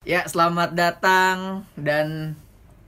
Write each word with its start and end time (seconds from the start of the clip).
Ya, 0.00 0.24
selamat 0.24 0.72
datang 0.72 1.68
dan 1.76 2.32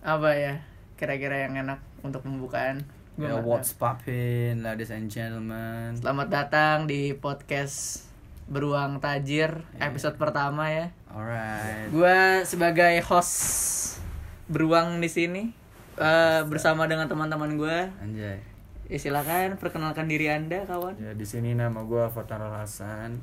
apa 0.00 0.32
ya? 0.32 0.64
Kira-kira 0.96 1.44
yang 1.44 1.60
enak 1.60 1.84
untuk 2.00 2.24
pembukaan. 2.24 2.88
Gua 3.20 3.28
Ya, 3.28 3.36
nggak 3.36 3.44
what's 3.44 3.76
poppin, 3.76 4.64
ladies 4.64 4.88
and 4.88 5.12
gentlemen. 5.12 5.92
Selamat 6.00 6.32
datang 6.32 6.88
di 6.88 7.12
podcast 7.12 8.08
Beruang 8.48 8.96
Tajir 9.04 9.60
episode 9.76 10.16
pertama 10.16 10.72
ya. 10.72 10.88
Alright. 11.12 11.92
Gua 11.92 12.48
sebagai 12.48 13.04
host 13.04 14.00
Beruang 14.48 14.96
di 15.04 15.12
sini 15.12 15.52
eh, 16.00 16.40
bersama 16.48 16.88
dengan 16.88 17.12
teman-teman 17.12 17.60
gua. 17.60 17.92
Anjay. 18.00 18.40
Ya, 18.88 18.96
silakan 18.96 19.60
perkenalkan 19.60 20.08
diri 20.08 20.32
Anda, 20.32 20.64
kawan. 20.64 20.96
Ya 20.96 21.12
di 21.12 21.28
sini 21.28 21.52
nama 21.52 21.84
gue 21.84 22.08
Fatar 22.08 22.40
Hasan. 22.40 23.20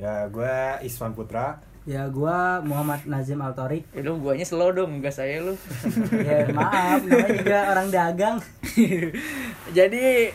Ya, 0.00 0.24
gue 0.32 0.80
Iswan 0.80 1.12
Putra. 1.12 1.60
Ya 1.88 2.04
gua 2.12 2.60
Muhammad 2.60 3.08
Nazim 3.08 3.40
Altorik. 3.40 3.88
Ya 3.96 4.04
lu 4.04 4.20
guanya 4.20 4.44
slow 4.44 4.76
dong, 4.76 5.00
enggak 5.00 5.16
saya 5.16 5.40
lu. 5.40 5.56
Ya 6.28 6.44
maaf, 6.52 7.00
namanya 7.00 7.32
juga 7.32 7.58
orang 7.72 7.88
dagang. 7.88 8.36
Jadi 9.78 10.28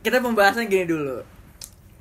kita 0.00 0.22
pembahasan 0.22 0.70
gini 0.70 0.86
dulu. 0.86 1.18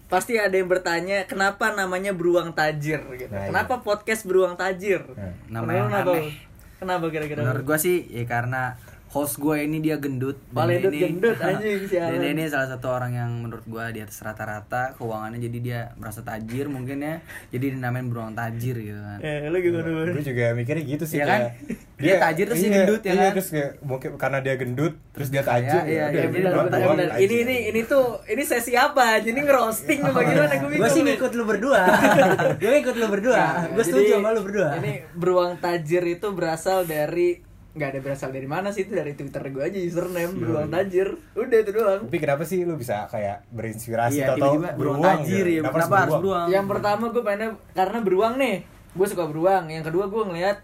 Pasti 0.06 0.38
ada 0.38 0.54
yang 0.54 0.70
bertanya 0.70 1.26
kenapa 1.26 1.74
namanya 1.74 2.14
beruang 2.14 2.54
tajir 2.54 3.02
gitu. 3.18 3.34
Nah, 3.34 3.50
kenapa 3.50 3.82
podcast 3.82 4.30
beruang 4.30 4.54
tajir? 4.54 5.02
Nah, 5.18 5.34
Nama 5.50 5.66
Kenapa, 5.66 5.72
yang 5.74 5.88
kenapa? 5.90 6.12
aneh. 6.14 6.34
Kenapa 6.78 7.06
kira-kira? 7.10 7.40
Menurut 7.42 7.64
gua 7.66 7.78
sih 7.82 7.98
ya 8.06 8.24
karena 8.30 8.78
host 9.14 9.38
gue 9.38 9.56
ini 9.60 9.78
dia 9.78 9.96
gendut. 9.96 10.42
Dan 10.44 10.58
Paledut 10.58 10.90
ini- 10.90 11.02
gendut, 11.08 11.38
anjing, 11.46 11.86
sialan. 11.86 12.18
Dan 12.18 12.34
ini 12.34 12.44
salah 12.46 12.66
satu 12.68 12.90
orang 12.90 13.14
yang 13.14 13.32
menurut 13.38 13.62
gua 13.64 13.88
di 13.88 14.02
atas 14.02 14.18
rata-rata 14.20 14.98
keuangannya 14.98 15.38
jadi 15.40 15.58
dia 15.60 15.80
merasa 15.96 16.20
tajir 16.20 16.66
mungkin 16.66 16.98
ya. 17.00 17.22
Jadi 17.48 17.66
dinamain 17.72 18.04
beruang 18.04 18.34
tajir 18.34 18.74
gitu 18.76 18.98
kan. 18.98 19.20
Eh, 19.20 19.46
lu 19.46 19.58
gimana, 19.60 19.86
Bun? 19.86 20.10
gue 20.12 20.26
juga 20.26 20.46
mikirnya 20.52 20.84
gitu 20.84 21.06
sih 21.06 21.16
Iya 21.16 21.26
kan? 21.26 21.40
kayak 21.40 21.52
Dia 21.96 22.16
tajir 22.20 22.46
terus 22.46 22.58
dia 22.58 22.66
iya, 22.66 22.76
gendut, 22.76 23.00
ya 23.00 23.08
iya, 23.08 23.22
kan? 23.22 23.32
terus 23.32 23.48
kayak 23.48 23.72
mungkin 23.80 24.10
karena 24.18 24.38
dia 24.42 24.56
gendut 24.58 24.94
terus 25.12 25.30
dia 25.30 25.40
tajir. 25.42 25.78
Iya, 25.78 25.86
iya, 25.86 26.04
udah, 26.04 26.10
Ya, 26.10 26.10
iya, 26.10 26.10
dia 26.12 26.28
benar, 26.34 26.52
doang, 26.52 26.66
benar, 26.66 26.80
doang, 26.82 26.98
benar. 26.98 27.10
tajir. 27.14 27.24
Ini 27.24 27.36
ini 27.40 27.58
ini 27.70 27.82
tuh 27.86 28.06
ini 28.26 28.44
sesi 28.44 28.74
apa? 28.74 29.06
Jadi 29.20 29.40
ngerosting 29.40 30.00
apa 30.02 30.20
gimana 30.22 30.54
gue 30.58 30.70
Gua 30.74 30.90
sih 30.90 31.02
ngikut 31.02 31.32
lu 31.32 31.44
berdua. 31.46 31.82
Gua 32.60 32.72
ngikut 32.74 32.96
lu 32.98 33.08
berdua. 33.08 33.44
Gua 33.70 33.78
Jadi, 33.78 33.88
setuju 33.88 34.12
sama 34.18 34.30
lu 34.32 34.42
berdua. 34.42 34.70
Ini 34.76 34.92
beruang 35.14 35.52
tajir 35.56 36.04
itu 36.04 36.28
berasal 36.30 36.84
dari 36.84 37.40
nggak 37.74 37.90
ada 37.90 38.00
berasal 38.00 38.30
dari 38.30 38.46
mana 38.46 38.70
sih 38.70 38.86
itu 38.86 38.94
dari 38.94 39.14
Twitter 39.14 39.42
gue 39.44 39.64
aja 39.64 39.80
username 39.80 40.34
beruang 40.36 40.70
tajir. 40.70 41.10
Udah 41.34 41.58
itu 41.60 41.72
doang. 41.72 42.02
Tapi 42.06 42.18
kenapa 42.18 42.44
sih 42.44 42.62
lu 42.62 42.76
bisa 42.76 43.06
kayak 43.08 43.50
berinspirasi 43.50 44.20
Iya, 44.20 44.34
atau 44.34 44.62
beruang 44.72 45.02
tajir 45.02 45.42
gitu? 45.44 45.56
ya. 45.56 45.62
Kenapa 45.64 45.74
Kenapa 45.76 45.96
harus 46.00 46.14
beruang? 46.20 46.48
Yang 46.48 46.66
pertama 46.68 47.04
gue 47.10 47.24
pengen 47.24 47.50
karena 47.72 47.98
beruang 48.00 48.34
nih, 48.36 48.56
gue 48.92 49.08
suka 49.08 49.24
beruang. 49.26 49.64
Yang 49.68 49.84
kedua 49.90 50.06
gue 50.08 50.24
ngeliat 50.24 50.58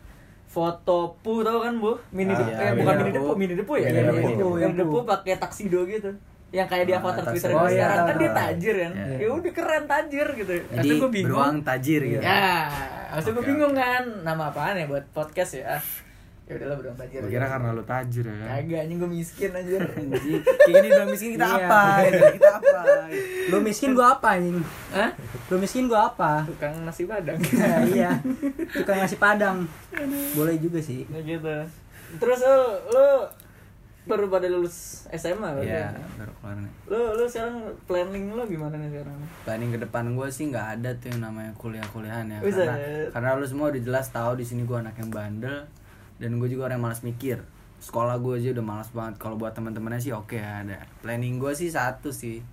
foto 0.46 1.00
pu 1.20 1.42
tau 1.42 1.60
kan 1.60 1.74
bu, 1.76 1.94
mini 2.10 2.30
Ah, 2.30 2.38
depu, 2.40 2.50
iya, 2.52 2.58
eh, 2.60 2.70
Mini 2.72 2.80
bukan 2.80 2.96
mini 2.96 3.06
Depu. 3.08 3.18
depu, 3.20 3.32
mini 3.36 3.54
depu 3.56 3.74
ya, 3.76 3.86
Mini 3.86 4.02
depu, 4.34 4.50
yang 4.56 4.74
Depu. 4.74 4.82
depu 4.84 4.98
pakai 5.04 5.34
taksido 5.36 5.80
gitu, 5.86 6.10
yang 6.50 6.66
kayak 6.66 6.86
di 6.86 6.94
Ah, 6.94 7.00
avatar 7.00 7.22
taksido. 7.24 7.34
Twitter 7.40 7.52
Oh, 7.56 7.66
iya, 7.68 7.74
sekarang 7.80 7.98
kan 8.00 8.16
dia 8.16 8.32
tajir 8.36 8.76
kan, 8.76 8.92
Iya. 8.92 9.16
ya 9.16 9.28
udah 9.32 9.52
keren 9.52 9.84
tajir 9.86 10.28
gitu. 10.36 10.52
Jadi 10.68 10.88
gue 10.92 11.10
bingung. 11.12 11.26
beruang 11.32 11.56
tajir 11.62 12.02
gitu. 12.04 12.22
Ya, 12.24 12.66
maksudnya 13.12 13.34
gue 13.36 13.46
bingung 13.48 13.74
kan, 13.76 14.04
nama 14.24 14.44
apaan 14.48 14.74
ya 14.76 14.86
buat 14.86 15.06
podcast 15.12 15.52
ya? 15.56 15.78
Ya 16.50 16.58
udahlah 16.58 16.97
tajir. 16.97 17.22
Gue 17.22 17.30
kira 17.30 17.45
karena 17.45 17.69
lu 17.72 17.83
tajir 17.86 18.25
ya 18.25 18.36
kan. 18.36 18.47
Kagak 18.58 18.80
anjing 18.81 18.97
gue 18.97 19.11
miskin 19.11 19.52
aja. 19.53 19.75
Anjing, 20.02 20.42
Kayak 20.42 20.73
gini 20.73 20.88
udah 20.89 21.06
miskin 21.06 21.30
kita 21.31 21.45
Iya. 21.45 21.58
apa? 21.61 21.81
Kita 22.09 22.50
apa? 22.58 22.80
Lu 23.47 23.58
miskin 23.61 23.89
gua 23.94 24.08
apa 24.11 24.28
anjing? 24.33 24.58
Hah? 24.89 25.09
Lu 25.45 25.56
miskin 25.56 25.86
gua 25.86 26.09
apa? 26.09 26.31
Tukang 26.44 26.73
nasi 26.81 27.06
padang. 27.06 27.38
Nah, 27.53 27.80
iya. 27.86 28.11
Tukang 28.67 28.97
nasi 28.97 29.16
padang. 29.16 29.58
Boleh 30.33 30.58
juga 30.58 30.81
sih. 30.81 31.06
Nah 31.06 31.22
gitu. 31.22 31.53
Terus 32.17 32.39
lu, 32.41 32.58
lu 32.89 33.08
baru 34.06 34.25
pada 34.25 34.50
lulus 34.50 35.06
SMA 35.11 35.53
berarti? 35.53 35.69
Iya, 35.69 35.94
baru 36.17 36.31
keluar 36.34 36.58
nih. 36.58 36.73
Lu 36.88 37.00
lu 37.13 37.23
sekarang 37.23 37.56
planning 37.85 38.34
lu 38.34 38.41
gimana 38.44 38.74
nih 38.75 38.90
sekarang? 38.91 39.18
planning 39.40 39.69
ke 39.69 39.79
depan 39.79 40.06
gue 40.09 40.28
sih 40.29 40.50
nggak 40.50 40.68
ada 40.75 40.90
tuh 40.97 41.13
yang 41.13 41.22
namanya 41.24 41.53
kuliah-kuliahan 41.53 42.25
ya 42.28 42.40
Bisa, 42.41 42.66
karena 42.66 42.78
ya. 42.79 43.06
karena 43.13 43.29
lu 43.38 43.45
semua 43.45 43.69
udah 43.69 43.81
jelas 43.84 44.09
tahu 44.09 44.34
di 44.34 44.41
sini 44.41 44.66
gue 44.66 44.74
anak 44.74 44.97
yang 44.97 45.09
bandel 45.09 45.62
dan 46.19 46.35
gue 46.35 46.47
juga 46.47 46.62
orang 46.66 46.78
yang 46.78 46.85
malas 46.85 47.02
mikir 47.02 47.40
sekolah 47.80 48.16
gue 48.18 48.34
aja 48.35 48.50
udah 48.52 48.66
malas 48.66 48.90
banget 48.90 49.16
kalau 49.18 49.35
buat 49.35 49.52
teman-temannya 49.52 49.97
sih 49.97 50.12
oke 50.12 50.35
ada 50.35 50.84
planning 51.00 51.35
gue 51.35 51.52
sih 51.53 51.68
satu 51.68 52.09
sih 52.09 52.44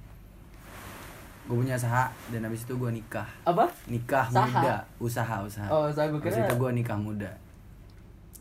gue 1.44 1.56
punya 1.56 1.74
usaha 1.74 2.10
dan 2.28 2.40
habis 2.42 2.62
itu 2.62 2.72
gue 2.72 2.90
nikah 2.92 3.26
Apa? 3.42 3.70
nikah 3.86 4.26
Saha? 4.28 4.46
muda 4.48 4.74
usaha 4.98 5.36
usaha 5.40 5.68
Oh, 5.68 5.86
usaha 5.86 6.06
habis 6.08 6.22
kira- 6.32 6.42
itu 6.44 6.54
gue 6.56 6.70
nikah 6.72 6.96
muda 6.96 7.30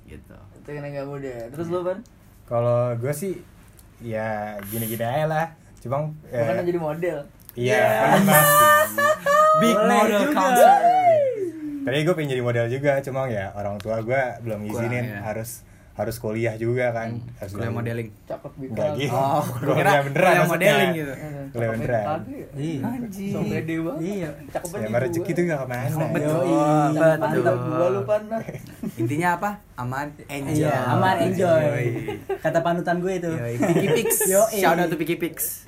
gitu 0.05 0.37
Itu 0.55 0.69
kan 0.71 0.81
gak 0.83 1.05
muda. 1.07 1.33
Terus 1.47 1.67
lu 1.67 1.81
kan? 1.81 1.97
Kalau 2.43 2.93
gue 2.95 3.09
sih 3.11 3.41
ya 3.97 4.53
gini-gini 4.63 5.01
aja 5.01 5.25
lah. 5.25 5.47
Cuma 5.77 6.09
eh, 6.25 6.41
Bukan 6.41 6.61
jadi 6.63 6.79
model. 6.79 7.17
Iya, 7.53 7.81
kan 8.03 8.21
pasti. 8.23 8.65
big 9.61 9.73
Boleh 9.75 9.89
model 9.91 10.21
juga. 10.23 10.33
concert 10.35 10.81
Tadi 11.85 11.97
gue 12.01 12.13
pengen 12.13 12.29
jadi 12.31 12.41
model 12.41 12.65
juga, 12.67 12.97
cuma 12.99 13.25
ya 13.27 13.53
orang 13.53 13.77
tua 13.77 14.01
gue 14.01 14.13
belum 14.41 14.59
Kurang, 14.59 14.89
ngizinin 14.89 15.05
ya. 15.07 15.19
harus 15.23 15.61
harus 15.93 16.17
kuliah 16.17 16.51
juga 16.55 16.91
kan. 16.91 17.23
Harus 17.37 17.51
kuliah 17.53 17.71
modeling 17.71 18.11
Cakep 18.25 18.51
gitu. 18.57 18.71
Enggak 18.73 18.89
gitu. 18.97 19.15
Oh, 19.15 19.39
kuliah 19.55 20.01
beneran 20.01 20.03
kuliah 20.03 20.35
maksudnya. 20.35 20.51
modeling 20.51 20.91
gitu. 20.91 21.13
Kuliah 21.47 21.69
beneran. 21.71 22.05
Iya. 22.51 22.81
Anjing. 22.83 23.31
So 23.31 23.39
pede 23.41 23.75
banget. 23.79 24.01
Iya. 24.03 24.29
Cakep 24.49 24.65
Ya 24.65 24.73
banget. 24.75 24.89
mah 24.89 24.99
rezeki 24.99 25.31
tuh 25.31 25.43
gak 25.45 25.55
ke 25.55 25.67
mana. 25.69 25.85
betul 26.09 26.35
betul 26.35 27.31
Betul. 27.37 27.55
Gua 27.71 27.87
lupa 27.93 28.15
nah. 28.21 28.41
intinya 28.95 29.29
apa 29.31 29.49
aman 29.75 30.07
enjoy 30.27 30.57
Iya, 30.57 30.75
aman 30.89 31.15
enjoy. 31.23 31.61
Yoi. 31.63 31.87
Kata 32.37 32.59
panutan 32.59 32.97
gue 32.99 33.13
itu. 33.15 33.31
Piki 33.61 33.87
Pix. 33.93 34.09
Shout 34.59 34.75
out 34.75 34.89
to 34.89 34.97
Piki 34.97 35.15
Pix. 35.15 35.63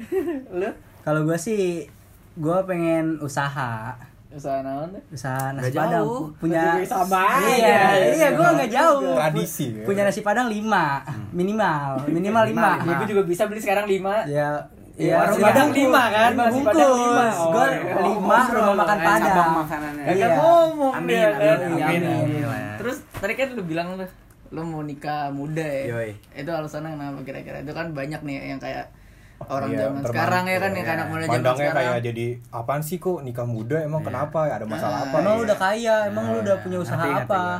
Lu 0.50 0.73
Kalau 1.01 1.23
gua 1.23 1.38
sih 1.38 1.88
gua 2.35 2.67
pengen 2.67 3.22
usaha. 3.22 3.95
Usaha 4.29 4.59
naon 4.59 4.91
deh? 4.91 5.03
Usaha 5.09 5.49
nasi 5.49 5.63
Nggak 5.65 5.75
padang 5.77 6.03
jauh. 6.03 6.21
punya 6.35 6.61
sama 6.83 7.23
Iya, 7.41 7.79
aja. 7.89 8.11
iya 8.11 8.27
gua 8.33 8.47
nggak 8.53 8.69
jauh. 8.69 9.15
Tradisi. 9.15 9.65
ya. 9.71 9.83
Punya 9.83 10.01
nasi 10.03 10.19
padang 10.19 10.47
lima 10.47 10.99
minimal, 11.31 11.89
minimal 12.15 12.43
lima. 12.45 12.69
Ya 12.81 12.93
gue 12.95 13.07
juga 13.07 13.23
bisa 13.23 13.43
beli 13.45 13.59
sekarang 13.59 13.85
5. 13.85 14.27
Ya, 14.27 14.49
Ya, 14.97 15.13
warung 15.15 15.38
nasi 15.38 15.45
padang 15.45 15.69
lima 15.71 16.03
kan? 16.09 16.29
Lima 16.33 16.43
Nasi 16.43 16.59
padang 16.59 16.73
bungkus. 16.89 16.97
lima. 16.99 17.25
Oh, 17.29 17.47
Gua 17.47 17.65
iya. 17.65 17.93
lima 18.03 18.33
Oh, 18.35 18.45
rumah 18.51 18.75
makan 18.75 18.97
padang. 18.99 19.21
cabang 19.23 19.51
makanannya. 19.55 20.03
Ya 20.03 20.11
Iya. 20.11 20.27
ngomong 20.33 20.94
Amin, 20.95 21.07
dia 21.07 21.21
amin, 21.21 21.38
kan. 21.38 21.57
amin, 21.61 21.81
Amin. 22.01 22.01
amin. 22.44 22.77
Terus 22.77 22.97
tadi 23.13 23.33
kan 23.33 23.47
lu 23.53 23.61
bilang 23.63 23.88
lu 23.94 24.05
lu 24.47 24.61
mau 24.63 24.81
nikah 24.81 25.29
muda 25.29 25.61
ya. 25.61 25.83
Yoi. 25.94 26.11
Itu 26.33 26.49
alasannya 26.49 26.89
kenapa 26.89 27.19
kira-kira? 27.21 27.57
Itu 27.59 27.71
kan 27.71 27.91
banyak 27.91 28.21
nih 28.21 28.35
yang 28.49 28.59
kayak 28.59 28.89
orang 29.53 29.70
Iya, 29.70 29.80
zaman 29.86 30.02
sekarang 30.02 30.44
ya 30.44 30.58
kan 30.58 30.72
yang 30.74 30.84
iya. 30.84 30.96
anak 30.98 31.08
muda 31.08 31.24
zaman 31.24 31.42
sekarang. 31.53 31.75
kayak 31.78 31.98
jadi 32.03 32.25
apaan 32.50 32.81
sih 32.81 32.98
kok 32.98 33.20
nikah 33.22 33.46
muda 33.46 33.78
emang 33.80 34.02
Iya. 34.02 34.08
kenapa 34.09 34.40
ada 34.48 34.66
masalah 34.66 34.98
apa? 35.03 35.16
Emang 35.18 35.34
lu 35.34 35.40
ya? 35.40 35.46
udah 35.48 35.58
kaya, 35.58 35.96
emang 36.06 36.25
lu 36.30 36.38
udah 36.42 36.58
punya 36.59 36.78
usaha 36.78 36.98
Ngerti, 36.98 37.14
ngerti 37.14 37.30
apa? 37.30 37.40
gua. 37.40 37.58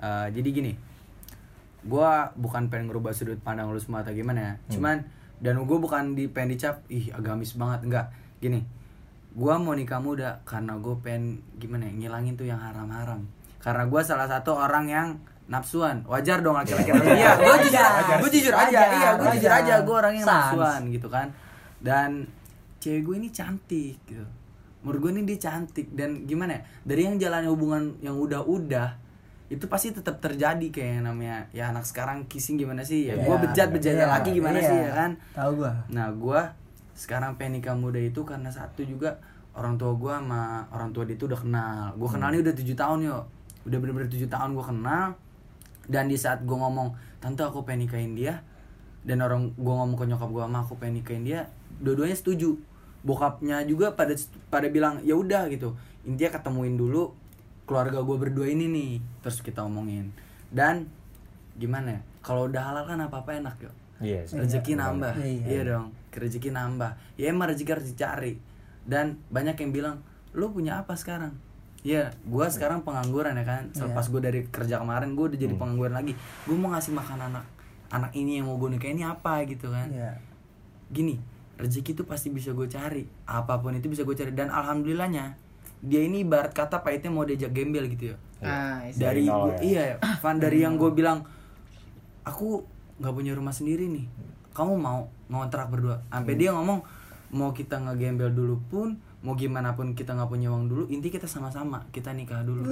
Eh, 0.00 0.26
jadi 0.32 0.48
gini, 0.50 0.72
gua 1.82 2.10
bukan 2.34 2.68
pengen 2.68 2.88
ngerubah 2.88 3.12
sudut 3.12 3.38
pandang 3.38 3.68
lu 3.68 3.76
semua 3.76 4.00
atau 4.00 4.12
gimana 4.12 4.40
ya. 4.40 4.54
Cuman 4.70 4.96
dan 5.40 5.56
gua 5.64 5.78
bukan 5.78 6.12
di 6.12 6.28
pengen 6.28 6.54
dicap 6.54 6.84
ih 6.88 7.08
agamis 7.10 7.56
banget 7.56 7.80
enggak. 7.84 8.06
Gini, 8.38 8.60
gua 9.32 9.56
mau 9.56 9.72
nikah 9.72 10.00
muda 10.00 10.40
karena 10.42 10.76
gue 10.76 10.96
pengen 10.98 11.38
gimana 11.56 11.84
ya 11.84 11.92
ngilangin 11.94 12.34
tuh 12.34 12.44
yang 12.44 12.58
haram-haram. 12.58 13.24
Karena 13.58 13.84
gua 13.84 14.00
salah 14.00 14.24
satu 14.24 14.52
orang 14.52 14.88
yang 14.88 15.08
nafsuan. 15.50 16.06
Wajar 16.06 16.38
dong 16.40 16.54
laki-laki. 16.54 16.94
Iya, 16.94 17.34
gua 17.36 17.56
jujur, 17.58 17.82
Wajar. 17.82 18.16
gua 18.22 18.30
jujur 18.30 18.54
aja. 18.54 18.64
Wajar, 18.70 18.86
Iya, 18.94 19.10
gua 19.18 19.28
jujur 19.34 19.52
aja. 19.52 19.74
Gua 19.82 19.96
orang 19.98 20.14
yang 20.14 20.26
Sans. 20.26 20.38
nafsuan 20.54 20.80
gitu 20.88 21.08
kan. 21.10 21.26
Dan 21.82 22.10
cewek 22.78 23.02
gue 23.02 23.14
ini 23.18 23.28
cantik 23.28 23.98
gitu. 24.06 24.24
Menurut 24.80 24.98
gue 25.02 25.10
ini 25.12 25.22
dia 25.26 25.38
cantik 25.42 25.92
dan 25.92 26.24
gimana 26.24 26.56
ya? 26.56 26.60
Dari 26.86 27.02
yang 27.04 27.16
jalannya 27.16 27.50
hubungan 27.50 28.00
yang 28.00 28.16
udah-udah 28.16 28.96
itu 29.50 29.66
pasti 29.66 29.90
tetap 29.90 30.22
terjadi 30.22 30.62
kayak 30.70 30.90
yang 30.94 31.04
namanya 31.04 31.36
ya 31.50 31.68
anak 31.68 31.82
sekarang 31.82 32.22
kissing 32.24 32.54
gimana 32.54 32.86
sih 32.86 33.10
ya 33.10 33.18
Iya, 33.18 33.26
gue 33.26 33.36
bejat 33.42 33.68
bejatnya 33.74 34.06
iya, 34.06 34.14
laki 34.14 34.30
gimana 34.30 34.58
iya. 34.62 34.68
sih 34.70 34.78
ya 34.78 34.90
kan 34.94 35.10
Tahu 35.34 35.50
gua. 35.58 35.72
nah 35.90 36.06
gue 36.06 36.40
sekarang 36.94 37.34
pengen 37.34 37.58
nikah 37.58 37.74
muda 37.74 37.98
itu 37.98 38.22
karena 38.22 38.46
satu 38.46 38.86
juga 38.86 39.18
orang 39.58 39.74
tua 39.74 39.90
gue 39.98 40.12
sama 40.14 40.70
orang 40.70 40.94
tua 40.94 41.02
dia 41.02 41.18
itu 41.18 41.26
udah 41.26 41.34
kenal 41.34 41.90
gue 41.98 42.08
kenal 42.08 42.30
nih 42.30 42.40
udah 42.46 42.54
tujuh 42.54 42.76
tahun 42.78 42.98
yo 43.02 43.18
udah 43.66 43.78
bener-bener 43.82 44.06
tujuh 44.06 44.30
tahun 44.30 44.54
gue 44.54 44.64
kenal 44.64 45.06
dan 45.88 46.10
di 46.10 46.18
saat 46.18 46.44
gue 46.44 46.56
ngomong 46.56 46.92
tante 47.22 47.44
aku 47.44 47.64
pengen 47.64 47.88
nikahin 47.88 48.12
dia 48.16 48.42
dan 49.04 49.24
orang 49.24 49.56
gue 49.56 49.74
ngomong 49.74 49.96
ke 49.96 50.04
nyokap 50.04 50.28
gue 50.28 50.42
sama 50.44 50.58
aku 50.60 50.76
pengen 50.76 51.00
nikahin 51.00 51.24
dia 51.24 51.40
dua-duanya 51.80 52.16
setuju. 52.16 52.56
Bokapnya 53.00 53.64
juga 53.64 53.96
pada 53.96 54.12
pada 54.52 54.68
bilang 54.68 55.00
ya 55.00 55.16
udah 55.16 55.48
gitu. 55.48 55.72
Intinya 56.04 56.36
ketemuin 56.36 56.76
dulu 56.76 57.16
keluarga 57.64 58.04
gue 58.04 58.16
berdua 58.20 58.46
ini 58.52 58.68
nih 58.68 58.92
terus 59.24 59.40
kita 59.40 59.64
omongin. 59.64 60.12
Dan 60.52 60.84
gimana 61.56 61.96
ya 61.96 62.00
kalau 62.20 62.48
udah 62.52 62.60
halal 62.60 62.84
kan 62.84 63.00
apa 63.00 63.24
apa 63.24 63.30
enak 63.40 63.56
yo 63.60 63.72
Iya. 64.00 64.24
sih. 64.24 64.40
rezeki 64.40 64.80
nambah. 64.80 65.12
Iya. 65.16 65.44
iya 65.48 65.60
dong 65.64 65.92
rezeki 66.12 66.50
nambah. 66.52 66.90
Ya 67.20 67.32
emang 67.32 67.52
rezeki 67.52 67.70
harus 67.72 67.86
dicari. 67.88 68.34
Dan 68.84 69.20
banyak 69.32 69.56
yang 69.60 69.72
bilang 69.72 69.96
lu 70.36 70.52
punya 70.52 70.80
apa 70.84 70.96
sekarang 70.96 71.36
Iya, 71.80 72.12
gue 72.12 72.46
sekarang 72.52 72.84
pengangguran 72.84 73.32
ya 73.40 73.44
kan. 73.44 73.62
Selepas 73.72 74.12
gue 74.12 74.20
dari 74.20 74.40
kerja 74.48 74.80
kemarin, 74.80 75.16
gue 75.16 75.32
udah 75.32 75.38
jadi 75.40 75.54
pengangguran 75.56 75.96
lagi. 75.96 76.12
Gue 76.44 76.56
mau 76.56 76.72
ngasih 76.76 76.92
makan 76.92 77.32
anak 77.32 77.44
anak 77.90 78.14
ini 78.14 78.38
yang 78.38 78.46
mau 78.46 78.56
gue 78.56 78.70
nikahin 78.70 79.02
ini 79.02 79.04
apa 79.04 79.42
gitu 79.44 79.68
kan. 79.74 79.90
Iya. 79.90 80.14
Gini, 80.90 81.18
rezeki 81.58 81.98
itu 81.98 82.02
pasti 82.06 82.30
bisa 82.30 82.54
gue 82.54 82.66
cari. 82.70 83.04
Apa 83.26 83.58
pun 83.58 83.74
itu 83.74 83.90
bisa 83.90 84.06
gue 84.06 84.14
cari. 84.14 84.30
Dan 84.30 84.48
alhamdulillahnya, 84.48 85.34
dia 85.82 86.00
ini 86.00 86.22
ibarat 86.22 86.54
kata 86.54 86.86
pahitnya 86.86 87.10
mau 87.10 87.26
diajak 87.26 87.50
gembel 87.50 87.90
gitu 87.90 88.14
ya. 88.14 88.16
Ah, 88.40 88.86
isi. 88.86 89.02
Dari 89.02 89.26
Dari 89.26 89.28
nol 89.28 89.40
gua, 89.52 89.54
ya. 89.58 89.60
iya, 89.60 89.82
Van 90.22 90.38
dari 90.38 90.58
yang 90.62 90.78
gue 90.78 90.90
bilang, 90.94 91.26
aku 92.22 92.64
nggak 93.02 93.14
punya 93.14 93.32
rumah 93.34 93.52
sendiri 93.52 93.90
nih. 93.90 94.06
Kamu 94.54 94.78
mau 94.78 95.10
ngontrak 95.28 95.68
berdua? 95.68 96.00
Sampai 96.08 96.38
dia 96.38 96.54
ngomong 96.54 96.80
mau 97.34 97.50
kita 97.54 97.78
ngegembel 97.78 98.34
dulu 98.34 98.58
pun, 98.70 98.98
mau 99.20 99.34
gimana 99.34 99.72
pun 99.72 99.92
kita 99.92 100.12
nggak 100.12 100.26
punya 100.26 100.48
uang 100.48 100.66
dulu. 100.66 100.84
Inti 100.86 101.08
kita 101.08 101.24
sama-sama, 101.24 101.84
kita 101.88 102.10
nikah 102.10 102.40
dulu. 102.40 102.64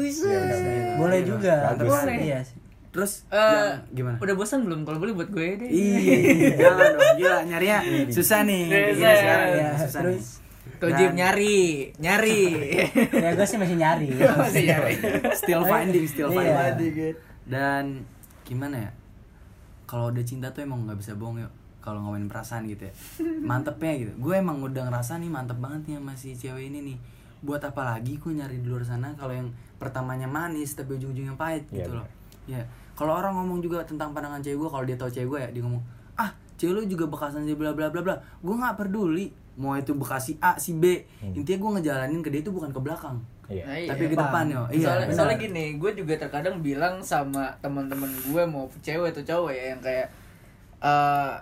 Boleh 0.97 1.21
juga. 1.23 1.73
Bagus. 1.73 1.89
Boleh. 1.91 2.19
Iya 2.23 2.41
sih. 2.43 2.59
Terus 2.89 3.29
Eh, 3.29 3.37
yang 3.37 3.85
gimana? 3.93 4.17
Udah 4.17 4.35
bosan 4.35 4.65
belum? 4.65 4.81
Kalau 4.83 4.97
boleh 4.97 5.13
buat 5.13 5.29
gue 5.29 5.61
deh. 5.61 5.69
Ih, 5.69 6.57
jangan 6.61 6.97
dong, 6.97 7.17
gila 7.17 7.39
nyarinya 7.45 7.79
susah 8.09 8.41
nih. 8.43 8.65
Susah. 8.91 9.13
sekarang 9.15 9.49
ya, 9.49 9.55
Iya, 9.55 9.71
susah 9.79 10.01
terus? 10.01 10.17
nih. 10.17 10.47
Tojim 10.79 11.11
nyari, 11.13 11.59
nyari. 11.99 12.43
Ya 13.25 13.31
gue 13.35 13.47
sih 13.47 13.59
masih 13.59 13.77
nyari. 13.77 14.09
Masih 14.41 14.63
nyari. 14.65 14.95
Still 15.35 15.63
finding, 15.65 16.07
still 16.07 16.31
Iya. 16.31 16.73
finding. 16.73 16.95
Dan 17.45 17.85
gimana 18.43 18.77
ya? 18.79 18.91
Kalau 19.85 20.09
udah 20.09 20.23
cinta 20.23 20.49
tuh 20.49 20.63
emang 20.63 20.85
nggak 20.85 20.97
bisa 20.97 21.13
bohong 21.13 21.41
yuk. 21.41 21.53
Kalau 21.89 22.05
ngomongin 22.05 22.29
perasaan 22.29 22.69
gitu 22.69 22.85
ya, 22.85 22.93
mantepnya 23.41 23.97
gitu. 23.97 24.13
Gue 24.21 24.37
emang 24.37 24.61
udah 24.61 24.93
ngerasa 24.93 25.17
nih 25.17 25.33
mantep 25.33 25.57
banget 25.57 25.89
nih 25.89 25.97
sama 25.97 26.13
si 26.21 26.37
cewek 26.37 26.69
ini 26.69 26.85
nih. 26.93 26.99
Buat 27.41 27.65
apa 27.73 27.97
lagi 27.97 28.21
gue 28.21 28.33
nyari 28.37 28.61
di 28.61 28.69
luar 28.69 28.85
sana 28.85 29.17
kalau 29.17 29.33
yang 29.33 29.49
pertamanya 29.81 30.29
manis 30.29 30.77
tapi 30.77 31.01
ujung-ujungnya 31.01 31.39
pahit 31.39 31.65
Iya, 31.73 31.89
gitu 31.89 31.91
loh. 31.97 32.07
Ya, 32.45 32.61
kalau 32.93 33.17
orang 33.17 33.33
ngomong 33.41 33.65
juga 33.65 33.81
tentang 33.89 34.13
pandangan 34.13 34.45
cewek 34.45 34.59
gue, 34.61 34.69
kalau 34.69 34.85
dia 34.85 34.97
tahu 35.01 35.09
cewek 35.09 35.29
gue 35.33 35.39
ya 35.41 35.49
dia 35.55 35.63
ngomong, 35.65 35.83
ah 36.21 36.31
cewek 36.61 36.73
lu 36.77 36.81
juga 36.85 37.09
bekasan 37.09 37.49
si 37.49 37.57
bla 37.57 37.73
bla 37.73 37.89
bla 37.89 38.05
bla. 38.05 38.17
Gue 38.45 38.55
nggak 38.59 38.77
peduli 38.77 39.33
mau 39.59 39.75
itu 39.75 39.91
bekas 39.97 40.31
si 40.31 40.33
A 40.39 40.55
si 40.61 40.75
B. 40.77 41.03
Intinya 41.23 41.59
gue 41.59 41.71
ngejalanin 41.81 42.21
ke 42.23 42.31
dia 42.31 42.41
itu 42.47 42.55
bukan 42.55 42.71
ke 42.71 42.79
belakang, 42.79 43.19
Iya. 43.49 43.65
Nah, 43.65 43.77
iya. 43.81 43.89
tapi 43.91 44.05
ke 44.13 44.17
depan 44.17 44.45
yo. 44.47 44.63
Iya. 44.69 44.85
soalnya, 44.87 45.07
benar. 45.09 45.17
soalnya 45.17 45.37
gini, 45.41 45.65
gue 45.81 45.91
juga 45.97 46.15
terkadang 46.21 46.57
bilang 46.61 46.95
sama 47.01 47.49
teman-teman 47.65 48.07
gue 48.07 48.43
mau 48.45 48.69
cewek 48.85 49.11
atau 49.17 49.25
cowok 49.25 49.51
ya 49.51 49.65
yang 49.75 49.81
kayak 49.83 50.07
eh 50.79 51.33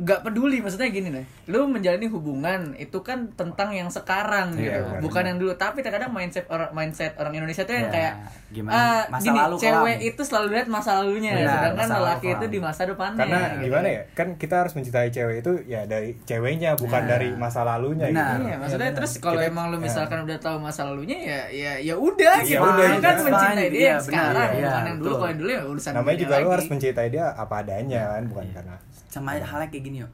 nggak 0.00 0.20
peduli 0.22 0.58
maksudnya 0.58 0.88
gini 0.88 1.08
nih 1.10 1.24
lu 1.46 1.66
menjalani 1.66 2.06
hubungan 2.06 2.60
itu 2.74 2.98
kan 3.00 3.28
tentang 3.30 3.68
yang 3.70 3.86
sekarang 3.86 4.52
Iya, 4.52 4.64
gitu 4.72 4.80
benar. 4.88 5.00
bukan 5.02 5.22
yang 5.24 5.38
dulu 5.38 5.52
tapi 5.54 5.78
terkadang 5.80 6.08
mindset 6.08 6.48
orang 6.48 6.70
mindset 6.70 7.12
orang 7.14 7.32
Indonesia 7.34 7.62
tuh 7.62 7.74
yang 7.74 7.84
Ya, 7.84 7.92
kayak 7.92 8.14
gimana? 8.48 8.72
ah, 8.72 9.02
Masa 9.08 9.22
gini 9.22 9.38
lalu 9.38 9.56
cewek 9.58 9.76
kelam. 9.94 10.08
itu 10.08 10.22
selalu 10.22 10.46
lihat 10.50 10.66
masa 10.66 10.90
lalunya 10.96 11.32
Benar, 11.34 11.52
sedangkan 11.52 11.76
masa 11.76 11.92
lalu 11.92 12.00
lelaki 12.02 12.26
itu 12.26 12.36
kelam. 12.38 12.50
di 12.50 12.58
masa 12.60 12.82
depannya 12.84 13.18
Karena 13.20 13.40
gitu. 13.42 13.60
gimana 13.62 13.88
ya? 13.88 14.02
Kan 14.10 14.28
kita 14.34 14.54
harus 14.56 14.72
mencintai 14.72 15.08
cewek 15.10 15.36
itu 15.38 15.52
ya 15.66 15.80
dari 15.84 16.10
ceweknya 16.22 16.70
bukan 16.74 17.00
Nah. 17.00 17.08
dari 17.10 17.28
masa 17.34 17.60
lalunya 17.60 18.06
Benar. 18.06 18.24
gitu. 18.30 18.42
Iya, 18.42 18.56
maksudnya 18.56 18.88
benar. 18.88 18.98
terus 18.98 19.12
kalau 19.18 19.40
emang 19.40 19.64
lu 19.68 19.76
ya. 19.76 19.82
misalkan 19.82 20.18
udah 20.22 20.38
tahu 20.38 20.56
masa 20.58 20.80
lalunya 20.82 21.18
ya 21.18 21.40
ya 21.46 21.72
ya 21.78 21.94
udah 21.94 22.36
Ya 22.40 22.48
gitu. 22.48 22.62
udah, 22.62 22.88
Lu 22.88 22.98
kan 22.98 23.16
mencintai 23.18 23.66
dia 23.66 23.76
iya, 23.76 23.88
yang 23.90 23.98
benar, 23.98 24.06
sekarang 24.06 24.48
iya, 24.50 24.64
bukan 24.64 24.82
yang 24.82 24.98
dulu. 24.98 25.10
Kalau 25.10 25.26
yang 25.26 25.38
dulu 25.38 25.50
ya 25.50 25.62
urusan 25.66 25.90
Namanya 25.92 26.18
juga 26.18 26.34
lu 26.38 26.48
harus 26.50 26.68
mencintai 26.68 27.08
dia 27.08 27.24
apa 27.32 27.54
adanya 27.58 28.00
kan, 28.10 28.22
bukan 28.26 28.46
karena 28.50 28.76
sama 29.10 29.34
halnya 29.34 29.66
kayak 29.66 29.82
gini 29.90 29.98
yo. 29.98 30.08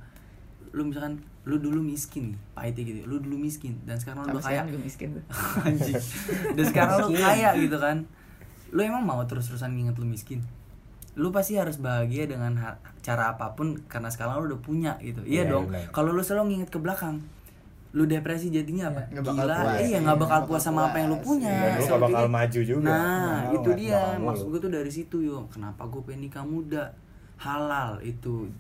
Lu 0.73 0.83
misalkan 0.83 1.21
lu 1.43 1.57
dulu 1.57 1.79
miskin 1.79 2.33
nih 2.33 2.39
pahitnya 2.53 2.83
gitu 2.85 2.99
lu 3.05 3.17
dulu 3.19 3.39
miskin 3.39 3.79
dan 3.85 3.95
sekarang 3.95 4.25
lu 4.25 4.35
udah 4.35 4.43
kaya. 4.43 4.65
juga 4.65 4.81
miskin 4.81 5.09
anjing. 5.63 5.95
Dan 6.53 6.65
sekarang 6.65 6.97
lu 7.03 7.09
kaya 7.15 7.51
gitu 7.55 7.77
kan. 7.77 7.97
Lu 8.69 8.81
emang 8.81 9.01
mau 9.01 9.23
terus-terusan 9.23 9.71
nginget 9.71 9.95
lu 9.95 10.05
miskin? 10.05 10.41
Lu 11.15 11.31
pasti 11.31 11.55
harus 11.55 11.79
bahagia 11.79 12.27
dengan 12.27 12.53
ha- 12.57 12.77
cara 13.01 13.31
apa 13.31 13.53
pun 13.53 13.79
karena 13.87 14.09
sekarang 14.09 14.37
lu 14.39 14.51
udah 14.51 14.61
punya 14.61 14.93
gitu. 14.99 15.23
Iya 15.23 15.45
Iya, 15.45 15.53
dong. 15.55 15.65
benar. 15.67 15.89
kalau 15.91 16.11
lu 16.11 16.21
selalu 16.21 16.45
nginget 16.51 16.69
ke 16.69 16.79
belakang 16.79 17.23
lu 17.93 18.05
depresi 18.05 18.53
jadinya 18.53 18.93
apa? 18.93 19.09
Bakal 19.15 19.33
gila. 19.41 19.57
puas. 19.57 19.81
iya 19.81 19.99
nggak 19.99 20.19
bakal 20.19 20.41
puas 20.43 20.61
bakal 20.61 20.61
sama 20.61 20.81
apa 20.85 20.97
yang 20.99 21.09
lu 21.09 21.17
puas. 21.17 21.27
punya. 21.31 21.49
Iya, 21.49 21.69
lu 21.73 21.85
nggak 21.87 22.03
bakal 22.03 22.25
maju 22.29 22.61
juga. 22.61 22.83
nah 22.83 23.01
Nah, 23.01 23.41
itu 23.55 23.71
dia. 23.73 24.03
maksud 24.19 24.47
gue 24.51 24.61
tuh 24.61 24.73
dari 24.75 24.91
situ 24.91 25.17
yo. 25.23 25.49
Kenapa 25.49 25.87
gue 25.87 26.03
pengen 26.03 26.21
nikah 26.23 26.45
muda? 26.45 26.85
Halal 27.37 27.97
itu 28.03 28.51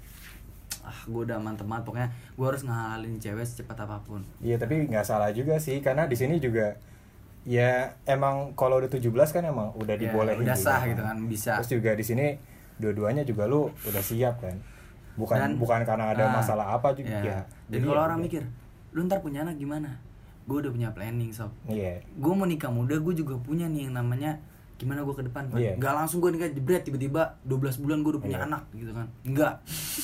ah 0.86 0.98
gue 1.04 1.22
udah 1.24 1.36
mantep 1.36 1.66
banget 1.66 1.82
pokoknya 1.84 2.08
gue 2.32 2.46
harus 2.46 2.62
ngahalin 2.62 3.18
cewek 3.18 3.42
secepat 3.42 3.74
apa 3.80 3.98
pun 4.00 4.22
Iya 4.38 4.54
tapi 4.56 4.86
nggak 4.86 5.02
salah 5.02 5.28
juga 5.30 5.58
sih 5.58 5.78
karena 5.78 6.06
di 6.06 6.14
sini 6.14 6.38
juga 6.38 6.78
ya 7.42 7.70
emang 8.04 8.54
kalau 8.54 8.78
udah 8.78 8.88
17 8.88 9.06
kan 9.30 9.42
emang 9.42 9.70
udah 9.74 9.94
Ya, 9.94 10.00
dibolehin 10.00 10.42
udah 10.42 10.54
juga 10.54 10.66
sah 10.66 10.82
gitu 10.82 10.98
kan, 11.00 11.16
bisa. 11.26 11.52
Terus 11.58 11.70
juga 11.72 11.90
di 11.92 12.02
sini 12.02 12.26
dua-duanya 12.76 13.22
juga 13.22 13.46
lu 13.46 13.70
udah 13.70 14.02
siap 14.02 14.38
kan. 14.40 14.58
Bukan 15.14 15.38
Dan- 15.38 15.56
bukan 15.56 15.80
karena 15.82 16.10
ada 16.10 16.26
Ah, 16.26 16.32
masalah 16.34 16.66
apa 16.72 16.90
juga 16.92 17.14
ya. 17.14 17.22
ya. 17.24 17.38
Dan 17.66 17.70
Jadi 17.72 17.84
kalau 17.84 17.96
ya 17.96 18.04
orang 18.04 18.18
udah. 18.18 18.26
mikir, 18.26 18.42
lu 18.92 19.00
ntar 19.04 19.18
punya 19.20 19.42
anak 19.42 19.56
gimana? 19.56 19.90
Gue 20.44 20.58
udah 20.60 20.70
punya 20.70 20.90
planning 20.90 21.30
sob. 21.30 21.54
Iya. 21.64 22.02
Gue 22.14 22.32
mau 22.32 22.44
nikah 22.44 22.68
muda, 22.68 22.94
gue 22.96 23.14
juga 23.14 23.34
punya 23.36 23.66
nih 23.66 23.86
yang 23.86 23.94
namanya 23.96 24.42
gimana 24.76 25.00
gue 25.00 25.14
ke 25.14 25.24
depan 25.24 25.42
Pak. 25.46 25.56
Iya. 25.56 25.72
Gak 25.76 25.94
langsung 25.94 26.18
gue 26.18 26.30
nikah 26.30 26.48
jebret 26.48 26.82
tiba-tiba 26.82 27.22
12 27.42 27.80
bulan 27.80 27.98
gue 27.98 28.10
udah 28.12 28.22
punya 28.22 28.38
Iya. 28.38 28.46
anak 28.46 28.62
gitu 28.72 28.92
kan. 28.92 29.06
Enggak. 29.22 29.52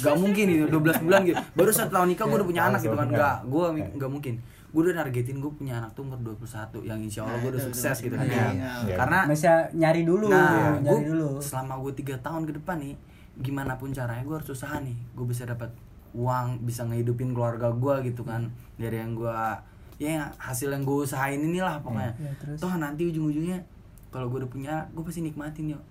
Gak 0.01 0.17
mungkin 0.17 0.45
gitu 0.47 0.65
12 0.71 0.97
bulan 0.99 1.21
gitu. 1.23 1.37
Baru 1.53 1.71
satu 1.71 1.91
tahun 1.91 2.09
nikah 2.09 2.25
gue 2.25 2.39
udah 2.39 2.49
punya 2.49 2.63
anak 2.67 2.81
gitu 2.81 2.95
kan. 2.95 3.07
Enggak, 3.07 3.37
gue 3.45 3.65
iya. 3.75 3.87
gak 3.95 4.11
mungkin. 4.11 4.35
Gue 4.73 4.81
udah 4.83 4.95
nargetin 4.99 5.37
gue 5.37 5.53
punya 5.53 5.75
anak 5.77 5.93
tuh 5.93 6.03
umur 6.03 6.17
21 6.19 6.81
yang 6.83 6.97
insya 6.99 7.21
Allah 7.21 7.37
Nah, 7.37 7.39
gue 7.39 7.51
udah 7.51 7.61
itu, 7.61 7.69
sukses 7.69 7.97
itu, 7.99 8.05
gitu 8.09 8.17
itu. 8.17 8.25
kan. 8.25 8.53
Iya. 8.57 8.71
Iya. 8.83 8.97
Karena 8.97 9.19
Bisa 9.29 9.53
nyari 9.71 10.03
dulu, 10.03 10.27
Nah, 10.27 10.49
nyari 10.75 10.81
gua- 10.83 11.05
dulu. 11.07 11.29
selama 11.39 11.75
gue 11.79 11.93
tiga 11.95 12.17
tahun 12.19 12.43
ke 12.47 12.53
depan 12.57 12.77
nih, 12.81 12.95
gimana 13.39 13.77
pun 13.77 13.89
caranya 13.91 14.21
gue 14.23 14.33
harus 14.35 14.49
usaha 14.49 14.77
nih, 14.79 14.97
gue 15.13 15.27
bisa 15.27 15.45
dapat 15.45 15.69
uang, 16.13 16.61
bisa 16.63 16.85
ngehidupin 16.85 17.33
keluarga 17.33 17.69
gue 17.69 17.95
gitu 18.07 18.21
kan, 18.23 18.49
dari 18.75 18.97
yang 18.97 19.13
gue, 19.13 19.33
ya 19.99 20.29
hasil 20.35 20.69
yang 20.69 20.81
gue 20.83 20.99
usahain 20.99 21.37
inilah 21.39 21.77
pokoknya. 21.79 22.13
Ya, 22.15 22.33
terus? 22.35 22.57
Toh 22.59 22.73
nanti 22.75 23.05
ujung-ujungnya, 23.07 23.61
kalau 24.13 24.29
gue 24.29 24.45
udah 24.45 24.51
punya, 24.51 24.75
gue 24.93 25.03
pasti 25.03 25.21
nikmatin 25.21 25.73
yuk. 25.73 25.83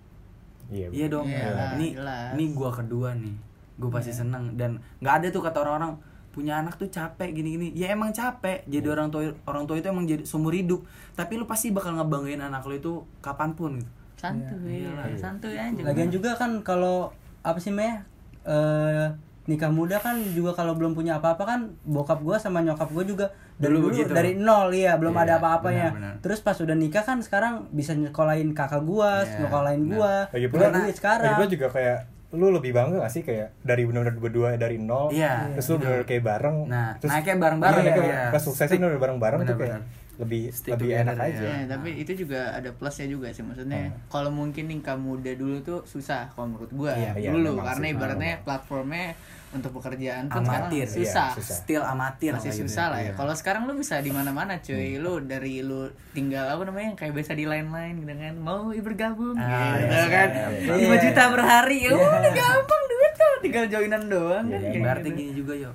Iya. 0.70 0.88
Iya 0.88 1.06
dong, 1.10 1.28
Iya, 1.28 1.76
ini 1.76 1.88
jelas. 1.92 2.32
ini 2.32 2.46
gue 2.54 2.70
kedua 2.72 3.10
nih, 3.12 3.36
gue 3.76 3.90
pasti 3.90 4.14
seneng 4.14 4.56
dan 4.56 4.80
nggak 5.02 5.14
ada 5.20 5.28
tuh 5.28 5.42
kata 5.42 5.58
orang-orang 5.60 6.00
punya 6.32 6.64
anak 6.64 6.80
tuh 6.80 6.88
capek 6.88 7.36
gini-gini 7.36 7.76
ya 7.76 7.92
emang 7.92 8.16
capek 8.16 8.64
jadi 8.64 8.88
orang 8.88 9.12
tua 9.12 9.36
orang 9.44 9.68
tua 9.68 9.76
itu 9.76 9.92
emang 9.92 10.08
jadi 10.08 10.24
seumur 10.24 10.56
hidup 10.56 10.80
tapi 11.12 11.36
lu 11.36 11.44
pasti 11.44 11.76
bakal 11.76 11.92
ngebanggain 11.92 12.40
anak 12.40 12.64
lu 12.64 12.74
itu 12.74 12.94
kapan 13.20 13.52
pun 13.52 13.76
gitu 13.76 13.92
Santuy, 14.16 14.88
Iya. 14.88 15.18
santuy 15.18 15.60
aja. 15.60 15.82
Lagian 15.84 16.08
juga 16.08 16.38
kan 16.38 16.64
kalau 16.64 17.12
apa 17.44 17.60
sih 17.60 17.74
Meh 17.74 18.00
eh 18.48 19.12
nikah 19.44 19.74
muda 19.74 19.98
kan 19.98 20.24
juga 20.32 20.54
kalau 20.54 20.72
belum 20.72 20.94
punya 20.94 21.20
apa-apa 21.20 21.44
kan 21.44 21.60
bokap 21.84 22.24
gua 22.24 22.38
sama 22.38 22.64
nyokap 22.64 22.88
gua 22.88 23.04
juga 23.04 23.26
Dulu 23.62 23.78
dulu, 23.78 23.88
begitu. 23.92 24.12
dari 24.12 24.32
nol 24.34 24.70
iya 24.72 24.94
belum 24.96 25.14
Iya, 25.14 25.22
ada 25.22 25.34
apa-apanya. 25.38 25.88
Terus 26.18 26.40
pas 26.40 26.58
udah 26.58 26.74
nikah 26.74 27.02
kan 27.02 27.18
sekarang 27.20 27.70
bisa 27.70 27.94
nyekolahin 27.94 28.52
kakak 28.52 28.82
gua, 28.82 29.22
Iya, 29.22 29.38
nyekolahin 29.40 29.84
gua. 29.88 30.14
Lagi 30.28 30.48
Punya 30.48 30.68
pula, 30.68 30.78
duit 30.80 30.96
sekarang. 30.96 31.38
lagi 31.38 31.52
juga 31.52 31.68
kayak 31.70 32.00
lu 32.32 32.48
lebih 32.50 32.72
bangga 32.72 32.96
gak 32.98 33.12
sih 33.12 33.22
kayak 33.22 33.52
dari 33.60 33.84
benar-benar 33.84 34.16
berdua 34.16 34.56
dari 34.56 34.80
nol 34.80 35.12
Iya, 35.12 35.52
terus 35.52 35.68
lu 35.68 35.76
betul. 35.76 35.86
benar 35.86 36.02
kayak 36.08 36.24
bareng 36.26 36.58
Nah, 36.64 36.88
terus 36.96 37.12
naiknya 37.12 37.36
bareng-bareng, 37.38 37.84
iya, 37.84 37.96
iya. 38.00 38.22
pas 38.32 38.40
suksesnya 38.40 38.80
udah 38.82 38.98
bareng-bareng 38.98 39.40
tuh 39.44 39.56
kayak 39.58 39.78
Benar-benar. 39.78 40.01
Lebih 40.22 40.42
Stick 40.50 40.72
lebih 40.72 40.90
enak 40.96 41.18
iya. 41.18 41.26
aja 41.28 41.44
Ya, 41.44 41.66
tapi 41.68 41.90
itu 41.98 42.12
juga 42.16 42.54
ada 42.54 42.70
plusnya 42.70 43.06
juga 43.06 43.28
sih 43.30 43.42
maksudnya. 43.42 43.90
Kalau 44.08 44.30
mungkin 44.30 44.66
nikah 44.66 44.96
muda 44.96 45.34
dulu 45.34 45.58
tuh 45.60 45.80
susah 45.84 46.30
kalau 46.30 46.54
menurut 46.54 46.72
gua 46.72 46.94
Iya, 46.94 47.12
iya, 47.18 47.30
dulu 47.30 47.58
memang 47.58 47.66
karena 47.68 47.86
sih. 47.86 47.94
ibaratnya 47.94 48.32
Memang. 48.32 48.46
platformnya 48.46 49.08
untuk 49.52 49.72
pekerjaan 49.76 50.32
pun 50.32 50.42
sekarang 50.42 50.72
amatir 50.72 50.88
susah. 50.88 51.28
iya, 51.28 51.36
susah. 51.36 51.56
still 51.58 51.84
amatir 51.84 52.32
Masih 52.32 52.50
gitu 52.50 52.62
susah 52.64 52.86
lah 52.88 53.00
ya. 53.00 53.04
Iya. 53.04 53.14
Kalau 53.18 53.34
sekarang 53.36 53.62
lu 53.66 53.74
bisa 53.76 54.00
di 54.00 54.08
mana-mana 54.10 54.54
cuy. 54.58 54.96
Lu 54.96 55.20
dari 55.22 55.60
lu 55.60 55.86
tinggal 56.12 56.48
apa 56.48 56.64
namanya 56.64 56.86
yang 56.88 56.98
kayak 56.98 57.14
biasa 57.14 57.34
di 57.34 57.44
line-line 57.44 57.96
gitu 57.98 58.14
kan. 58.14 58.34
Mau 58.38 58.72
bergabung 58.72 59.36
Ah, 59.36 59.76
gitu 59.76 59.92
iya, 59.92 60.06
kan. 60.08 60.30
iya, 60.32 60.88
5 60.88 61.04
juta 61.04 61.24
per 61.28 61.42
hari. 61.42 61.78
Ya 61.82 61.92
udah 61.92 62.32
gampang 62.32 62.84
duit 62.88 63.14
tuh 63.14 63.34
tinggal 63.42 63.66
joinan 63.68 64.04
doang 64.08 64.46
kan. 64.46 64.56
Iya, 64.56 64.70
kayak 64.72 64.82
berarti 64.82 65.10
gitu. 65.10 65.18
gini 65.18 65.32
juga 65.36 65.54
yo 65.58 65.72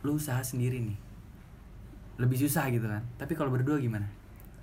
lu 0.00 0.16
usaha 0.16 0.40
sendiri 0.40 0.80
nih 0.80 0.96
lebih 2.20 2.36
susah 2.38 2.68
gitu 2.68 2.84
kan 2.84 3.00
tapi 3.16 3.32
kalau 3.32 3.48
berdua 3.48 3.76
gimana 3.76 4.04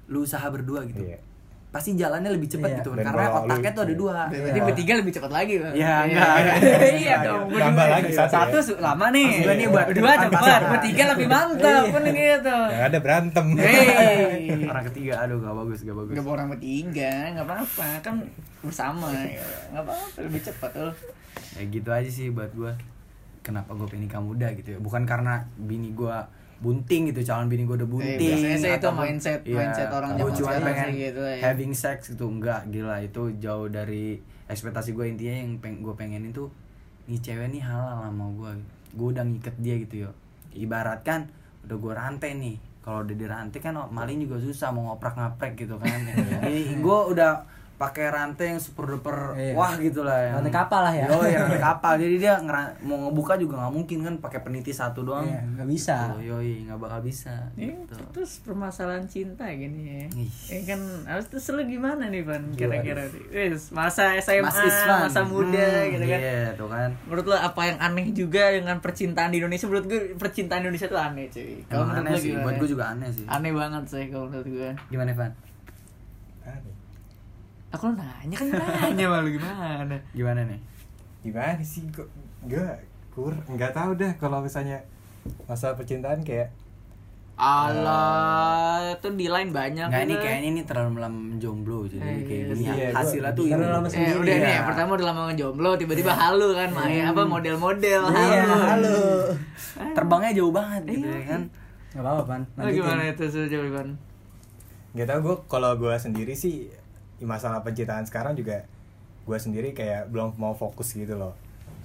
lu 0.08 0.22
usaha 0.22 0.46
berdua 0.48 0.86
gitu 0.86 1.02
Iya. 1.02 1.20
pasti 1.68 1.94
jalannya 1.94 2.32
lebih 2.32 2.48
cepat 2.48 2.70
Iya. 2.70 2.78
gitu 2.80 2.90
kan 2.90 2.98
Dan 2.98 3.06
karena 3.08 3.24
kalau 3.24 3.36
lu- 3.36 3.46
otaknya 3.50 3.72
tuh 3.74 3.84
ada 3.84 3.94
dua 3.94 4.12
Berarti 4.30 4.60
bertiga 4.64 4.94
lebih 4.96 5.12
cepat 5.12 5.32
lagi, 5.32 5.54
Bang. 5.58 5.74
Ya, 5.76 5.94
enggak. 6.02 6.34
iya 7.04 7.16
dong. 7.20 7.44
Berdua. 7.50 7.86
lagi 7.92 8.12
satu 8.16 8.32
Satu 8.32 8.56
ya. 8.56 8.64
su- 8.64 8.80
lama 8.80 9.06
nih. 9.12 9.30
Gua 9.42 9.54
nih 9.54 9.68
buat 9.68 9.88
dua 9.92 10.12
cepat, 10.18 10.62
bertiga 10.72 11.04
lebih 11.12 11.28
mantap 11.28 11.84
kan 11.92 12.04
gitu. 12.08 12.56
yang 12.72 12.84
ada 12.88 12.98
berantem 12.98 13.46
Hei. 13.60 14.64
orang 14.64 14.86
ketiga 14.88 15.14
aduh 15.20 15.38
gak 15.38 15.56
bagus 15.58 15.80
gak 15.82 15.98
bagus 15.98 16.14
Gak 16.14 16.26
orang 16.26 16.48
bertiga, 16.50 17.12
nggak 17.36 17.46
apa-apa 17.46 17.88
kan 18.00 18.16
bersama, 18.60 19.08
ya. 19.12 19.44
nggak 19.70 19.84
apa-apa 19.84 20.18
lebih 20.24 20.42
cepat 20.42 20.72
loh. 20.74 20.94
ya 21.52 21.64
gitu 21.68 21.90
aja 21.92 22.10
sih 22.10 22.32
buat 22.32 22.50
gua 22.54 22.74
kenapa 23.42 23.72
gue 23.72 23.88
pengen 23.88 24.08
nikah 24.08 24.20
muda 24.20 24.48
gitu 24.52 24.70
ya 24.72 24.80
bukan 24.80 25.04
karena 25.04 25.40
bini 25.58 25.92
gua 25.92 26.26
bunting 26.58 27.08
gitu 27.08 27.22
calon 27.24 27.46
bini 27.46 27.64
gue 27.64 27.76
udah 27.76 27.86
bunting. 27.88 28.18
biasanya 28.18 28.58
sih 28.58 28.72
itu 28.72 28.90
mindset- 28.92 29.44
Iya, 29.44 29.58
mindset 29.60 29.90
orang 29.90 30.10
cuma 30.34 30.50
sekarang 30.50 30.66
pengen 30.66 30.90
gitu 30.96 31.22
ya. 31.22 31.36
having 31.44 31.74
sex 31.74 31.98
gitu. 32.10 32.26
Enggak 32.26 32.62
gila 32.68 32.98
itu 33.00 33.22
jauh 33.38 33.68
dari 33.68 34.18
ekspektasi 34.46 34.92
gue 34.92 35.06
intinya 35.06 35.36
yang 35.36 35.52
peng 35.58 35.80
gue 35.80 35.94
pengen 35.94 36.26
itu 36.26 36.50
nih 37.06 37.20
cewek 37.20 37.48
nih 37.50 37.62
halal 37.62 38.04
sama 38.04 38.26
gue 38.32 38.52
gue 38.90 39.08
udah 39.12 39.24
ngiket 39.24 39.56
dia 39.58 39.76
gitu 39.80 39.96
yo. 40.04 40.12
Ibaratkan 40.52 41.30
udah 41.64 41.76
gue 41.76 41.94
rantai 41.94 42.32
nih. 42.34 42.58
Kalau 42.82 43.04
udah 43.04 43.14
dirantai 43.14 43.60
kan 43.60 43.76
oh, 43.76 43.88
maling 43.88 44.24
juga 44.24 44.40
susah 44.40 44.72
mau 44.72 44.90
ngoprak 44.90 45.14
ngaprek 45.14 45.54
gitu 45.58 45.76
kan. 45.76 46.00
Ini 46.48 46.80
gue 46.80 47.00
udah 47.08 47.44
pakai 47.78 48.10
rantai 48.10 48.46
yang 48.50 48.58
super 48.58 48.90
duper 48.90 49.34
Iya. 49.34 49.54
wah 49.54 49.70
gitu 49.76 50.02
lah 50.02 50.18
yang- 50.18 50.36
Rantai 50.36 50.50
kapal 50.52 50.82
lah 50.82 50.90
ya. 50.92 51.06
Yo, 51.06 51.22
ya 51.24 51.38
rantai 51.40 51.62
kapal 51.70 51.94
jadi 51.96 52.16
dia 52.18 52.34
ngera- 52.36 52.74
mau 52.82 52.98
ngebuka 53.00 53.38
juga 53.38 53.54
nggak 53.60 53.70
mungkin 53.72 53.98
kan 54.02 54.14
pakai 54.18 54.42
peniti 54.42 54.72
satu 54.72 55.02
doang 55.04 55.24
Iya, 55.24 55.46
nggak 55.48 55.68
bisa. 55.68 56.10
Tuh, 56.10 56.26
yoi 56.26 56.66
nggak 56.66 56.74
bakal 56.76 57.00
bisa 57.02 57.38
Ini 57.54 57.70
gitu. 57.80 57.94
terus 58.12 58.42
permasalahan 58.42 59.06
cinta 59.06 59.46
gini 59.48 59.82
ya. 59.86 60.06
Ih. 60.16 60.32
Ya 60.50 60.62
kan 60.68 60.82
harus 61.06 61.26
terus 61.28 61.46
lu 61.50 61.62
gimana 61.64 62.08
nih 62.08 62.22
Van 62.22 62.50
kira-kira? 62.52 63.06
Wis, 63.30 63.70
masa 63.70 64.18
SMA, 64.18 64.42
Mas 64.44 64.58
masa 64.58 65.22
muda 65.24 65.54
Hmm, 65.62 65.92
gitu 65.92 66.06
kan. 66.08 66.20
Iya, 66.20 66.42
tuh 66.54 66.68
kan. 66.68 66.90
Menurut 67.04 67.26
lu 67.28 67.36
apa 67.36 67.62
yang 67.64 67.78
aneh 67.78 68.10
juga 68.10 68.50
dengan 68.50 68.78
percintaan 68.80 69.30
di 69.30 69.38
Indonesia? 69.38 69.66
Menurut 69.66 69.86
gue 69.86 70.02
percintaan 70.14 70.60
di 70.60 70.68
Indonesia 70.68 70.88
tuh 70.88 70.98
aneh 70.98 71.30
cuy. 71.30 71.62
Kalau 71.64 71.86
menurut 71.86 72.02
aneh 72.04 72.12
lu 72.12 72.20
sih, 72.20 72.34
buat 72.36 72.54
gue 72.56 72.70
juga 72.72 72.86
aneh 72.90 73.10
sih. 73.12 73.26
Aneh 73.28 73.52
banget 73.52 73.84
sih 73.86 74.06
kalau 74.08 74.26
menurut 74.26 74.48
gue. 74.48 74.70
Gimana, 74.88 75.14
Van? 75.14 75.32
Aneh. 76.44 76.74
Aku 77.78 77.86
lu 77.88 77.96
nanya 77.96 78.36
kan 78.36 78.48
nanya 78.90 79.06
malu 79.08 79.30
gimana? 79.30 79.96
Gimana 80.12 80.42
nih? 80.44 80.60
gimana 81.18 81.60
sih 81.60 81.84
kok 81.88 82.08
gak 82.46 82.80
kur 83.12 83.34
nggak 83.48 83.70
tahu 83.72 83.94
dah 83.94 84.16
kalau 84.16 84.40
misalnya 84.40 84.80
masalah 85.44 85.76
percintaan 85.76 86.24
kayak 86.24 86.50
Allah, 87.38 88.98
itu 88.98 89.08
di 89.14 89.30
line 89.30 89.54
banyak. 89.54 89.86
Enggak 89.86 90.04
ini 90.04 90.10
udah. 90.12 90.24
kayaknya 90.24 90.48
ini 90.50 90.62
terlalu 90.64 90.98
lama 90.98 91.38
jomblo 91.38 91.86
jadi 91.86 92.02
Eh, 92.02 92.22
kayak 92.24 92.42
iya 92.42 92.46
gini. 92.50 92.66
Iya, 92.66 92.88
hasilnya 92.92 93.32
tuh 93.32 93.46
ini. 93.46 93.62
lama 93.62 93.86
Eh, 93.86 93.92
sendiri 93.92 94.18
udah 94.18 94.38
nih, 94.40 94.50
ya. 94.50 94.62
pertama 94.66 94.90
udah 94.92 95.08
lama 95.08 95.22
ngejomblo, 95.30 95.70
tiba-tiba 95.76 96.12
halu 96.12 96.48
kan, 96.52 96.70
main 96.72 97.06
apa 97.06 97.22
model-model 97.24 98.02
Iya, 98.10 98.42
halu. 98.42 98.58
halo. 98.64 99.00
Terbangnya 99.94 100.32
jauh 100.34 100.50
banget 100.50 100.82
gitu 100.88 101.06
Iya. 101.06 101.14
ya 101.14 101.24
kan. 101.28 101.42
Gak 101.88 102.02
apa-apa, 102.02 102.24
Pan. 102.26 102.42
Oh, 102.56 102.68
gimana 102.68 103.02
itu 103.06 103.24
jawaban? 103.30 103.88
nggak 104.88 105.06
tahu 105.06 105.20
gue 105.22 105.36
kalau 105.46 105.72
gue 105.78 105.94
sendiri 105.94 106.34
sih 106.34 106.74
masalah 107.20 107.60
percintaan 107.60 108.04
sekarang 108.04 108.34
juga 108.34 108.68
gue 109.24 109.38
sendiri 109.38 109.72
kayak 109.72 110.08
belum 110.08 110.36
mau 110.36 110.54
fokus 110.54 110.92
gitu 110.92 111.14
loh 111.14 111.34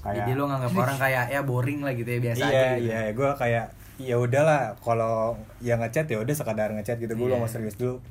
kayak 0.01 0.25
Jadi 0.25 0.33
lo 0.35 0.45
nganggap 0.47 0.73
orang 0.73 0.99
kayak 1.05 1.25
ya 1.29 1.41
boring 1.41 1.81
lah 1.81 1.93
gitu 1.93 2.09
ya 2.09 2.21
biasa 2.21 2.41
iya 2.41 2.49
aja 2.49 2.67
gitu. 2.73 2.85
iya 2.85 3.01
gue 3.11 3.31
kayak 3.35 3.67
ya 3.99 4.17
udahlah 4.17 4.63
kalau 4.79 5.35
yang 5.59 5.79
ngechat 5.79 6.07
ya 6.07 6.19
udah 6.19 6.35
sekadar 6.35 6.73
ngechat 6.73 6.99
gitu 6.99 7.13
gue 7.13 7.21
Iya. 7.21 7.29
belum 7.29 7.41
mau 7.41 7.49
serius 7.49 7.75
dulu 7.75 8.03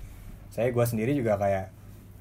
saya 0.50 0.68
gue 0.68 0.86
sendiri 0.86 1.12
juga 1.12 1.36
kayak 1.36 1.72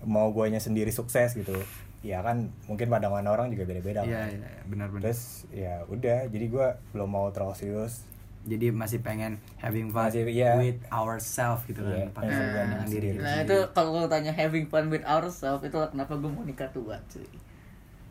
mau 0.02 0.30
guanya 0.30 0.59
sendiri 0.59 0.90
sukses 0.90 1.33
gitu 1.33 1.54
ya 2.00 2.19
kan 2.21 2.49
mungkin 2.64 2.88
pandangan 2.88 3.26
orang 3.26 3.52
juga 3.52 3.69
beda-beda 3.69 4.00
Iya, 4.02 4.16
kan. 4.19 4.28
iya, 4.33 4.61
benar-benar. 4.64 5.02
terus 5.04 5.21
ya 5.50 5.85
udah 5.87 6.25
jadi 6.26 6.47
gue 6.47 6.66
belum 6.90 7.09
mau 7.09 7.28
terlalu 7.28 7.54
serius 7.54 8.02
Jadi 8.42 8.66
masih 8.70 8.99
pengen 8.99 9.37
having 9.56 9.88
fun 9.88 10.06
Masih, 10.06 10.25
iya. 10.26 10.56
with 10.56 10.80
ourselves 10.88 11.61
gitu 11.64 11.78
kan. 11.78 11.92
Iya, 11.94 12.06
Pakai 12.11 12.28
pengen 12.30 12.49
dengan 12.66 12.87
diri 12.87 13.09
Nah 13.12 13.20
sendiri. 13.37 13.44
itu 13.44 13.56
kalau 13.70 13.90
lo 13.94 14.06
tanya 14.06 14.32
having 14.32 14.64
fun 14.64 14.88
with 14.88 15.04
ourselves 15.04 15.61
itu 15.61 15.76
kenapa 15.76 16.12
gue 16.14 16.26
mau 16.26 16.40
nikah 16.40 16.68
tua 16.70 16.97
cuy 17.06 17.28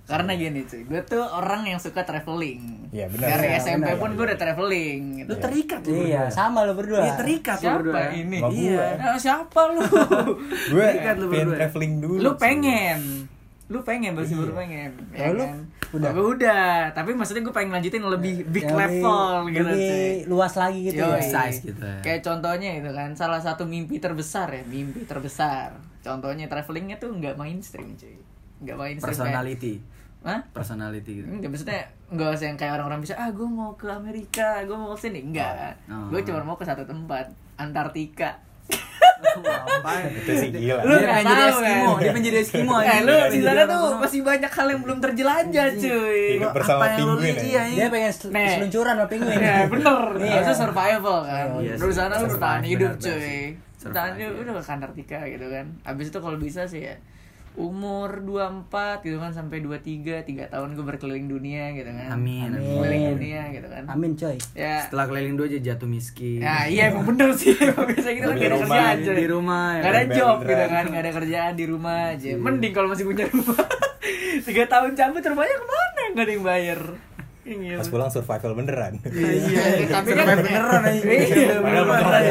karena 0.05 0.33
gini 0.33 0.61
cuy 0.63 0.81
gue 0.83 1.01
tuh 1.03 1.21
orang 1.21 1.65
yang 1.67 1.77
suka 1.77 2.01
traveling 2.01 2.89
Iya, 2.89 3.05
benar. 3.07 3.29
dari 3.31 3.45
Iya, 3.47 3.57
SMP 3.59 3.85
benar, 3.85 3.93
pun 3.95 4.07
benar. 4.07 4.13
gue 4.15 4.25
udah 4.25 4.39
traveling 4.39 4.99
gitu. 5.15 5.27
Lu 5.27 5.35
terikat 5.39 5.81
lu 5.83 5.93
Iya, 5.93 6.01
berdua. 6.19 6.29
sama 6.31 6.59
lo 6.61 6.73
berdua. 6.73 6.99
Iya, 6.99 7.13
terikat 7.15 7.55
lu 7.55 7.61
siapa 7.63 7.77
berdua. 7.79 8.01
ini 8.11 8.37
Iya. 8.41 8.85
Nah, 8.95 9.17
siapa 9.19 9.61
lu 9.67 9.81
gue 10.73 10.81
Terikat 10.83 11.15
lu 11.15 11.25
pengen 11.27 11.41
berdua. 11.43 11.57
traveling 11.59 11.93
dulu 11.99 12.19
lu 12.19 12.31
pengen 12.35 12.99
lu 13.69 13.79
pengen 13.79 14.11
baru 14.11 14.25
Iya. 14.25 14.37
baru 14.39 14.53
pengen 14.57 14.89
ya 15.13 15.17
Kalau 15.19 15.31
lu 15.31 15.43
kan? 15.45 15.59
udah? 15.91 16.09
Gue 16.11 16.25
udah 16.35 16.65
tapi 16.89 17.11
maksudnya 17.13 17.41
gue 17.41 17.53
pengen 17.53 17.71
lanjutin 17.71 18.01
lebih 18.01 18.35
big 18.45 18.65
Yang 18.65 18.73
lebih- 18.73 18.81
level 18.97 19.29
gitu 19.47 19.61
lebih 19.63 20.01
luas 20.25 20.53
lagi 20.55 20.79
gitu 20.83 20.99
Yoi. 20.99 21.13
ya. 21.15 21.21
Size 21.23 21.59
gitu 21.63 21.83
ya. 21.83 21.99
Kayak 22.01 22.21
contohnya 22.23 22.69
itu 22.75 22.89
kan 22.89 23.09
salah 23.13 23.37
satu 23.37 23.63
mimpi 23.63 23.97
terbesar 23.97 24.49
ya, 24.49 24.63
mimpi 24.63 25.05
terbesar. 25.05 25.69
Contohnya 25.99 26.45
travelingnya 26.45 26.97
tuh 26.97 27.11
nggak 27.11 27.35
mainstream 27.35 27.93
cuy. 27.93 28.17
Nggak 28.59 28.75
mainstream 28.75 29.05
kayak- 29.07 29.21
Personality. 29.21 29.73
Hah? 30.19 30.39
Personality 30.49 31.11
gitu. 31.15 31.27
Enggak, 31.29 31.49
maksudnya 31.49 31.79
enggak 32.09 32.29
usah 32.33 32.45
yang 32.45 32.57
kayak 32.57 32.73
orang-orang 32.75 32.99
bisa, 32.99 33.15
ah 33.15 33.29
gue 33.29 33.45
mau 33.45 33.71
ke 33.73 33.87
Amerika, 33.87 34.59
gue 34.63 34.75
mau 34.75 34.91
ke 34.91 35.01
sini. 35.01 35.23
Enggak. 35.23 35.77
Oh. 35.87 36.09
Gue 36.09 36.19
cuma 36.23 36.43
mau 36.43 36.53
ke 36.53 36.65
satu 36.65 36.83
tempat, 36.83 37.29
Antartika. 37.55 38.35
Itu 40.09 40.31
sih 40.35 40.49
gila 40.51 40.81
Lu 40.83 40.95
Dia 40.95 41.07
pengen 41.09 41.25
jadi 41.27 41.43
Eskimo, 41.49 41.89
kan? 41.89 41.99
dia 41.99 42.09
pengen 42.11 42.25
jadi 42.27 42.37
Eskimo 42.43 42.73
Eh, 42.79 42.99
lu 43.03 43.15
di 43.29 43.39
sana 43.43 43.63
tuh 43.67 43.83
masih 43.99 44.19
banyak 44.23 44.51
hal 44.51 44.67
yang 44.71 44.81
belum 44.83 44.97
terjelajah, 44.99 45.67
cuy. 45.75 46.21
Hidup 46.39 46.51
bersama 46.55 46.83
penguin 46.95 47.35
ya? 47.35 47.43
iya, 47.43 47.61
Dia 47.67 47.87
pengen 47.91 48.11
seluncuran 48.13 48.93
sama 48.95 49.07
penguin. 49.07 49.39
Iya, 49.39 49.55
bener. 49.67 50.01
Iya. 50.19 50.31
Harusnya 50.39 50.55
survival 50.55 51.17
kan. 51.25 51.45
Iya 51.59 51.73
Lu 51.77 51.85
di 51.87 51.95
sana 51.95 52.13
lu 52.17 52.27
bertahan 52.27 52.61
hidup, 52.63 52.91
cuy. 52.99 53.39
Bertahan 53.79 54.11
hidup 54.19 54.33
iya. 54.35 54.41
udah 54.43 54.53
ke 54.59 54.71
Antartika 54.71 55.19
gitu 55.25 55.45
kan. 55.47 55.65
Abis 55.87 56.05
itu 56.11 56.19
kalau 56.19 56.37
bisa 56.39 56.61
sih 56.67 56.81
ya 56.87 56.95
umur 57.59 58.23
24 58.23 59.03
gitu 59.03 59.17
kan 59.17 59.29
sampai 59.29 59.59
23 59.59 60.23
3 60.23 60.47
tahun 60.47 60.69
gue 60.71 60.85
berkeliling 60.85 61.27
dunia 61.27 61.69
gitu 61.73 61.87
kan. 61.87 62.07
Amin, 62.09 62.49
amin. 62.49 62.63
Keliling 62.73 63.03
dunia 63.13 63.41
gitu 63.51 63.67
kan. 63.67 63.83
Amin, 63.85 64.11
coy. 64.15 64.39
Ya. 64.53 64.81
Setelah 64.81 65.05
keliling 65.05 65.35
dua 65.35 65.45
aja 65.45 65.59
jatuh 65.61 65.85
miskin. 65.85 66.39
Ya 66.39 66.65
iya 66.65 66.87
emang 66.87 67.03
bener 67.05 67.29
sih 67.33 67.51
Emang 67.61 67.85
Biasa 67.85 68.09
gitu 68.09 68.25
kan 68.25 68.33
gak 68.33 68.45
ada 68.45 68.55
rumah, 68.55 68.67
kerjaan 68.71 68.95
di- 68.95 69.03
cuy 69.03 69.15
di 69.17 69.27
rumah, 69.27 69.65
ya. 69.69 69.79
Gak 69.79 69.89
ada 69.89 69.99
Beneran. 69.99 70.15
job 70.15 70.37
gitu 70.41 70.65
kan 70.65 70.83
Gak 70.85 71.01
ada 71.01 71.11
kerjaan 71.13 71.53
di 71.53 71.65
rumah 71.65 71.97
aja 72.09 72.29
Mending 72.33 72.71
kalau 72.71 72.87
masih 72.87 73.03
punya 73.03 73.25
rumah 73.27 73.59
Tiga 74.47 74.63
tahun 74.65 74.91
cabut 74.93 75.19
rumahnya 75.21 75.55
ke 75.55 75.65
mana 75.67 76.01
Gak 76.11 76.23
ada 76.23 76.31
yang 76.31 76.45
bayar 76.45 76.79
Iya. 76.81 77.08
Pas 77.79 77.87
pulang 77.89 78.11
survival 78.11 78.51
beneran 78.53 78.93
Iya, 79.09 79.89
tapi 79.89 80.11
kan 80.13 80.25
beneran 80.37 80.81
aja. 80.85 81.01
Iya, 81.01 81.55
beneran. 81.59 82.23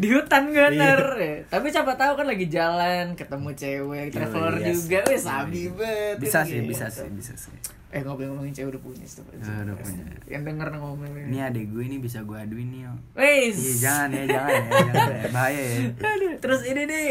Di 0.00 0.08
hutan 0.10 0.42
bener. 0.50 1.00
Tapi 1.46 1.66
siapa 1.70 1.94
tahu 1.94 2.12
kan 2.18 2.26
lagi 2.26 2.46
jalan, 2.50 3.14
ketemu 3.14 3.48
cewek, 3.54 4.06
traveler 4.10 4.54
juga, 4.60 4.98
wes 5.08 5.22
sabi 5.22 5.70
bet. 5.70 6.16
Bisa 6.18 6.42
sih, 6.42 6.60
bisa 6.64 6.86
sih, 6.90 7.08
bisa 7.10 7.34
sih. 7.36 7.54
Eh 7.94 8.02
ngobrol 8.02 8.34
ngomongin 8.34 8.50
cewek 8.50 8.74
udah 8.74 8.82
punya 8.82 9.06
sih. 9.06 9.22
Ah, 9.38 9.62
udah 9.62 9.76
punya. 9.78 10.04
Yang 10.26 10.42
denger 10.50 10.68
ngomongin. 10.82 11.30
Ini 11.30 11.38
adek 11.46 11.64
gue 11.70 11.82
ini 11.86 11.96
bisa 12.02 12.26
gue 12.26 12.34
aduin 12.34 12.68
nih. 12.74 12.82
Wes. 13.14 13.54
Iya 13.54 13.74
jangan 13.78 14.08
ya, 14.10 14.22
jangan 14.26 14.50
ya, 14.50 14.60
jangan 14.66 15.14
ya. 15.14 15.28
bahaya 15.36 15.62
ya. 15.62 15.78
Aduh, 16.02 16.32
terus 16.42 16.60
ini 16.66 16.82
nih 16.90 17.06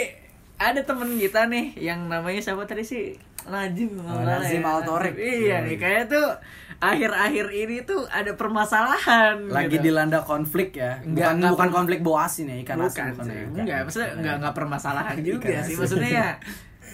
ada 0.59 0.81
temen 0.83 1.09
kita 1.15 1.47
nih 1.47 1.65
yang 1.79 2.11
namanya 2.11 2.41
siapa 2.43 2.67
tadi 2.67 2.83
sih? 2.83 3.15
Kalau 3.43 3.59
nggak 3.59 3.99
salah 4.07 4.39
Nazim 4.39 4.63
ya. 4.63 4.71
Altorek. 4.71 5.15
Iya 5.19 5.55
nih 5.67 5.77
kayak 5.79 6.03
tuh 6.07 6.27
akhir-akhir 6.79 7.45
ini 7.49 7.77
tuh 7.81 8.05
ada 8.05 8.33
permasalahan 8.33 9.45
Lagi 9.45 9.75
gitu. 9.75 9.85
dilanda 9.85 10.21
konflik 10.21 10.73
ya. 10.73 10.97
Enggak, 10.99 11.13
bukan 11.23 11.33
enggak 11.35 11.51
bukan 11.51 11.65
per- 11.65 11.75
konflik 11.75 11.99
asin 12.15 12.45
ya, 12.45 12.55
ikan 12.61 12.77
asin 12.77 12.85
bukan, 12.85 13.05
bukan 13.11 13.25
sih. 13.25 13.33
ya. 13.33 13.45
enggak 13.53 13.77
maksudnya 13.83 14.09
enggak 14.13 14.35
enggak 14.37 14.53
permasalahan 14.53 15.17
juga 15.27 15.45
Ikan 15.45 15.53
sih 15.59 15.59
asin. 15.67 15.77
maksudnya 15.77 16.11
ya 16.11 16.29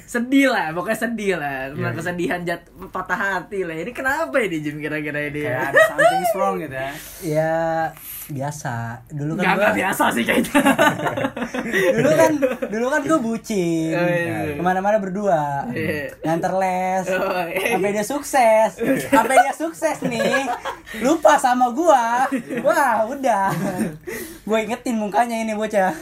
sedih 0.10 0.50
lah 0.50 0.74
pokoknya 0.74 1.00
sedih 1.00 1.34
lah 1.38 1.70
tentang 1.70 1.86
Iya. 1.86 1.98
kesedihan 2.02 2.40
jat 2.42 2.62
patah 2.90 3.20
hati 3.38 3.62
lah 3.62 3.78
ini 3.78 3.92
kenapa 3.92 4.36
ini 4.40 4.58
Jim 4.58 4.78
kira-kira 4.78 5.20
ini 5.24 5.38
Kayak 5.40 5.54
ya 5.54 5.70
ada 5.70 5.80
something 5.86 6.24
wrong 6.34 6.56
gitu 6.58 6.74
ya. 6.74 6.92
Ya 7.22 7.58
biasa. 8.30 9.04
Dulu 9.10 9.32
kan 9.34 9.42
enggak 9.42 9.56
gua, 9.58 9.72
biasa 9.76 10.04
sih 10.12 10.24
kayaknya 10.24 10.62
dulu 11.96 12.10
kan 12.12 12.32
dulu 12.70 12.86
kan 12.88 13.02
gue 13.04 13.20
bucin. 13.20 13.92
Oh, 13.92 14.06
iya. 14.06 14.56
Ke 14.56 14.62
mana-mana 14.62 14.98
berdua. 14.98 15.66
Iya. 15.70 16.14
Nganter 16.22 16.54
les. 16.56 17.06
Oh, 17.10 17.44
iya. 17.46 17.74
Sampai 17.74 17.90
dia 17.92 18.06
sukses. 18.06 18.70
Sampai 19.08 19.36
dia 19.40 19.54
sukses 19.54 19.98
nih. 20.04 20.46
Lupa 21.00 21.36
sama 21.36 21.70
gua. 21.70 22.26
Wah, 22.62 23.06
udah. 23.06 23.50
Gue 24.42 24.66
ingetin 24.66 24.98
mukanya 24.98 25.36
ini 25.36 25.54
bocah. 25.54 25.94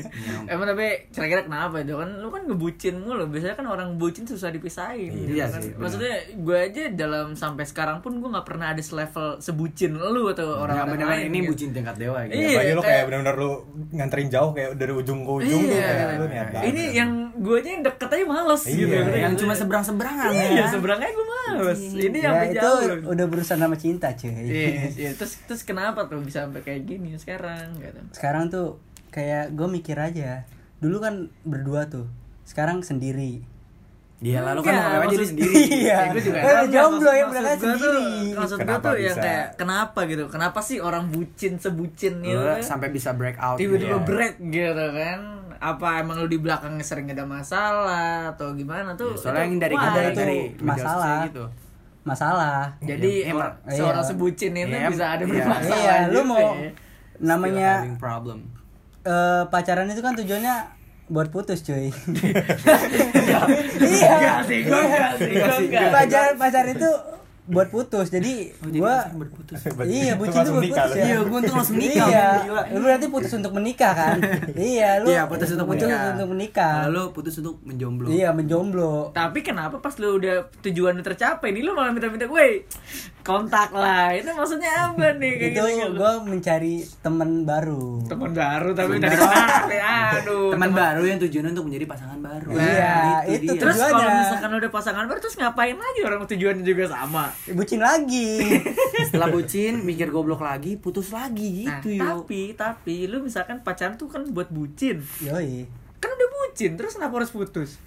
Emang 0.46 0.62
tapi 0.64 1.10
kira-kira 1.10 1.42
kenapa 1.42 1.82
itu 1.82 1.90
kan 1.92 2.10
lu 2.16 2.30
kan 2.30 2.46
ngebucin 2.46 2.94
mulu 2.96 3.26
biasanya 3.26 3.54
kan 3.54 3.66
orang 3.66 3.98
bucin 3.98 4.22
susah 4.22 4.48
dipisahin 4.48 5.10
gitu 5.10 5.34
Iya 5.34 5.50
kan. 5.50 5.58
sih, 5.58 5.74
maksudnya 5.74 6.14
gue 6.32 6.54
aja 6.56 6.82
dalam 6.88 7.34
sampai 7.34 7.66
sekarang 7.66 7.98
pun 7.98 8.14
gue 8.16 8.30
nggak 8.30 8.46
pernah 8.46 8.70
ada 8.70 8.78
selevel 8.78 9.42
sebucin 9.42 9.98
lu 9.98 10.30
atau 10.30 10.46
Yang 10.46 10.62
orang-orang 10.62 10.94
benar 10.94 11.08
lain 11.10 11.26
ini 11.26 11.38
gitu. 11.42 11.50
bucin 11.50 11.70
tingkat 11.76 11.96
dewa 11.96 12.18
gitu. 12.24 12.34
Iya, 12.34 12.48
Apalagi 12.50 12.66
lu 12.66 12.74
kayak- 12.74 12.86
kayak 12.88 13.04
bener-bener 13.04 13.36
lu 13.36 13.50
nganterin 13.92 14.28
jauh 14.28 14.50
kayak 14.50 14.70
dari 14.74 14.92
ujung 14.92 15.20
ke 15.20 15.32
ujung 15.36 15.60
tuh 15.62 15.76
Iya. 15.76 15.86
kayak 15.86 16.08
lu 16.14 16.26
niat 16.26 16.48
banget. 16.48 16.66
ini 16.66 16.82
yang 16.90 17.10
gue 17.36 17.54
aja 17.54 17.68
yang 17.70 17.82
deket 17.82 18.08
aja 18.08 18.24
males 18.26 18.62
Iya, 18.64 18.74
gitu 18.74 18.94
yang 19.14 19.34
cuma 19.36 19.52
seberang-seberangan 19.52 20.30
iya 20.30 20.48
ya. 20.50 20.66
seberangnya 20.66 21.10
gue 21.10 21.26
males 21.28 21.80
ini 21.92 22.18
yang 22.18 22.34
Ya 22.34 22.42
itu 22.46 22.56
jauh 22.58 22.80
udah 23.06 23.26
berusaha 23.26 23.54
nama 23.54 23.76
cinta, 23.76 24.08
cuy. 24.10 24.32
Iya, 24.32 24.88
iya. 24.90 25.10
Terus 25.12 25.32
terus 25.44 25.62
kenapa 25.62 26.04
tuh 26.04 26.18
bisa 26.18 26.42
sampai 26.42 26.60
kayak 26.60 26.82
gini 26.84 27.14
sekarang 27.14 27.76
gitu? 27.76 28.00
Sekarang 28.10 28.48
tuh 28.48 28.80
kayak 29.08 29.52
gue 29.52 29.68
mikir 29.70 29.94
aja. 29.94 30.48
Dulu 30.76 30.96
kan 30.98 31.14
berdua 31.42 31.86
tuh. 31.86 32.08
Sekarang 32.42 32.80
sendiri. 32.80 33.44
Iya 34.16 34.40
lalu 34.40 34.60
kan 34.62 34.72
mau 34.72 35.04
maksud- 35.04 35.28
sendiri 35.28 35.52
Iya. 35.84 35.96
Ya, 35.98 35.98
gue 36.08 36.22
juga 36.22 36.38
Eh, 36.38 36.48
nanya, 36.48 36.72
jomblo 36.72 36.96
maksud- 36.98 37.12
ya, 37.12 37.20
maksud 37.20 37.28
berangkat 37.28 37.52
gua 37.52 37.68
tuh- 37.68 37.76
sendiri. 37.76 38.06
Maksud 38.32 38.58
gue 38.58 38.76
tuh 38.78 38.94
yang 38.96 39.12
bisa? 39.12 39.22
kayak 39.22 39.46
kenapa 39.54 40.00
gitu? 40.06 40.24
Kenapa 40.26 40.58
sih 40.60 40.78
orang 40.78 41.04
bucin 41.06 41.52
sebucin 41.56 42.14
gitu? 42.18 42.40
Kan? 42.40 42.60
sampai 42.62 42.88
bisa 42.88 43.10
break 43.12 43.36
out 43.36 43.56
tiba-tiba 43.56 43.92
gitu. 43.94 44.06
break 44.06 44.34
gitu 44.42 44.84
kan? 44.90 45.18
Apa 45.58 45.88
emang 45.98 46.16
lu 46.18 46.26
di 46.26 46.36
belakang 46.36 46.76
sering 46.80 47.08
ada 47.08 47.24
masalah 47.24 48.32
atau 48.32 48.52
gimana 48.52 48.92
tuh? 48.94 49.12
Ya, 49.12 49.20
soalnya 49.22 49.40
itu 49.42 49.50
yang 49.50 49.56
dari 49.58 49.74
dari, 49.74 50.06
itu 50.06 50.18
dari 50.18 50.38
masalah. 50.58 51.18
gitu. 51.26 51.44
Masalah. 52.02 52.60
Jadi 52.78 53.12
Iya, 53.20 53.34
or- 53.34 53.56
iya. 53.62 53.74
seorang 53.74 54.04
sebucin 54.06 54.52
itu 54.54 54.68
Iya, 54.70 54.88
bisa 54.88 55.04
ada 55.10 55.22
iya. 55.22 55.30
bermasalah. 55.34 55.76
Iya, 55.76 55.94
lu 56.06 56.12
gitu 56.14 56.22
mau 56.24 56.48
ya. 56.54 56.70
namanya 57.18 57.70
problem. 57.94 58.38
eh, 59.02 59.44
pacaran 59.46 59.86
itu 59.86 60.00
kan 60.00 60.12
tujuannya 60.14 60.54
buat 61.06 61.30
putus 61.30 61.62
cuy. 61.62 61.90
Enggak 63.86 64.40
sih, 64.50 64.58
gua 64.66 64.80
enggak 64.82 65.10
sih, 65.22 65.32
pacaran 65.94 66.34
pacaran 66.34 66.74
itu 66.74 66.90
buat 67.46 67.68
putus. 67.68 68.06
Jadi 68.08 68.50
Oh, 68.56 68.66
jadi 68.66 68.78
gua 68.78 68.94
pacaran 69.00 69.18
berputus. 69.18 69.58
Iya, 69.96 70.12
bucin 70.14 70.26
itu 70.26 70.36
langsung 70.36 70.54
buat 70.54 70.64
nikah 70.64 70.84
putus 70.84 70.96
ya. 70.96 71.04
Iya, 71.06 71.16
gua 71.20 71.38
untung 71.38 71.56
langsung 71.56 71.78
nikah, 71.78 72.06
Iya, 72.06 72.26
lu 72.68 72.78
berarti 72.80 73.06
putus 73.06 73.32
untuk 73.32 73.52
menikah 73.52 73.92
kan? 73.92 74.16
iya, 74.72 74.90
lu 74.98 75.06
Iya, 75.08 75.22
putus 75.26 75.48
untuk 75.52 75.66
menikah. 75.68 76.02
untuk 76.12 76.28
menikah. 76.28 76.74
Kalau 76.82 76.90
lu 76.92 77.02
putus 77.10 77.34
untuk 77.38 77.54
menjomblo. 77.62 78.06
Iya, 78.08 78.28
menjomblo. 78.30 78.94
Tapi 79.12 79.38
kenapa 79.40 79.78
pas 79.78 79.94
lu 79.96 80.18
udah 80.18 80.36
tujuan 80.60 80.92
lu 80.92 81.02
tercapai 81.02 81.48
nih 81.50 81.62
lu 81.62 81.72
malah 81.72 81.94
minta-minta 81.94 82.26
gue 82.26 82.66
kontak 83.22 83.70
lah. 83.70 84.10
Itu 84.10 84.30
maksudnya 84.32 84.70
apa 84.86 85.14
nih 85.14 85.32
kayak 85.36 85.52
itu 85.52 85.62
gitu? 85.66 85.88
gue 85.94 86.12
mencari 86.24 86.74
teman 87.00 87.42
baru. 87.42 88.06
teman 88.06 88.30
baru 88.30 88.70
tapi 88.70 89.02
ya 89.68 90.22
aduh. 90.22 90.54
Teman 90.54 90.70
baru 90.70 91.02
yang 91.04 91.18
tujuannya 91.18 91.50
untuk 91.52 91.66
menjadi 91.66 91.84
pasangan 91.86 92.18
baru. 92.18 92.50
Iya, 92.54 92.94
Nah, 92.96 93.22
itu 93.26 93.52
dia. 93.52 93.60
Terus 93.60 93.76
kalau 93.76 94.02
misalkan 94.02 94.48
lu 94.50 94.56
udah 94.58 94.72
pasangan 94.72 95.04
baru 95.06 95.18
terus 95.18 95.36
ngapain 95.36 95.76
lagi 95.76 96.00
orang 96.02 96.20
tujuannya 96.24 96.62
juga 96.62 96.84
sama? 96.86 97.26
Bucin 97.46 97.78
lagi. 97.78 98.40
setelah 99.06 99.28
bucin 99.28 99.80
mikir 99.80 100.08
goblok 100.08 100.40
lagi, 100.40 100.74
putus 100.74 101.10
lagi 101.10 101.64
Nah, 101.64 101.78
gitu 101.78 101.94
yo. 101.94 102.04
tapi 102.22 102.52
tapi 102.52 102.96
lu 103.04 103.20
misalkan 103.20 103.60
pacaran 103.60 103.94
tuh 103.94 104.08
kan 104.08 104.24
buat 104.26 104.48
bucin. 104.48 105.04
Yoi. 105.20 105.68
Kan 105.96 106.10
udah 106.10 106.28
bucin, 106.32 106.74
terus 106.74 106.94
kenapa 106.94 107.20
harus 107.20 107.30
putus? 107.30 107.78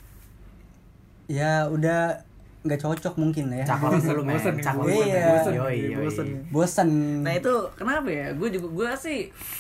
Ya 1.26 1.66
udah 1.66 2.24
nggak 2.60 2.76
cocok 2.78 3.16
mungkin 3.16 3.56
ya. 3.56 3.64
Cakep 3.64 3.88
lu 4.20 4.24
men, 4.24 4.36
Bosen 4.36 4.56
cakep 4.60 4.84
bosen, 4.84 5.08
men. 5.08 5.30
bosen, 5.32 5.54
Yoi, 5.56 5.72
nih, 5.72 5.80
yoi. 5.88 6.04
bosen. 6.04 6.28
Bosan. 6.52 6.90
Nah 7.24 7.34
itu 7.34 7.54
kenapa 7.74 8.10
ya? 8.12 8.28
Gue 8.36 8.50
juga 8.50 8.68
gue 8.68 8.90
sih 9.00 9.20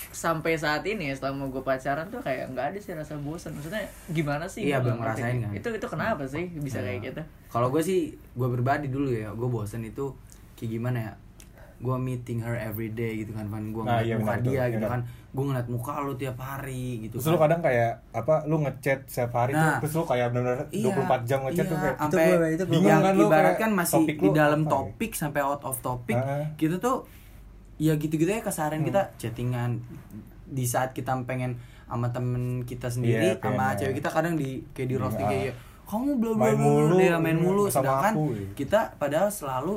sampai 0.09 0.59
saat 0.59 0.83
ini 0.83 1.07
ya 1.07 1.15
selama 1.15 1.47
gue 1.47 1.63
pacaran 1.63 2.07
tuh 2.07 2.19
kayak 2.19 2.51
nggak 2.51 2.75
ada 2.75 2.79
sih 2.79 2.91
rasa 2.91 3.15
bosan. 3.15 3.55
Maksudnya 3.55 3.87
gimana 4.11 4.45
sih? 4.45 4.67
Iya, 4.67 4.79
Gua 4.79 4.91
belum 4.91 4.97
ngerasain 4.99 5.35
kan? 5.39 5.51
Itu 5.55 5.69
itu 5.71 5.87
kenapa 5.87 6.23
sih 6.25 6.51
bisa 6.53 6.79
kayak 6.79 6.99
Nah, 6.99 7.05
gitu? 7.07 7.21
Kalau 7.49 7.67
gue 7.69 7.79
sih, 7.79 7.99
gue 8.13 8.47
pribadi 8.51 8.91
dulu 8.91 9.09
ya, 9.09 9.31
gue 9.31 9.47
bosen 9.47 9.81
itu 9.81 10.11
kayak 10.53 10.69
gimana 10.69 10.97
ya? 10.99 11.13
Gue 11.79 11.95
meeting 11.97 12.39
her 12.39 12.53
every 12.53 12.91
day 12.91 13.11
gitu 13.17 13.31
kan, 13.31 13.47
Van. 13.47 13.71
Gue 13.71 13.81
Nah, 13.81 13.97
ngeliat 13.97 14.05
iya, 14.05 14.15
muka 14.15 14.27
benar, 14.29 14.39
dia 14.41 14.51
betul, 14.53 14.67
gitu 14.67 14.77
benar. 14.77 14.91
kan. 14.91 15.01
Gue 15.29 15.43
ngeliat 15.45 15.67
muka 15.69 15.93
lu 15.99 16.13
tiap 16.15 16.37
hari 16.37 16.85
gitu 16.99 17.15
Terus 17.15 17.25
lu 17.25 17.31
kan. 17.31 17.43
kadang 17.45 17.61
kayak 17.61 17.91
apa 18.11 18.33
lu 18.43 18.55
ngechat 18.59 18.99
setiap 19.05 19.31
hari 19.35 19.51
Nah. 19.53 19.61
tuh 19.61 19.73
terus 19.79 19.93
lu 19.93 20.03
kayak 20.05 20.27
bener-bener 20.29 20.59
24 20.67 21.21
jam 21.23 21.39
ngechat 21.41 21.55
iya, 21.61 21.69
tuh 21.69 21.77
kayak 21.77 21.95
sampai 21.95 22.09
Itu 22.19 22.33
gue- 22.33 22.49
itu 22.49 22.63
gue- 22.63 22.73
Bingung 22.73 22.99
kan 22.99 23.13
lu 23.13 23.25
ibarat 23.25 23.55
kan 23.55 23.71
masih 23.71 23.95
topik 23.95 24.15
di 24.15 24.25
lu 24.25 24.33
dalam 24.33 24.59
apa 24.59 24.65
ya? 24.65 24.73
topik 24.73 25.11
sampai 25.13 25.39
out 25.41 25.61
of 25.63 25.75
topic 25.79 26.15
Heeh. 26.15 26.43
gitu 26.57 26.75
tuh 26.77 26.97
ya 27.77 27.93
gitu-gitu 27.95 28.27
ya 28.27 28.41
keseharian 28.41 28.81
Hmm. 28.81 28.89
kita 28.89 29.01
chattingan 29.15 29.69
di 30.45 30.65
saat 30.65 30.91
kita 30.91 31.15
pengen 31.23 31.55
sama 31.85 32.09
temen 32.09 32.43
kita 32.63 32.87
sendiri 32.87 33.23
Iya, 33.29 33.37
pengen, 33.37 33.55
sama 33.55 33.65
ya. 33.67 33.77
cewek 33.79 33.93
kita 33.95 34.09
kadang 34.11 34.33
di 34.33 34.49
kayak 34.71 34.87
di 34.87 34.93
Iya. 34.93 34.99
roasting 34.99 35.27
kayak 35.27 35.53
kamu 35.85 36.09
bla 36.15 36.31
bla 36.31 36.41
Main 36.43 36.53
bla 36.53 36.65
mulu, 36.65 36.97
dia 36.97 37.15
main 37.17 37.37
mulu 37.39 37.63
sama 37.65 37.81
sedangkan 37.81 38.13
aku, 38.13 38.23
gitu. 38.31 38.53
kita 38.57 38.79
padahal 38.95 39.29
selalu 39.29 39.75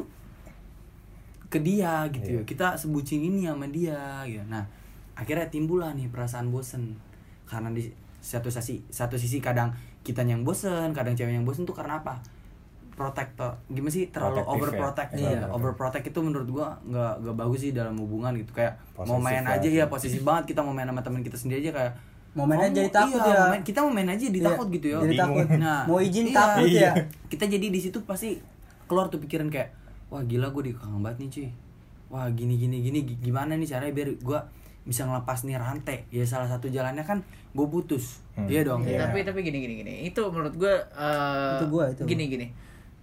ke 1.53 1.61
dia 1.61 2.09
gitu 2.09 2.29
Iya. 2.31 2.39
ya 2.39 2.43
kita 2.45 2.67
sebucin 2.75 3.21
ini 3.21 3.45
sama 3.45 3.69
dia 3.69 4.01
gitu 4.25 4.41
nah 4.47 4.65
akhirnya 5.13 5.45
timbul 5.47 5.79
lah 5.79 5.93
nih 5.93 6.09
perasaan 6.09 6.49
bosen 6.49 6.97
karena 7.45 7.69
di 7.69 7.85
satu 8.19 8.49
sisi 8.49 8.81
satu 8.89 9.15
sisi 9.15 9.37
kadang 9.39 9.69
kita 10.01 10.23
yang 10.23 10.41
bosen 10.41 10.91
kadang 10.91 11.13
cewek 11.13 11.31
yang 11.31 11.45
bosen 11.45 11.63
tuh 11.63 11.73
karena 11.73 11.99
apa 11.99 12.17
protector 12.93 13.57
gimana 13.67 13.89
sih 13.91 14.09
terlalu 14.09 14.37
Protektif 14.39 14.49
ya. 14.49 14.57
overprotect 14.63 15.11
Iya, 15.13 15.21
iya 15.23 15.39
betul. 15.43 15.55
overprotect 15.55 16.05
itu 16.07 16.19
menurut 16.23 16.49
gua 16.51 16.67
nggak 16.83 17.13
nggak 17.19 17.37
bagus 17.37 17.61
sih 17.61 17.73
dalam 17.73 17.95
hubungan 17.95 18.33
gitu 18.35 18.53
kayak 18.53 18.73
mau 18.95 19.17
Posesif 19.17 19.21
main 19.23 19.43
ya. 19.43 19.53
aja 19.55 19.69
ya 19.71 19.85
posisi 19.87 20.19
banget 20.21 20.45
kita 20.49 20.61
mau 20.61 20.73
main 20.73 20.87
sama 20.87 21.01
teman 21.01 21.21
kita 21.21 21.37
sendiri 21.37 21.61
aja 21.63 21.73
kayak 21.75 21.93
Mau 22.33 22.49
main 22.49 22.57
"Kamu- 22.59 22.69
aja 22.71 22.81
ditakut 22.83 23.13
iya, 23.19 23.29
ya." 23.29 23.37
mau 23.39 23.49
main- 23.51 23.61
kita 23.63 23.79
mau 23.79 23.93
main 23.93 24.09
aja 24.09 24.27
ditakut 24.27 24.67
Iya, 24.67 24.75
gitu 24.75 24.87
ya 24.87 24.97
jadi 25.03 25.17
takut. 25.19 25.47
nah 25.59 25.81
Mau 25.85 25.99
izin 25.99 26.25
iya. 26.25 26.35
takut 26.35 26.65
ya. 26.65 26.73
Iya. 26.79 26.91
kita 27.29 27.45
jadi 27.47 27.67
di 27.69 27.77
situ 27.79 27.99
pasti 28.03 28.31
keluar 28.87 29.07
tuh 29.07 29.21
pikiran 29.21 29.49
kayak 29.49 29.69
wah 30.13 30.21
gila 30.23 30.53
gue 30.53 30.69
dikekang 30.69 31.01
banget 31.01 31.19
nih 31.19 31.29
cuy. 31.33 31.49
Wah 32.13 32.29
gini 32.29 32.55
gini 32.55 32.85
gini. 32.85 32.99
Gi- 33.03 33.21
gimana 33.23 33.57
nih 33.57 33.65
caranya 33.65 33.91
biar 33.91 34.13
gue 34.13 34.39
bisa 34.85 35.09
ngelepas 35.09 35.39
nih 35.43 35.57
rantai? 35.57 36.05
Ya 36.13 36.21
salah 36.23 36.45
satu 36.45 36.69
jalannya 36.69 37.01
kan 37.01 37.25
gue 37.51 37.67
putus. 37.67 38.21
Hmm. 38.37 38.45
iya 38.45 38.61
dong. 38.61 38.85
Iya. 38.85 39.09
tapi 39.09 39.25
tapi 39.25 39.41
gini 39.41 39.59
gini 39.59 39.75
gini. 39.81 39.93
Itu 40.05 40.29
menurut 40.29 40.53
gue 40.53 40.75
eh, 40.93 41.57
Itu 41.57 41.67
gua, 41.73 41.89
itu. 41.89 42.05
gini 42.05 42.29
gini. 42.29 42.47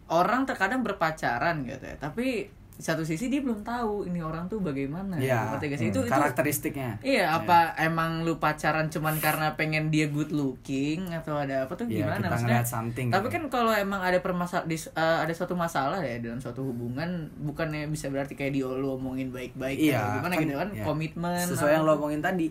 Orang 0.06 0.46
terkadang 0.46 0.86
berpacaran 0.86 1.66
gitu 1.66 1.82
ya. 1.82 1.98
Tapi 1.98 2.46
di 2.80 2.88
satu 2.88 3.04
sisi 3.04 3.28
dia 3.28 3.44
belum 3.44 3.60
tahu 3.60 4.08
ini 4.08 4.24
orang 4.24 4.48
tuh 4.48 4.64
bagaimana 4.64 5.20
Iya. 5.20 5.52
ngerti 5.52 5.66
gak 5.68 5.80
sih? 5.84 5.88
itu 5.92 6.00
itu 6.00 6.08
karakteristiknya 6.08 6.96
Iya, 7.04 7.28
apa 7.28 7.76
emang 7.76 8.24
lu 8.24 8.40
pacaran 8.40 8.88
cuman 8.88 9.20
karena 9.20 9.60
pengen 9.60 9.92
dia 9.92 10.08
good 10.08 10.32
looking 10.32 11.12
atau 11.12 11.36
ada 11.36 11.68
apa 11.68 11.76
tuh 11.76 11.92
Iya, 11.92 12.08
gimana 12.08 12.24
kita 12.24 12.32
maksudnya? 12.32 12.48
ngeliat 12.56 12.68
something 12.72 13.08
Tapi 13.12 13.28
gitu. 13.28 13.36
kan 13.36 13.44
kalau 13.52 13.76
emang 13.76 14.00
ada 14.00 14.24
permasal 14.24 14.64
di, 14.64 14.80
eh, 14.80 15.18
ada 15.20 15.34
suatu 15.36 15.60
masalah 15.60 16.00
ya 16.00 16.24
dalam 16.24 16.40
suatu 16.40 16.64
hubungan 16.64 17.28
bukannya 17.44 17.92
bisa 17.92 18.08
berarti 18.08 18.40
kayak 18.40 18.56
dia 18.56 18.64
lu 18.64 18.96
omongin 18.96 19.28
baik-baik 19.36 19.76
iya 19.76 20.00
atau 20.00 20.24
gimana 20.24 20.34
gitu 20.40 20.56
kan 20.56 20.70
iya. 20.72 20.84
komitmen 20.88 21.36
sesuai 21.52 21.72
yang 21.76 21.84
apa. 21.84 21.92
lo 21.92 22.00
omongin 22.00 22.24
tadi 22.24 22.48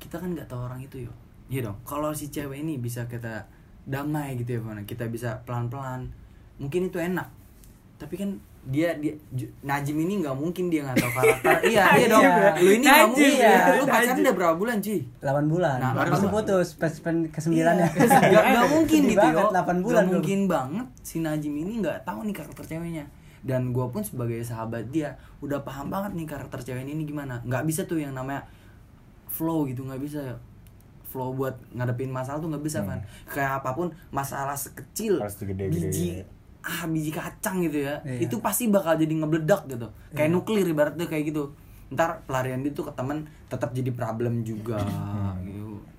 kita 0.00 0.16
kan 0.16 0.32
nggak 0.32 0.48
tahu 0.48 0.64
orang 0.64 0.80
itu 0.80 1.04
yo 1.04 1.12
iya 1.52 1.60
dong 1.60 1.76
kalau 1.84 2.16
si 2.16 2.32
cewek 2.32 2.64
ini 2.64 2.80
bisa 2.80 3.04
kita 3.04 3.44
damai 3.84 4.32
gitu 4.40 4.56
ya 4.56 4.60
mana 4.64 4.80
kita 4.88 5.12
bisa 5.12 5.44
pelan 5.44 5.68
pelan 5.68 6.08
mungkin 6.56 6.88
itu 6.88 6.96
enak 6.96 7.28
tapi 8.00 8.16
kan 8.16 8.40
dia 8.62 8.94
dia 8.94 9.10
Najim 9.60 9.96
ini 9.98 10.22
nggak 10.22 10.38
mungkin 10.38 10.70
dia 10.70 10.86
nggak 10.86 11.02
tahu 11.02 11.10
karakter. 11.12 11.54
Iya 11.66 11.84
iya 11.98 12.06
dong. 12.06 12.22
Iya. 12.22 12.50
lu 12.54 12.70
ini 12.70 12.78
nggak 12.78 12.94
Najim, 12.94 13.10
mungkin. 13.10 13.30
iya. 13.34 13.54
lu 13.74 13.84
pacaran 13.84 14.16
udah 14.18 14.34
berapa 14.38 14.54
bulan 14.54 14.76
cuy 14.78 15.00
8 15.18 15.50
bulan. 15.50 15.76
Nah, 15.78 15.90
Baru 15.92 16.08
delapan 16.08 16.30
putus 16.30 16.68
pas 16.74 16.94
pen 16.96 17.16
kesembilannya. 17.26 17.86
Iya, 17.88 18.18
nggak 18.30 18.44
nggak 18.48 18.68
mungkin 18.70 19.00
gitu 19.08 19.26
yo. 19.26 19.40
8 19.50 19.50
bulan 19.50 19.66
nggak 19.74 19.82
belum. 19.82 20.06
mungkin 20.14 20.40
banget 20.46 20.86
si 21.00 21.16
Najim 21.18 21.54
ini 21.56 21.72
nggak 21.80 21.98
tahu 22.02 22.22
nih 22.22 22.34
karakter 22.34 22.64
ceweknya. 22.64 23.04
Dan 23.42 23.74
gue 23.74 23.86
pun 23.88 24.00
sebagai 24.00 24.38
sahabat 24.40 24.86
dia 24.88 25.14
udah 25.40 25.60
paham 25.60 25.90
banget 25.90 26.14
nih 26.14 26.26
karakter 26.26 26.62
cewek 26.62 26.84
ini 26.84 27.02
gimana. 27.02 27.42
Nggak 27.42 27.66
bisa 27.66 27.82
tuh 27.82 27.98
yang 27.98 28.14
namanya 28.14 28.46
flow 29.26 29.64
gitu 29.64 29.82
nggak 29.82 29.98
bisa 29.98 30.20
ya 30.22 30.36
flow 31.04 31.32
buat 31.32 31.56
ngadepin 31.70 32.08
masalah 32.08 32.36
tuh 32.36 32.48
nggak 32.48 32.62
bisa 32.62 32.78
Hmm. 32.78 32.88
kan 32.88 33.00
kayak 33.26 33.52
apa 33.58 33.70
pun 33.72 33.88
masalah 34.08 34.54
sekecil 34.54 35.18
Harus 35.18 35.36
biji 35.40 36.24
ah 36.62 36.86
biji 36.86 37.10
kacang 37.10 37.58
gitu 37.60 37.82
ya. 37.82 37.98
Iya. 38.00 38.22
itu 38.22 38.38
pasti 38.38 38.66
bakal 38.66 38.94
jadi 38.94 39.12
ngebledak 39.12 39.66
gitu. 39.66 39.86
Kayak 40.12 40.30
nuklir 40.32 40.64
ibaratnya 40.64 41.04
kayak 41.04 41.28
gitu. 41.28 41.50
Ntar 41.88 42.22
pelarian 42.22 42.62
itu 42.62 42.80
ke 42.80 42.92
temen 42.92 43.22
tetap 43.46 43.70
jadi 43.70 43.90
problem 43.90 44.40
juga 44.40 44.80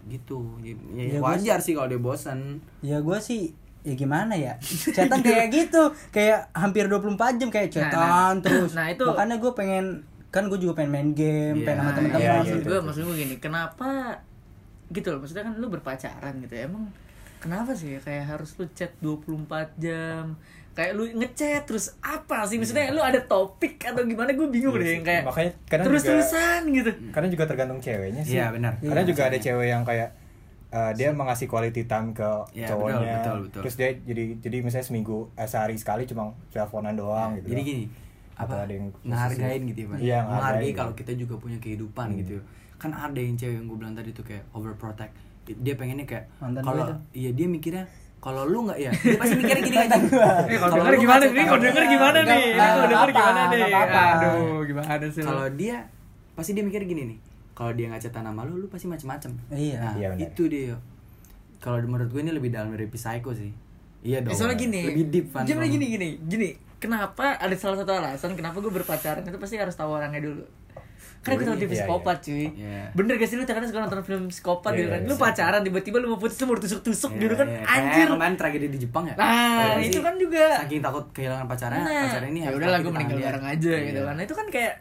gitu. 0.03 0.39
Gitu. 0.61 0.75
Ya, 0.93 1.03
ya 1.03 1.03
Ya, 1.07 1.19
gua 1.19 1.33
wajar 1.33 1.59
sih 1.59 1.73
kalau 1.73 1.87
dia 1.87 1.97
bosan 1.97 2.59
Ya 2.79 2.99
gue 2.99 3.17
sih 3.17 3.51
ya 3.81 3.93
gimana 3.93 4.33
ya? 4.33 4.55
Chatan 4.89 5.19
kayak 5.21 5.47
gitu. 5.49 5.83
Kayak 6.09 6.47
hampir 6.51 6.87
24 6.87 7.13
jam 7.35 7.49
kayak 7.49 7.69
chatan 7.69 7.91
Nah, 7.93 8.31
nah. 8.31 8.39
terus. 8.39 8.71
Nah, 8.73 8.87
itu- 8.89 9.03
makanya 9.03 9.35
gue 9.37 9.51
pengen 9.51 9.85
kan 10.29 10.47
gue 10.47 10.57
juga 10.57 10.73
pengen 10.75 10.91
main 10.91 11.09
game 11.11 11.61
Iya, 11.61 11.65
pengen 11.67 11.77
sama 11.77 11.85
Nah, 11.85 11.93
temen-temen 11.93 12.21
iya, 12.21 12.31
iya, 12.31 12.39
maksud 12.41 12.57
iya. 12.57 12.65
gue 12.65 12.77
maksud 12.81 13.01
gue 13.03 13.15
gini 13.17 13.35
kenapa 13.37 13.89
gitu 14.89 15.07
loh 15.07 15.19
maksudnya 15.21 15.43
kan 15.43 15.53
lu 15.55 15.67
berpacaran 15.67 16.33
gitu 16.39 16.53
ya 16.53 16.65
emang 16.65 16.85
kenapa 17.43 17.71
sih 17.73 17.89
ya 17.89 17.99
kayak 17.99 18.23
harus 18.29 18.55
lu 18.55 18.65
chat 18.71 18.95
24 18.97 19.43
jam 19.77 20.39
kayak 20.71 20.91
lu 20.91 21.05
ngechat 21.13 21.63
terus 21.63 21.93
apa 21.99 22.43
sih 22.43 22.55
maksudnya 22.55 22.89
lu 22.89 22.99
ada 22.99 23.21
topik 23.21 23.77
atau 23.83 24.01
gimana 24.01 24.31
gue 24.31 24.47
bingung 24.47 24.73
Iya 24.73 24.81
deh 24.81 24.91
yang 24.91 25.05
kayak 25.05 25.23
Makanya 25.23 25.51
kadang 25.67 25.85
terus 25.85 26.01
juga- 26.01 26.09
terusan 26.15 26.61
gitu 26.71 26.91
Karena 27.11 27.27
juga 27.29 27.43
tergantung 27.45 27.79
ceweknya 27.79 28.21
sih. 28.23 28.33
Iya, 28.33 28.45
benar. 28.49 28.73
Karena 28.79 29.01
Iya. 29.01 29.09
juga 29.11 29.21
ada 29.23 29.37
cewek 29.37 29.67
yang 29.67 29.83
kayak 29.83 30.09
uh, 30.69 30.91
dia 30.91 31.09
mengasih 31.11 31.45
quality 31.45 31.85
time 31.85 32.09
ke 32.11 32.25
Iya, 32.51 32.67
cowoknya. 32.67 32.97
betul, 32.97 33.13
betul, 33.13 33.37
betul. 33.43 33.61
Terus 33.61 33.75
dia 33.75 33.89
jadi 34.01 34.23
jadi 34.39 34.57
misalnya 34.61 34.87
seminggu 34.87 35.17
eh, 35.33 35.45
sehari 35.45 35.75
sekali 35.75 36.03
cuma 36.03 36.23
teleponan 36.49 36.95
doang 36.95 37.37
gitu. 37.37 37.47
jadi 37.49 37.61
gini 37.61 37.85
apa 38.33 38.65
ada 38.65 38.73
yang 38.73 38.89
ngehargain 39.03 39.61
gitu 39.67 39.79
ya 39.79 39.87
Pak. 39.87 39.97
Iya, 40.01 40.19
menghargai 40.23 40.71
kalau 40.73 40.93
kita 40.95 41.11
juga 41.13 41.35
punya 41.37 41.59
kehidupan 41.59 42.07
Hmm. 42.07 42.17
gitu 42.17 42.37
kan 42.75 42.89
ada 42.91 43.15
yang 43.15 43.37
cewek 43.37 43.55
yang 43.55 43.65
gue 43.65 43.77
bilang 43.77 43.93
tadi 43.93 44.09
tuh 44.09 44.25
kayak 44.25 44.41
overprotect 44.51 45.13
dia 45.45 45.75
pengennya 45.75 46.05
kayak 46.05 46.25
Mantan 46.37 46.61
kalau 46.61 46.85
iya 47.11 47.31
dia 47.31 47.45
mikirnya 47.45 47.83
kalau 48.17 48.47
lu 48.47 48.63
nggak 48.63 48.79
ya 48.79 48.91
dia 48.93 49.19
pasti 49.19 49.35
mikirnya 49.35 49.63
gini 49.63 49.77
aja 49.77 49.95
Eh, 50.47 50.55
kalau 50.55 50.73
denger 50.79 50.95
gimana 50.95 51.23
nih? 51.25 51.43
Kalau 51.43 51.59
denger 51.59 51.83
gimana 51.85 52.19
nih? 52.23 52.43
Kalau 52.55 52.85
denger 52.87 53.09
gimana 53.11 53.41
nih? 53.51 53.61
Aduh, 53.67 54.59
gimana 54.63 55.05
sih? 55.05 55.19
lu? 55.19 55.27
kalau 55.27 55.45
dia 55.51 55.75
pasti 56.31 56.51
dia 56.55 56.63
mikir 56.63 56.81
gini 56.83 57.03
nih 57.05 57.17
kalau 57.51 57.71
dia 57.75 57.85
nggak 57.87 58.01
cetan 58.01 58.23
sama 58.23 58.41
lu 58.43 58.57
lu 58.57 58.67
pasti 58.71 58.87
macem-macem 58.87 59.31
Iya. 59.51 59.77
nah 59.77 59.93
Iya, 59.93 60.07
itu 60.17 60.47
dia 60.47 60.79
kalau 61.59 61.79
menurut 61.81 62.09
gue 62.09 62.21
ini 62.21 62.31
lebih 62.31 62.49
dalam 62.49 62.71
dari 62.71 62.87
psycho 62.87 63.31
sih 63.31 63.51
Iya 64.03 64.19
dong. 64.19 64.31
Eh, 64.31 64.37
soalnya 64.37 64.59
gini 64.59 64.81
Lebih 64.83 65.05
deep 65.07 65.25
kan. 65.31 65.47
Gini 65.47 65.63
gini 65.87 66.07
Gini 66.19 66.49
Kenapa 66.75 67.39
ada 67.39 67.55
salah 67.55 67.79
satu 67.79 67.95
alasan 67.95 68.35
Kenapa 68.35 68.59
gue 68.59 68.67
berpacaran 68.67 69.23
Itu 69.23 69.39
pasti 69.39 69.55
harus 69.55 69.71
tahu 69.71 69.95
orangnya 69.95 70.19
dulu 70.19 70.43
Karena 71.23 71.39
gue 71.39 71.45
tau 71.47 71.55
dia 71.55 71.63
Iya, 71.63 71.71
psikopat 71.79 72.17
cuy 72.19 72.45
Iya. 72.51 72.81
Bener 72.91 73.13
gak 73.15 73.29
sih 73.31 73.35
lu 73.39 73.43
kadang 73.43 73.63
suka 73.63 73.79
nonton 73.79 74.03
film 74.03 74.23
psikopat 74.27 74.71
Iya, 74.71 74.77
gitu 74.77 74.89
kan 74.91 74.99
iya, 74.99 75.07
Lu 75.07 75.15
iya. 75.15 75.23
pacaran 75.23 75.61
Tiba-tiba 75.63 75.97
lu 76.03 76.07
mau 76.11 76.19
putus 76.19 76.35
Lu 76.37 76.45
mau 76.45 76.57
tusuk-tusuk 76.59 77.11
Iya, 77.15 77.21
gitu 77.23 77.33
kan 77.39 77.47
iya. 77.47 77.59
Kayak 77.63 77.79
Anjir 77.79 78.07
kemarin 78.11 78.35
tragedi 78.35 78.67
di 78.67 78.79
Jepang 78.83 79.03
ya. 79.07 79.15
Nah 79.15 79.79
Iya 79.79 79.87
itu 79.87 79.99
kan 80.03 80.13
juga 80.19 80.43
saking 80.59 80.83
takut 80.83 81.05
kehilangan 81.15 81.47
pacarnya, 81.47 81.79
Nah, 81.79 82.01
pacarnya 82.05 82.29
ini 82.29 82.39
ya 82.43 82.49
udah 82.51 82.67
lah 82.67 82.79
gue 82.79 82.91
di 82.91 82.95
meninggal 82.99 83.19
bareng 83.23 83.45
aja 83.47 83.71
Iya. 83.71 83.87
gitu 83.87 83.99
kan. 84.03 84.13
Nah, 84.13 84.23
itu 84.23 84.35
kan 84.35 84.47
kayak 84.51 84.73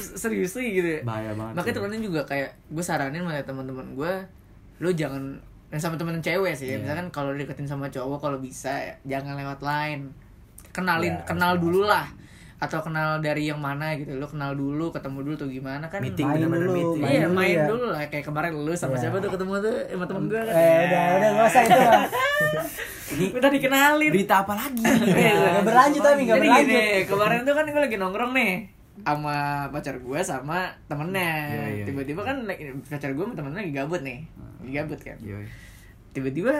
serius 0.00 0.52
sih 0.52 0.68
gitu. 0.70 0.88
ya. 0.88 1.00
Bahaya 1.02 1.32
banget 1.32 1.54
Makanya 1.56 1.74
temen-temen 1.76 2.04
juga 2.04 2.20
kayak 2.24 2.50
gue 2.68 2.84
saranin 2.84 3.20
sama 3.20 3.40
teman-teman 3.40 3.86
gue, 3.92 4.12
lu 4.78 4.90
jangan 4.92 5.22
yang 5.70 5.80
sama 5.80 5.94
temen 5.96 6.18
cewek 6.18 6.52
sih. 6.52 6.68
Iya. 6.72 6.82
Misalkan 6.82 7.08
kalau 7.08 7.30
deketin 7.32 7.64
sama 7.64 7.86
cowok 7.88 8.18
kalau 8.18 8.38
bisa 8.38 8.72
ya, 8.72 8.94
jangan 9.08 9.36
lewat 9.36 9.60
line. 9.60 10.10
Kenalin 10.70 11.14
Ya, 11.14 11.24
kenal 11.24 11.58
dulu 11.58 11.82
lah. 11.82 12.06
Atau 12.60 12.78
kenal 12.80 13.18
dari 13.18 13.48
yang 13.48 13.56
mana 13.56 13.96
gitu. 13.96 14.12
Lu 14.12 14.24
kenal 14.24 14.52
dulu, 14.52 14.88
ketemu 14.90 15.18
dulu 15.22 15.34
tuh 15.34 15.48
gimana 15.48 15.88
kan. 15.88 15.98
Meeting 15.98 16.28
Main 16.28 16.44
dulu, 16.44 16.68
meeting. 16.70 17.02
Iya, 17.02 17.20
dulu 17.24 17.32
main 17.34 17.56
ya. 17.56 17.64
dulu 17.64 17.84
lah 17.88 18.04
kayak 18.06 18.22
kemarin 18.22 18.52
lu 18.54 18.72
sama 18.72 18.94
Iya. 18.94 19.00
siapa 19.02 19.16
tuh 19.18 19.30
ketemu 19.30 19.52
tuh 19.58 19.74
sama 19.86 20.04
temen 20.04 20.22
gue 20.26 20.38
kan. 20.38 20.52
Eh 20.52 20.78
udah 20.84 21.04
udah 21.10 21.28
gak 21.32 21.46
usah 21.46 21.62
itu 21.62 21.78
lah. 21.80 22.04
Ini 23.10 23.26
Udah 23.34 23.50
dikenalin. 23.50 24.10
berita 24.12 24.34
apa 24.38 24.52
lagi? 24.54 24.84
Iya. 25.18 25.32
Nggak 25.34 25.64
berlanjut 25.64 26.00
tapi 26.00 26.20
nggak 26.22 26.38
berlanjut. 26.38 26.68
gini, 26.68 26.84
kemarin 27.04 27.38
tuh 27.42 27.54
kan 27.54 27.64
gue 27.66 27.80
lagi 27.80 27.96
nongkrong 27.96 28.32
nih 28.32 28.52
sama 29.00 29.36
pacar 29.68 29.96
gue 29.96 30.20
sama 30.20 30.58
temennya. 30.84 31.32
Iya, 31.48 31.66
iya. 31.72 31.84
Tiba-tiba 31.88 32.20
kan 32.20 32.36
pacar 32.84 33.10
gue 33.10 33.24
sama 33.24 33.34
temennya 33.34 33.60
lagi 33.62 33.72
gabut 33.74 34.00
nih. 34.00 34.18
Lagi 34.60 34.72
gabut 34.74 35.00
kan. 35.00 35.16
Tiba-tiba 36.10 36.54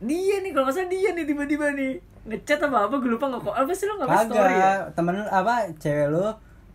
dia 0.00 0.36
nih 0.38 0.50
kalau 0.50 0.64
nggak 0.64 0.76
salah 0.76 0.88
dia 0.88 1.10
nih 1.10 1.24
tiba-tiba 1.24 1.66
nih 1.72 1.92
ngechat 2.20 2.60
apa 2.60 2.88
apa 2.88 2.94
gue 3.00 3.10
lupa 3.10 3.32
nggak 3.32 3.42
kok 3.42 3.54
apa 3.56 3.70
sih 3.72 3.84
lo 3.88 3.92
nggak 3.96 4.08
story 4.28 4.36
ya? 4.36 4.52
Kagak, 4.52 4.78
temen 4.92 5.14
lu 5.16 5.24
apa 5.24 5.52
cewek 5.80 6.08
lu 6.12 6.26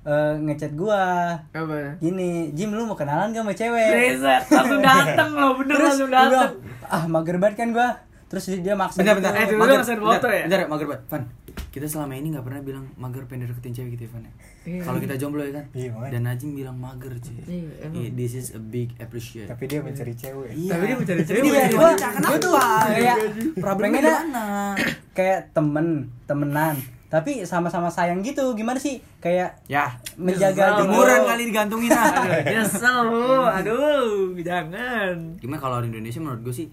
eh, 0.05 0.33
ngechat 0.37 0.71
gua. 0.77 1.33
Apa? 1.49 1.97
Gini, 1.97 2.53
Jim 2.53 2.69
lu 2.69 2.85
mau 2.85 2.93
kenalan 2.93 3.33
gak 3.33 3.41
sama 3.41 3.53
cewek? 3.57 3.89
Breset, 3.89 4.43
langsung 4.53 4.81
dateng 4.85 5.29
lo 5.33 5.57
bener 5.57 5.75
Terus 5.81 5.89
langsung 5.89 6.09
bilang, 6.13 6.29
dateng. 6.29 6.53
ah 6.85 7.03
mager 7.09 7.37
banget 7.41 7.55
kan 7.57 7.69
gua. 7.73 7.89
Terus 8.25 8.43
dia 8.57 8.73
maksa 8.73 8.97
Bentar, 8.97 9.13
gitu. 9.13 9.21
bentar. 9.21 9.33
Eh, 9.35 9.45
dulu 9.45 9.59
mager, 9.61 9.97
foto 9.97 10.27
ya? 10.27 10.43
Bentar, 10.43 10.59
mager 10.65 10.85
banget. 10.87 11.03
Van, 11.05 11.23
kita 11.69 11.85
selama 11.85 12.13
ini 12.13 12.27
gak 12.29 12.41
pernah 12.41 12.57
bilang 12.59 12.85
mager 12.95 13.23
pengen 13.25 13.47
deketin 13.47 13.71
cewek 13.71 13.89
gitu 13.93 14.03
ya, 14.03 14.11
Van. 14.11 14.23
ya? 14.23 14.31
Iya. 14.65 14.81
Kalau 14.81 14.97
kita 14.97 15.15
jomblo 15.15 15.41
ya 15.41 15.53
kan? 15.53 15.65
Iya. 15.71 15.89
Dan 16.09 16.21
Najim 16.23 16.49
bilang 16.51 16.73
mager, 16.75 17.13
cuy. 17.15 17.37
Iya, 17.39 17.69
emang. 17.81 17.95
Iya, 17.95 18.09
This 18.11 18.33
is 18.33 18.47
a 18.51 18.59
big 18.59 18.97
appreciate. 18.97 19.45
tapi 19.45 19.63
dia 19.65 19.79
mencari 19.79 20.13
cewek 20.13 20.49
Iya. 20.51 20.71
Tapi 20.71 20.83
dia 20.83 20.95
mencari 20.95 21.19
Tapi 21.19 21.29
cewek. 21.29 21.43
dia 21.43 21.53
Iya, 21.53 21.63
mencari 21.63 21.77
wanita. 21.77 22.07
gua 22.17 22.35
tuh 22.35 22.53
Kenapa? 22.55 22.65
kayak 22.89 23.17
Problemnya 23.55 24.01
mana? 24.01 24.45
kayak 25.11 25.39
temen, 25.51 25.87
temenan. 26.25 26.75
Tapi 27.05 27.45
sama-sama 27.45 27.87
sayang 27.87 28.19
gitu. 28.19 28.41
Gimana 28.51 28.75
sih? 28.75 28.99
Kayak 29.19 29.61
Ya, 29.65 29.87
menjaga 30.17 30.81
jemuran 30.81 31.23
kali 31.23 31.43
digantungin 31.45 31.87
ah. 31.87 32.25
Aduh, 32.25 32.41
nyesel. 32.51 33.07
Aduh, 33.53 34.33
jangan. 34.35 35.13
Gimana 35.37 35.59
kalau 35.61 35.77
di 35.79 35.87
Indonesia 35.87 36.19
menurut 36.19 36.41
gue 36.41 36.55
sih 36.55 36.67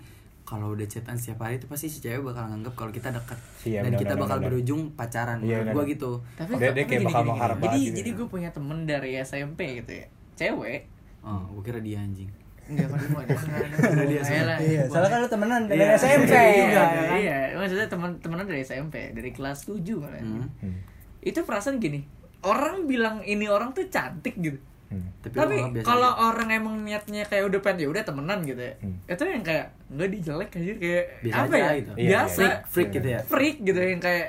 kalau 0.52 0.66
udah 0.70 0.84
chatan 0.84 1.16
setiap 1.16 1.40
hari 1.40 1.56
itu 1.56 1.64
pasti 1.64 1.88
si 1.88 1.98
cewek 1.98 2.20
bakal 2.22 2.44
nganggap 2.46 2.74
kalau 2.74 2.90
kita 2.90 3.08
dekat 3.08 3.40
Iya, 3.62 3.80
dan 3.80 3.88
benar, 3.88 4.00
kita 4.00 4.14
bakal 4.14 4.38
berujung 4.42 4.80
pacaran 4.92 5.38
Iya, 5.38 5.64
menurut 5.64 5.72
gue 5.72 5.84
gitu. 5.90 6.10
Tapi 6.34 6.50
Dia- 6.52 6.70
dia 6.70 6.84
kayak 6.84 6.88
gini, 6.92 7.04
bakal 7.06 7.20
gini, 7.20 7.30
mengharap 7.30 7.56
gini. 7.56 7.64
Jadi 7.64 7.80
gitu 7.80 7.96
jadi 7.96 8.06
ya. 8.06 8.14
gue 8.14 8.26
punya 8.28 8.50
temen 8.50 8.78
dari 8.84 9.10
SMP 9.18 9.60
gitu 9.80 9.92
ya. 9.94 10.06
Cewek. 10.34 10.80
Oh, 11.20 11.40
gue 11.50 11.62
kira 11.64 11.80
dia 11.80 11.98
anjing. 11.98 12.28
Enggak 12.62 12.88
kan 12.92 13.00
gue 13.00 13.22
ada. 13.22 14.04
dia 14.04 14.20
sama. 14.20 14.54
Iya, 14.60 14.82
soalnya 14.86 15.08
kan 15.08 15.18
lu 15.18 15.28
temenan 15.28 15.60
dari 15.64 15.80
Iya, 15.80 15.96
SMP. 15.96 16.28
iya 16.28 16.42
Iya, 16.44 16.62
juga. 16.62 16.82
iya. 17.16 17.38
Maksudnya 17.54 17.86
teman 17.88 18.10
temenan 18.18 18.44
dari 18.44 18.60
SMP, 18.60 18.94
dari 19.10 19.30
kelas 19.30 19.58
7 19.64 19.80
malah. 19.96 20.20
Hmm. 20.20 20.46
Hmm. 20.58 20.78
Itu 21.18 21.42
perasaan 21.42 21.78
gini. 21.78 22.04
Orang 22.40 22.84
bilang 22.84 23.22
ini 23.22 23.46
orang 23.46 23.72
tuh 23.72 23.86
cantik 23.86 24.36
gitu. 24.36 24.58
Hmm. 24.92 25.08
Tapi, 25.18 25.34
Tapi 25.34 25.56
kalau 25.80 26.10
aja. 26.10 26.28
orang 26.28 26.48
emang 26.52 26.76
niatnya 26.78 27.24
kayak 27.24 27.48
udah 27.48 27.60
pengen 27.60 27.78
ya 27.80 27.88
udah 27.88 28.02
temenan 28.02 28.38
gitu 28.42 28.60
ya. 28.60 28.74
Hmm. 28.78 28.96
Itu 29.06 29.22
yang 29.24 29.40
kayak 29.40 29.66
enggak 29.88 30.08
dijelek 30.10 30.50
aja 30.52 30.72
kayak 30.76 31.04
Biasa 31.22 31.38
apa 31.38 31.48
aja 31.48 31.58
ya? 31.58 31.72
gitu. 31.74 31.92
Iya, 31.94 32.08
Biasa. 32.12 32.36
freak, 32.36 32.56
freak 32.66 32.90
gitu 32.92 33.08
ya. 33.08 33.20
freak 33.22 33.56
gitu 33.62 33.80
yang 33.80 34.00
kayak 34.00 34.28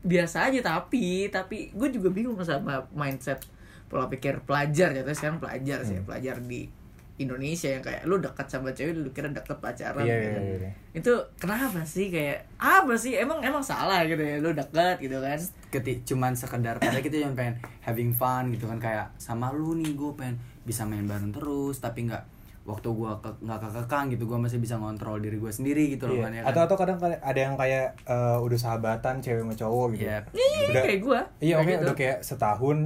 biasa 0.00 0.36
aja 0.46 0.60
tapi 0.62 1.04
tapi 1.28 1.56
gue 1.68 1.88
juga 1.90 2.08
bingung 2.08 2.38
sama 2.40 2.86
mindset 2.92 3.42
pola 3.84 4.06
pikir 4.06 4.38
pelajar 4.40 4.90
ya 4.90 5.02
sekarang 5.04 5.38
pelajar 5.38 5.82
sih 5.82 5.98
Hmm. 5.98 6.06
pelajar 6.06 6.38
di 6.40 6.70
Indonesia 7.16 7.68
yang 7.70 7.80
kayak 7.80 8.04
lu 8.04 8.16
dekat 8.16 8.46
sama 8.46 8.70
cewek 8.70 8.92
lu 8.92 9.08
kira 9.10 9.28
deket 9.28 9.56
pacaran 9.56 10.00
Iya, 10.00 10.16
gitu. 10.18 10.28
iya, 10.30 10.40
iya, 10.42 10.56
iya. 10.58 10.70
itu 10.92 11.12
kenapa 11.36 11.80
sih 11.82 12.08
kayak 12.08 12.44
apa 12.54 12.92
sih 12.94 13.14
emang 13.14 13.40
emang 13.40 13.60
salah 13.60 14.02
gitu 14.02 14.18
ya 14.18 14.36
lu 14.36 14.50
dekat 14.50 14.96
gitu 14.98 15.16
kan 15.18 15.40
ketik 15.70 16.04
cuman 16.04 16.32
sekedar 16.32 16.76
padahal 16.76 17.00
kita 17.00 17.20
cuma 17.22 17.34
pengen 17.34 17.56
having 17.80 18.10
fun 18.10 18.48
gitu 18.48 18.64
kan 18.66 18.76
kayak 18.76 19.06
sama 19.16 19.48
lu 19.50 19.74
nih 19.74 19.92
gue 19.92 20.12
pengen 20.12 20.36
bisa 20.62 20.82
main 20.82 21.04
bareng 21.04 21.30
terus 21.30 21.78
tapi 21.78 22.04
nggak 22.04 22.24
waktu 22.62 22.88
gue 22.88 23.12
ke, 23.16 23.30
nggak 23.40 23.60
kekekang 23.60 24.06
gitu 24.10 24.26
gue 24.26 24.36
masih 24.36 24.58
bisa 24.58 24.74
ngontrol 24.74 25.16
diri 25.16 25.36
gue 25.36 25.48
sendiri 25.48 25.86
gitu 25.88 26.04
loh 26.04 26.16
Iya. 26.16 26.24
kan 26.24 26.32
ya 26.32 26.42
Atau 26.42 26.52
kan? 26.52 26.66
atau 26.66 26.76
kadang 26.76 26.98
kadang 26.98 27.20
ada 27.22 27.40
yang 27.40 27.54
kayak 27.54 27.86
eh, 28.02 28.38
udah 28.40 28.58
sahabatan 28.58 29.14
cewek 29.20 29.40
sama 29.40 29.54
cowok 29.54 29.86
gitu. 29.94 30.04
Iya. 30.04 30.18
iya 30.28 30.46
iya, 30.50 30.66
Udah- 30.66 30.84
kayak 30.84 31.00
gue 31.00 31.20
Iya, 31.40 31.54
oke 31.56 31.72
udah 31.80 31.94
kayak 31.94 32.18
setahun. 32.20 32.78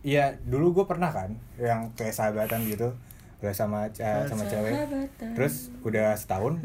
Iya, 0.00 0.24
dulu 0.40 0.66
gue 0.72 0.84
pernah 0.86 1.08
kan 1.08 1.32
yang 1.56 1.88
kayak 1.94 2.12
sahabatan 2.12 2.60
gitu, 2.62 2.92
udah 3.44 3.52
sama 3.52 3.78
ca- 3.90 4.24
sama 4.24 4.42
cewek. 4.44 4.72
Terus 5.36 5.54
udah 5.80 6.12
setahun. 6.14 6.64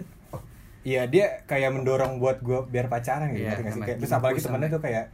Iya, 0.82 1.06
dia 1.06 1.44
kayak 1.44 1.76
mendorong 1.76 2.18
buat 2.18 2.40
gue 2.40 2.56
biar 2.66 2.88
pacaran 2.88 3.30
gitu, 3.30 3.44
Iya, 3.44 3.52
ngerti 3.52 3.62
nggak 3.62 3.74
sih? 3.74 3.82
Kayak, 3.84 3.98
terus 4.00 4.14
apalagi 4.14 4.40
temennya 4.40 4.70
tuh 4.70 4.82
kayak 4.82 5.06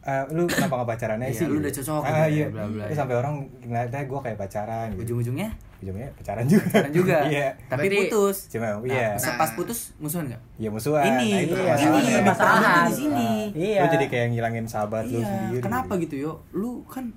"Eh, 0.00 0.24
lu 0.30 0.46
kenapa 0.46 0.78
gak 0.78 0.88
pacarannya 0.88 1.26
Iya, 1.26 1.34
sih? 1.34 1.44
lu 1.44 1.50
gitu. 1.50 1.60
udah 1.60 1.72
cocok 1.74 2.00
Ah, 2.00 2.06
gitu 2.06 2.30
iya. 2.30 2.38
ya, 2.38 2.48
bla, 2.48 2.64
bla, 2.64 2.82
Terus 2.86 2.94
ya. 2.94 3.00
sampai 3.02 3.16
orang 3.18 3.34
ngeliatnya 3.60 4.02
gue 4.04 4.20
kayak 4.22 4.38
pacaran 4.38 4.86
gitu. 4.88 5.00
ujung-ujungnya 5.02 5.48
Ujungnya 5.78 6.08
pacaran 6.12 6.44
juga. 6.44 6.64
pacaran 6.64 6.92
juga 6.92 7.16
Iya. 7.34 7.48
tapi 7.66 7.82
Berarti- 7.84 7.98
putus 8.06 8.36
Cuma 8.48 8.66
Nah, 8.68 8.78
iya. 8.84 9.08
sepas 9.16 9.50
putus 9.52 9.78
musuhan 9.96 10.24
nggak 10.28 10.42
Ya 10.56 10.68
musuhan. 10.68 11.02
ini 11.04 11.26
Nah, 11.28 11.40
itu 11.40 11.54
iya, 11.56 11.74
ini 11.74 11.86
masalahnya 11.90 12.22
masalahan. 12.24 12.84
di 12.84 12.94
sini 12.94 13.30
Iya. 13.52 13.80
Lu 13.80 13.88
jadi 13.90 14.06
kayak 14.08 14.26
ngilangin 14.32 14.64
sahabat 14.64 15.04
lu 15.04 15.18
iya 15.18 15.26
sendiri. 15.26 15.60
kenapa 15.60 15.92
gitu 15.98 16.14
yo 16.16 16.32
lu 16.52 16.70
kan 16.84 17.10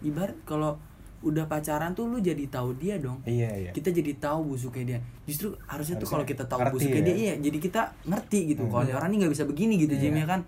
ibarat 0.00 0.36
kalau 0.42 0.74
udah 1.24 1.48
pacaran 1.48 1.96
tuh 1.96 2.04
lu 2.04 2.20
jadi 2.20 2.44
tahu 2.52 2.76
dia 2.76 3.00
dong. 3.00 3.24
Iya, 3.24 3.50
iya. 3.56 3.70
kita 3.72 3.88
jadi 3.88 4.12
tahu 4.20 4.52
busuknya 4.52 4.84
dia. 4.84 4.98
Justru 5.24 5.56
harusnya, 5.64 5.96
tuh 5.96 6.04
Harusnya 6.04 6.12
kalau 6.12 6.24
kita 6.28 6.44
tahu 6.44 6.60
busuknya 6.76 7.00
ya. 7.00 7.06
dia 7.08 7.16
iya 7.16 7.34
jadi 7.40 7.58
kita 7.58 7.82
ngerti 8.04 8.38
gitu. 8.52 8.62
Kalau 8.68 8.84
orang 8.84 9.08
ini 9.10 9.24
nggak 9.24 9.32
bisa 9.32 9.44
begini 9.48 9.74
gitu 9.80 9.96
Jim 9.96 10.14
ya 10.14 10.28
kan 10.28 10.44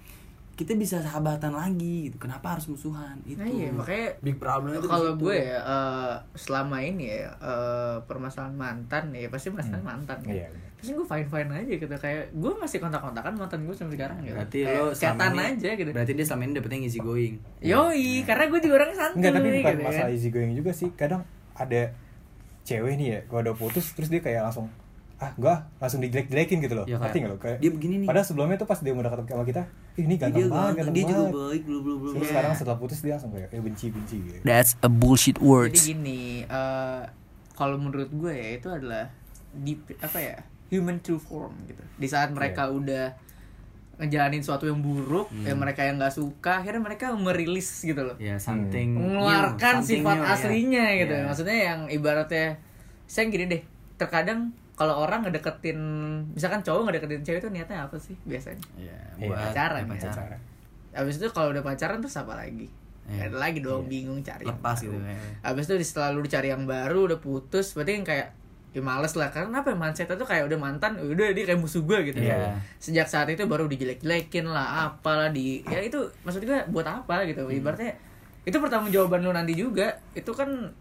kita 0.57 0.73
bisa 0.73 0.97
sahabatan 0.99 1.53
lagi 1.53 2.09
gitu 2.09 2.16
kenapa 2.19 2.57
harus 2.57 2.64
musuhan 2.66 3.21
itu 3.23 3.37
Nah, 3.37 3.45
iya, 3.47 3.69
makanya 3.69 4.09
big 4.19 4.37
problem 4.37 4.73
itu 4.73 4.88
kalau 4.88 5.12
gue 5.14 5.37
ya 5.37 5.61
eh, 5.61 6.14
selama 6.33 6.81
ini 6.81 7.12
ya 7.12 7.29
eh, 7.31 7.97
permasalahan 8.03 8.53
mantan 8.53 9.12
ya 9.12 9.29
pasti 9.29 9.49
masalah 9.49 9.85
mantan 9.85 10.16
kan. 10.19 10.33
Iya. 10.33 10.49
Pasti 10.77 10.92
gue 10.92 11.05
fine 11.05 11.25
fine 11.27 11.51
aja 11.53 11.73
gitu 11.75 11.88
kayak 11.90 12.33
gue 12.33 12.53
masih 12.57 12.79
kontak 12.79 13.01
kontakan 13.01 13.37
mantan 13.37 13.61
gue 13.62 13.73
sampai 13.73 13.95
sekarang 13.95 14.16
gitu. 14.23 14.33
berarti 14.33 14.59
Kayak 14.59 14.81
lo 14.81 14.88
ini- 15.37 15.49
aja 15.53 15.71
gitu. 15.75 15.90
berarti 15.92 16.12
dia 16.12 16.25
selama 16.25 16.42
ini 16.42 16.53
dapetnya 16.55 16.79
easy 16.83 16.99
going 16.99 17.35
Yoi, 17.61 18.09
karena 18.25 18.45
gue 18.47 18.59
juga 18.59 18.75
orang 18.77 18.90
santuy 18.92 19.16
Enggak, 19.19 19.33
tapi 19.35 19.47
bukan 19.47 19.57
gitu 19.57 19.69
kan. 19.77 19.77
masalah 19.85 20.11
easy 20.11 20.29
going 20.31 20.53
juga 20.53 20.73
sih. 20.73 20.88
Kadang 20.90 21.23
ada 21.53 21.83
cewek 22.62 22.97
nih 22.97 23.09
ya, 23.09 23.19
kalau 23.27 23.40
udah 23.45 23.55
putus 23.55 23.92
terus 23.92 24.09
dia 24.09 24.19
kayak 24.19 24.40
langsung 24.42 24.73
ah 25.16 25.33
gua 25.35 25.64
langsung 25.76 25.98
dijelek-jelekin 25.98 26.61
gitu 26.61 26.74
loh. 26.74 26.85
Ya, 26.85 26.96
kayak, 26.96 27.09
Ngerti 27.09 27.18
nggak 27.18 27.33
lo? 27.33 27.38
Kayak 27.38 27.59
dia 27.59 27.70
begini 27.72 27.94
nih. 27.98 28.07
Padahal 28.07 28.26
sebelumnya 28.29 28.57
tuh 28.57 28.68
pas 28.68 28.79
dia 28.79 28.92
udah 28.92 29.09
ketemu 29.09 29.29
sama 29.31 29.44
kita, 29.44 29.62
"Ih, 29.96 30.05
ini 30.05 30.14
dia 30.14 30.20
ganteng 30.20 30.37
banget, 30.46 30.52
ganteng, 30.52 30.76
ganteng 30.76 30.92
dia 30.92 31.02
juga 31.02 31.16
banget." 31.16 31.33
baik 31.35 31.62
belum 31.64 31.81
belum 31.81 31.98
belum 31.98 32.12
Terus 32.12 32.20
Iya. 32.20 32.31
sekarang 32.31 32.52
setelah 32.52 32.76
putus 32.76 32.98
dia 33.00 33.12
langsung 33.16 33.31
kayak 33.33 33.48
eh 33.48 33.61
benci-benci 33.61 34.16
gitu. 34.20 34.38
that's 34.42 34.72
a 34.79 34.88
bullshit 34.88 35.37
Jadi 35.37 35.81
gini, 35.88 36.20
eh, 36.42 37.00
kalau 37.52 37.76
menurut 37.76 38.11
gue 38.12 38.29
ya 38.31 38.48
itu 38.55 38.68
adalah 38.68 39.09
deep 39.57 39.81
apa 39.98 40.18
ya 40.18 40.37
human 40.68 41.00
true 41.00 41.16
form 41.16 41.57
gitu. 41.64 41.81
Di 41.96 42.05
saat 42.07 42.29
Iya. 42.29 42.37
mereka 42.37 42.62
udah 42.68 43.05
ngejalanin 43.96 44.44
sesuatu 44.44 44.68
yang 44.68 44.85
buruk, 44.85 45.33
Hmm. 45.33 45.48
ya 45.48 45.57
mereka 45.57 45.81
yang 45.81 45.96
nggak 45.96 46.12
suka, 46.12 46.61
akhirnya 46.61 46.85
mereka 46.85 47.16
merilis 47.16 47.81
gitu 47.81 48.05
loh. 48.05 48.16
ya 48.20 48.37
something 48.37 48.92
mengeluarkan 48.92 49.57
new, 49.74 49.81
something 49.81 50.05
sifat 50.05 50.14
new, 50.14 50.20
ya. 50.20 50.35
aslinya 50.37 50.85
gitu. 50.94 51.14
Ya. 51.14 51.24
Maksudnya 51.24 51.57
yang 51.57 51.81
ibaratnya 51.88 52.46
saya 53.07 53.24
gini 53.26 53.48
deh, 53.48 53.62
terkadang 53.96 54.52
kalau 54.77 55.01
orang 55.01 55.25
ngedeketin 55.25 55.79
misalkan 56.31 56.61
cowok 56.61 56.83
ngedeketin 56.87 57.23
cewek 57.23 57.41
itu 57.41 57.49
niatnya 57.49 57.83
apa 57.83 57.97
sih 57.97 58.12
biasanya? 58.23 58.61
ya, 58.77 58.93
Iya, 59.17 59.27
buat 59.27 59.39
pacaran, 59.43 59.83
ya, 59.83 59.89
ya. 59.89 59.93
pacaran. 60.07 60.41
Habis 60.93 61.15
itu 61.17 61.27
kalau 61.31 61.49
udah 61.51 61.65
pacaran 61.65 61.99
terus 61.99 62.15
apa 62.15 62.33
lagi? 62.35 62.69
Iya. 63.07 63.12
Nggak 63.17 63.27
ada 63.27 63.39
lagi 63.41 63.59
dong 63.61 63.85
bingung 63.87 64.21
cari 64.21 64.45
lepas 64.45 64.77
gitu 64.79 64.93
ya. 64.93 65.17
Habis 65.41 65.65
itu 65.67 65.75
selalu 65.89 66.25
dicari 66.25 66.49
yang 66.49 66.65
baru 66.65 67.07
udah 67.07 67.19
putus 67.19 67.73
berarti 67.73 67.93
yang 67.95 68.05
kayak 68.05 68.29
ya 68.71 68.85
males 68.85 69.12
lah 69.12 69.33
karena 69.33 69.65
apa 69.65 69.73
ya 69.73 69.77
mindset 69.79 70.05
tuh 70.07 70.23
kayak 70.23 70.45
udah 70.45 70.59
mantan 70.61 71.01
udah 71.01 71.33
dia 71.33 71.45
kayak 71.45 71.57
musuh 71.57 71.81
gue 71.81 72.12
gitu 72.12 72.21
Iya. 72.21 72.61
sejak 72.77 73.09
saat 73.09 73.25
itu 73.27 73.41
baru 73.43 73.65
dijelek-jelekin 73.65 74.45
lah 74.45 74.93
apalah 74.93 75.33
di 75.33 75.65
ya 75.65 75.81
itu 75.81 75.97
maksud 76.21 76.45
gue 76.45 76.61
buat 76.69 76.85
apa 76.85 77.25
gitu 77.25 77.41
Hmm. 77.43 77.57
ibaratnya 77.57 77.97
itu 78.45 78.53
pertanggungjawaban 78.53 79.25
lu 79.25 79.33
nanti 79.33 79.57
juga 79.57 79.97
itu 80.12 80.29
kan 80.31 80.77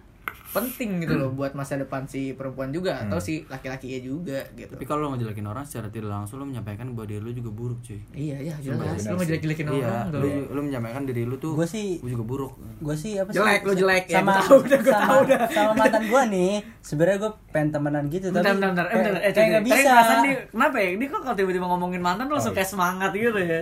penting 0.56 0.90
gitu 1.00 1.14
loh 1.14 1.30
buat 1.30 1.52
masa 1.52 1.76
depan 1.76 2.06
si 2.06 2.32
perempuan 2.32 2.70
juga 2.70 2.96
atau 2.98 3.16
Hmm. 3.16 3.22
si 3.22 3.44
laki-lakinya 3.46 4.00
juga 4.00 4.40
gitu 4.54 4.72
Tapi 4.72 4.84
kalau 4.84 5.00
lo 5.02 5.08
ngejelekin 5.12 5.44
orang 5.44 5.64
secara 5.64 5.88
tidak 5.88 6.08
langsung 6.10 6.38
lo 6.38 6.46
menyampaikan 6.46 6.88
bahwa 6.90 7.06
diri 7.06 7.20
lo 7.20 7.30
juga 7.30 7.52
buruk 7.52 7.80
cuy. 7.82 8.00
iya 8.14 8.40
iya 8.40 8.56
jelas 8.58 8.96
lu 8.98 9.20
sih. 9.20 9.20
ngejelek-jelekin 9.20 9.66
orang 9.68 9.78
Iya, 9.78 9.98
lo, 10.10 10.28
lo 10.50 10.62
menyampaikan 10.62 11.04
diri 11.04 11.24
lo 11.24 11.36
tuh 11.36 11.54
Gua 11.54 11.66
sih- 11.66 12.00
gua 12.00 12.10
juga 12.10 12.26
buruk. 12.26 12.54
gue 12.78 12.96
sih 12.96 13.14
apa 13.16 13.30
sih 13.30 13.38
Jelek, 13.38 13.62
lu 13.62 13.74
jelek. 13.76 14.04
Ya, 14.06 14.18
sama 14.18 14.32
gua 14.32 14.40
tahu 14.42 14.58
udah, 14.62 14.80
gua 14.80 14.94
sama, 14.94 15.06
tahu 15.06 15.20
udah. 15.22 15.40
sama 15.50 15.72
mantan 15.76 16.04
gue 16.06 16.22
nih 16.34 16.52
sebenarnya 16.80 17.18
gue 17.20 17.32
pengen 17.50 17.70
temenan 17.70 18.04
gitu 18.08 18.26
Bentar, 18.28 18.42
tapi 18.42 18.56
bentar, 18.56 18.70
bentar, 18.72 18.86
eh, 18.88 18.96
bentar, 18.96 19.14
eh, 19.20 19.32
kayak 19.32 19.48
nggak 19.52 19.64
bisa 19.66 19.92
dia, 20.22 20.34
kenapa 20.48 20.78
ya? 20.78 20.90
Ini 20.92 21.06
kok 21.06 21.20
kalau 21.22 21.36
tiba-tiba 21.36 21.66
ngomongin 21.68 22.00
mantan 22.00 22.26
lo 22.26 22.34
langsung 22.34 22.48
Oh, 22.48 22.54
iya. 22.54 22.58
kayak 22.58 22.70
semangat 22.70 23.12
gitu 23.12 23.36
ya? 23.38 23.60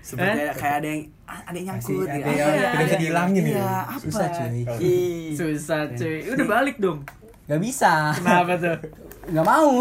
Seperti 0.00 0.40
Eh? 0.40 0.52
kayak, 0.52 0.76
ada 0.76 0.88
yang 0.88 1.02
ah, 1.24 1.40
ada 1.42 1.54
yang 1.54 1.66
nyangkut. 1.68 1.86
Masih 1.86 2.00
ada 2.00 2.14
gitu. 2.14 2.26
yang 2.26 2.36
Iya, 2.50 2.68
tidak 2.70 2.80
bisa 2.82 2.96
dihilangin 2.98 3.42
gitu. 3.42 3.54
Iya, 3.54 3.70
apa? 3.84 3.98
Susah, 4.00 4.26
cuy. 4.28 4.48
Ih. 4.80 5.28
Susah 5.38 5.80
cuy, 5.90 6.16
udah 6.28 6.46
balik 6.48 6.76
dong. 6.76 6.98
nggak 7.44 7.60
bisa 7.60 7.92
Kenapa 8.14 8.52
tuh? 8.56 8.78
nggak 9.26 9.42
mau 9.44 9.72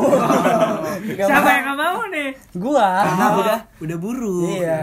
Nggak 1.05 1.27
Siapa 1.27 1.39
mau. 1.39 1.53
yang 1.53 1.65
gak 1.65 1.79
mau 1.79 1.99
nih? 2.09 2.29
gua 2.55 2.87
Karena 2.99 3.25
udah 3.35 3.59
udah 3.79 3.97
buruk. 3.97 4.57
Iya. 4.57 4.79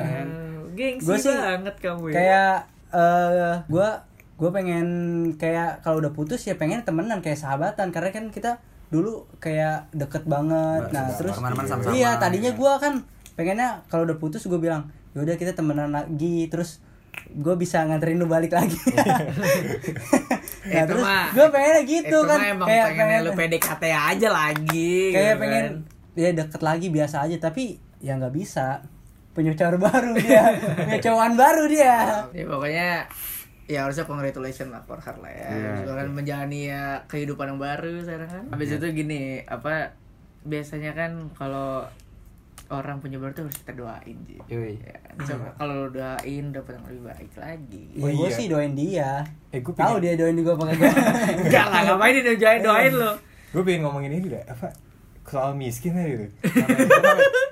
Gengsi 0.73 1.03
Gua 1.05 1.17
sih 1.17 1.35
banget 1.35 1.75
kamu 1.77 2.05
ya. 2.07 2.15
kayak 2.15 2.55
eh 2.89 3.55
gue 3.67 3.89
gue 4.37 4.51
pengen 4.53 4.87
kayak 5.35 5.81
kalau 5.81 5.99
udah 5.99 6.13
putus 6.13 6.41
ya 6.41 6.55
pengen 6.55 6.81
temenan 6.81 7.19
kayak 7.19 7.37
sahabatan 7.37 7.89
karena 7.89 8.11
kan 8.11 8.29
kita 8.29 8.61
dulu 8.87 9.25
kayak 9.37 9.89
deket 9.91 10.23
banget 10.25 10.87
nah 10.87 11.09
sudah 11.09 11.17
terus 11.19 11.33
ke 11.33 11.43
mana-mana 11.43 11.67
sama-sama, 11.67 11.93
iya 11.93 12.15
tadinya 12.15 12.53
ya. 12.53 12.55
gue 12.55 12.73
kan 12.79 12.95
pengennya 13.33 13.69
kalau 13.87 14.05
udah 14.05 14.15
putus 14.15 14.45
gue 14.45 14.57
bilang 14.57 14.87
yaudah 15.17 15.35
kita 15.35 15.53
temenan 15.53 15.89
lagi 15.89 16.45
terus 16.47 16.85
gue 17.27 17.55
bisa 17.57 17.81
nganterin 17.81 18.21
lu 18.21 18.29
balik 18.29 18.53
lagi. 18.53 18.77
Nah 20.67 20.83
Itu 20.83 20.89
terus 20.93 21.05
mah- 21.05 21.31
gue 21.31 21.47
pengennya 21.47 21.83
gitu 21.85 22.11
itu 22.11 22.19
kan 22.21 22.39
emang 22.43 22.67
kayak 22.67 22.85
pengennya 22.85 23.07
pengen 23.07 23.23
lu 23.23 23.33
PDKT 23.33 23.83
aja 23.87 24.29
lagi 24.29 24.95
kayak 25.09 25.23
gitu 25.31 25.41
pengen 25.41 25.65
kan. 25.65 25.75
ya 26.17 26.29
deket 26.35 26.61
lagi 26.61 26.87
biasa 26.91 27.17
aja 27.23 27.37
tapi 27.41 27.65
ya 27.99 28.13
nggak 28.15 28.35
bisa. 28.35 28.83
Punya 29.31 29.53
cowok 29.53 29.79
baru 29.79 30.11
dia 30.17 30.43
punya 30.77 30.99
cowokan 30.99 31.35
baru 31.37 31.65
dia. 31.69 31.97
Ya 32.33 32.45
pokoknya 32.47 32.89
ya 33.67 33.79
harusnya 33.83 34.05
congratulations 34.05 34.71
lah 34.71 34.83
for 34.83 34.99
her 34.99 35.17
lah 35.17 35.31
ya. 35.31 35.51
Juga 35.81 36.03
kan 36.03 36.09
menjalani 36.11 36.61
ya 36.67 37.05
kehidupan 37.07 37.55
yang 37.55 37.61
baru 37.61 38.03
sekarang 38.03 38.29
kan. 38.29 38.45
Habis 38.51 38.75
itu 38.75 38.87
gini 38.91 39.45
apa 39.47 39.95
biasanya 40.43 40.93
kan 40.93 41.31
kalau 41.33 41.87
orang 42.69 42.97
punya 42.97 43.17
baru 43.17 43.31
tuh 43.33 43.45
harus 43.45 43.59
kita 43.59 43.73
doain 43.75 44.17
sih 44.23 44.39
Yoi. 44.47 44.75
ya, 44.77 44.97
coba 45.25 45.49
kalau 45.55 45.75
lu 45.83 45.91
doain 45.93 46.45
dapat 46.49 46.73
yang 46.73 46.85
lebih 46.87 47.03
baik 47.05 47.33
lagi 47.37 47.85
Ya 47.93 48.03
Oh, 48.03 48.11
gue 48.11 48.25
iya. 48.25 48.35
sih 48.35 48.47
doain 48.47 48.73
dia. 48.73 49.11
Eh, 49.49 49.61
gua 49.61 49.73
Tahu 49.73 49.97
dia 49.99 50.13
doain 50.15 50.35
juga 50.35 50.51
apa 50.53 50.65
kagak? 50.69 50.95
enggak 51.41 51.67
lah 51.73 51.81
ngapain 51.85 52.13
dia 52.17 52.35
doain 52.35 52.61
doain 52.61 52.93
lo 52.93 53.13
gue 53.49 53.63
pengen 53.63 53.81
ngomongin 53.83 54.13
ini 54.13 54.27
deh 54.29 54.45
apa 54.45 54.69
soal 55.25 55.53
miskin 55.53 55.95
aja 55.95 56.13
gitu 56.13 56.27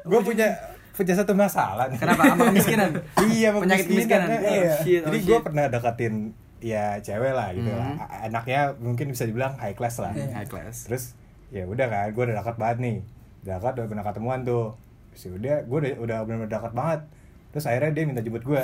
gue 0.05 0.20
punya 0.22 0.48
punya 0.92 1.11
satu 1.12 1.33
masalah 1.33 1.88
nih. 1.88 1.98
Kenapa? 1.98 2.22
Sama 2.24 2.42
kemiskinan? 2.48 2.90
iya 3.29 3.50
sama 3.50 3.61
Penyakit 3.62 3.87
kemiskinan? 3.88 4.29
eh. 4.29 4.38
Iya. 4.38 4.72
Shit, 4.79 5.00
oh 5.00 5.07
jadi 5.09 5.18
gue 5.20 5.38
pernah 5.40 5.64
deketin 5.68 6.14
ya 6.61 6.85
cewek 6.98 7.31
lah 7.31 7.50
gitu 7.50 7.66
lah 7.68 7.90
Mhm. 7.90 7.98
A- 8.00 8.20
anaknya 8.24 8.61
mungkin 8.79 9.11
bisa 9.11 9.24
dibilang 9.24 9.55
high 9.57 9.72
class 9.72 9.98
lah 9.98 10.11
Iya. 10.11 10.31
High 10.35 10.48
class. 10.48 10.87
terus 10.87 11.05
ya 11.50 11.64
udah 11.64 11.87
kan 11.87 12.09
gue 12.09 12.22
udah 12.24 12.37
dekat 12.37 12.57
banget 12.57 12.79
nih 12.81 12.96
dekat 13.44 13.72
udah 13.74 13.87
pernah 13.87 14.03
ketemuan 14.03 14.40
tuh 14.42 14.72
ya 15.16 15.31
udah 15.31 15.57
gue 15.62 15.79
udah 15.79 15.92
udah 15.98 16.16
benar-benar 16.22 16.50
dekat 16.50 16.72
banget 16.72 17.00
terus 17.50 17.64
akhirnya 17.64 17.90
dia 17.92 18.05
minta 18.05 18.20
jemput 18.20 18.42
gue 18.42 18.62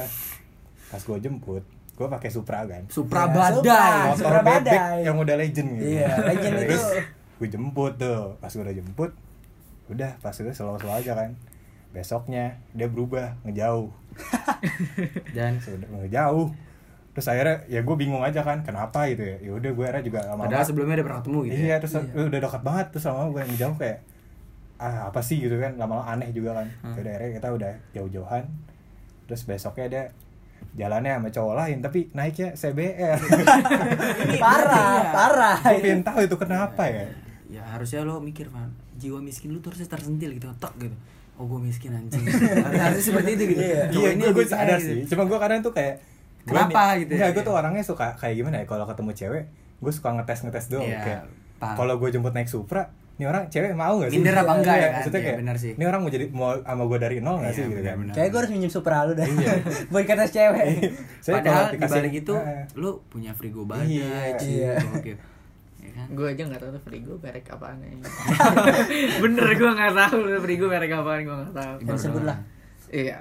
pas 0.87 0.99
gue 1.01 1.19
jemput 1.19 1.63
gue 1.93 2.07
pakai 2.09 2.29
Supra 2.29 2.65
kan 2.65 2.83
Supra 2.87 3.23
Ya, 3.23 3.29
badai. 3.29 3.53
Supra. 3.53 3.81
motor 4.05 4.17
Supra 4.19 4.41
bebek 4.41 4.59
badai. 4.67 4.99
yang 5.01 5.17
udah 5.17 5.37
legend 5.37 5.69
gitu 5.75 5.85
Iya, 5.93 6.09
legend 6.25 6.55
itu. 6.55 6.63
terus 6.67 6.85
gue 7.37 7.49
jemput 7.49 7.93
tuh 7.95 8.21
pas 8.37 8.49
gue 8.49 8.63
udah 8.63 8.75
jemput 8.75 9.11
udah 9.89 10.11
pas 10.19 10.33
itu 10.33 10.49
selalu-selalu 10.49 10.97
aja 10.99 11.13
kan 11.17 11.31
besoknya 11.91 12.45
dia 12.71 12.87
berubah 12.87 13.35
ngejauh 13.43 13.91
Dan 15.37 15.59
sudah 15.59 15.87
ngejauh 15.99 16.49
terus 17.11 17.27
akhirnya 17.27 17.67
ya 17.67 17.83
gue 17.83 17.97
bingung 17.97 18.23
aja 18.23 18.39
kan 18.41 18.63
kenapa 18.63 19.03
gitu 19.07 19.23
ya 19.25 19.37
ya 19.41 19.51
udah 19.53 19.71
gue 19.71 19.85
akhirnya 19.85 20.05
juga 20.05 20.19
lama 20.25 20.47
padahal 20.47 20.63
sebelumnya 20.63 20.95
udah 20.95 21.07
pernah 21.07 21.21
ketemu 21.21 21.39
gitu. 21.43 21.55
iya 21.57 21.67
ya. 21.67 21.77
terus 21.77 21.93
udah 22.09 22.41
dekat 22.41 22.63
banget 22.63 22.87
terus 22.89 23.05
lama 23.05 23.23
gue 23.29 23.43
ngejauh 23.45 23.77
kayak 23.77 23.99
ah 24.81 25.07
apa 25.07 25.21
sih 25.21 25.37
gitu 25.38 25.55
kan 25.55 25.77
lama-lama 25.77 26.09
aneh 26.11 26.31
juga 26.31 26.57
kan 26.57 26.66
Hmm. 26.81 26.97
Yaudah, 26.97 27.12
akhirnya 27.12 27.31
kita 27.37 27.49
udah 27.51 27.73
jauh-jauhan 27.93 28.45
terus 29.27 29.45
besoknya 29.45 29.85
ada 29.87 30.03
jalannya 30.73 31.12
sama 31.14 31.29
cowok 31.31 31.55
lain 31.55 31.79
tapi 31.79 32.09
naiknya 32.11 32.49
CBR 32.53 33.19
parah, 34.38 35.01
parah. 35.11 35.57
gue 35.59 35.81
pengen 35.81 36.03
tahu 36.03 36.21
itu 36.23 36.37
kenapa 36.37 36.85
ya 36.87 37.07
Ya 37.51 37.66
harusnya 37.66 38.07
lo 38.07 38.19
mikir, 38.19 38.47
Van. 38.47 38.71
Jiwa 38.95 39.19
miskin 39.19 39.51
lu 39.51 39.59
tuh 39.59 39.75
harusnya 39.75 39.90
tersentil 39.90 40.31
gitu, 40.33 40.47
tok 40.57 40.71
gitu. 40.79 40.95
Oh, 41.35 41.45
gue 41.45 41.59
miskin 41.61 41.90
anjing. 41.90 42.23
harusnya 42.79 43.03
seperti 43.03 43.31
itu 43.33 43.45
gitu. 43.49 43.62
Iya. 43.64 43.83
Iya 43.90 44.09
ini 44.12 44.23
gue 44.25 44.45
sadar 44.45 44.79
gitu. 44.79 44.87
sih 44.87 44.99
cuma 45.09 45.27
gue 45.27 45.35
kadang 45.37 45.59
tuh 45.61 45.73
kayak 45.73 45.99
Kenapa 46.40 46.95
nih- 46.95 46.99
gitu 47.03 47.12
ya? 47.16 47.27
Gue 47.31 47.43
tuh 47.43 47.51
orangnya 47.53 47.83
suka 47.83 48.14
kayak 48.14 48.35
gimana 48.35 48.57
ya 48.57 48.64
kalau 48.64 48.87
ketemu 48.87 49.11
cewek 49.12 49.45
gue 49.77 49.93
suka 49.93 50.09
ngetes 50.12 50.38
ngetes 50.40 50.66
doang 50.69 50.87
Iya, 50.87 51.01
kayak 51.03 51.23
kalau 51.75 51.95
gue 51.97 52.09
jemput 52.09 52.31
naik 52.31 52.47
Supra 52.47 52.87
ini 53.20 53.28
orang 53.28 53.44
cewek 53.46 53.72
mau 53.74 54.00
gak 54.00 54.09
sih? 54.09 54.16
Minder 54.16 54.33
apa 54.35 54.52
enggak 54.54 54.72
ya 54.72 54.80
Iya, 54.80 54.80
kan? 54.83 54.94
Maksudnya 54.96 55.12
Iya, 55.14 55.26
kayak, 55.26 55.38
benar 55.38 55.56
sih. 55.56 55.72
ini 55.72 55.85
orang 55.85 56.00
mau 56.00 56.11
jadi 56.11 56.24
mau 56.30 56.50
sama 56.59 56.83
gue 56.87 56.98
dari 56.98 57.16
nol 57.18 57.37
gak 57.37 57.44
Iya, 57.44 57.52
sih 57.52 57.62
gitu 57.66 57.83
kan? 57.83 57.96
Kayak 58.11 58.28
gue 58.28 58.38
harus 58.40 58.50
minjem 58.50 58.70
Supra 58.70 58.98
lu 59.02 59.12
dah. 59.12 59.26
Iya. 59.26 59.52
Buat 59.92 60.04
kata 60.06 60.24
cewek. 60.26 60.66
Saya 61.18 61.35
Padahal 61.37 61.44
kalau 61.44 61.68
di 61.68 61.76
dikasih- 61.76 61.94
balik 61.94 62.14
itu 62.16 62.35
Ah, 62.35 62.64
lu 62.74 62.90
punya 63.06 63.30
Frigo 63.30 63.62
badai, 63.62 63.92
Iya. 63.92 64.40
Iya. 64.40 64.72
Oke. 64.90 65.12
Ya 65.78 65.90
kan? 65.92 66.06
gue 66.11 66.26
aja 66.26 66.42
nggak 66.42 66.61
tahu 66.61 66.70
tuh 66.70 66.83
Frigo 66.83 67.14
merek 67.18 67.44
apaan 67.46 67.76
ya 67.78 67.88
bener 69.22 69.46
gue 69.50 69.70
nggak 69.70 69.92
tahu 69.94 70.18
tuh 70.26 70.40
Frigo 70.40 70.66
merek 70.66 70.92
apaan 70.92 71.20
gue 71.20 71.33
nggak 71.35 71.52
tahu 71.52 71.74
Yang 71.83 71.98
sebut 72.02 72.22
lah. 72.22 72.38
iya 72.90 73.16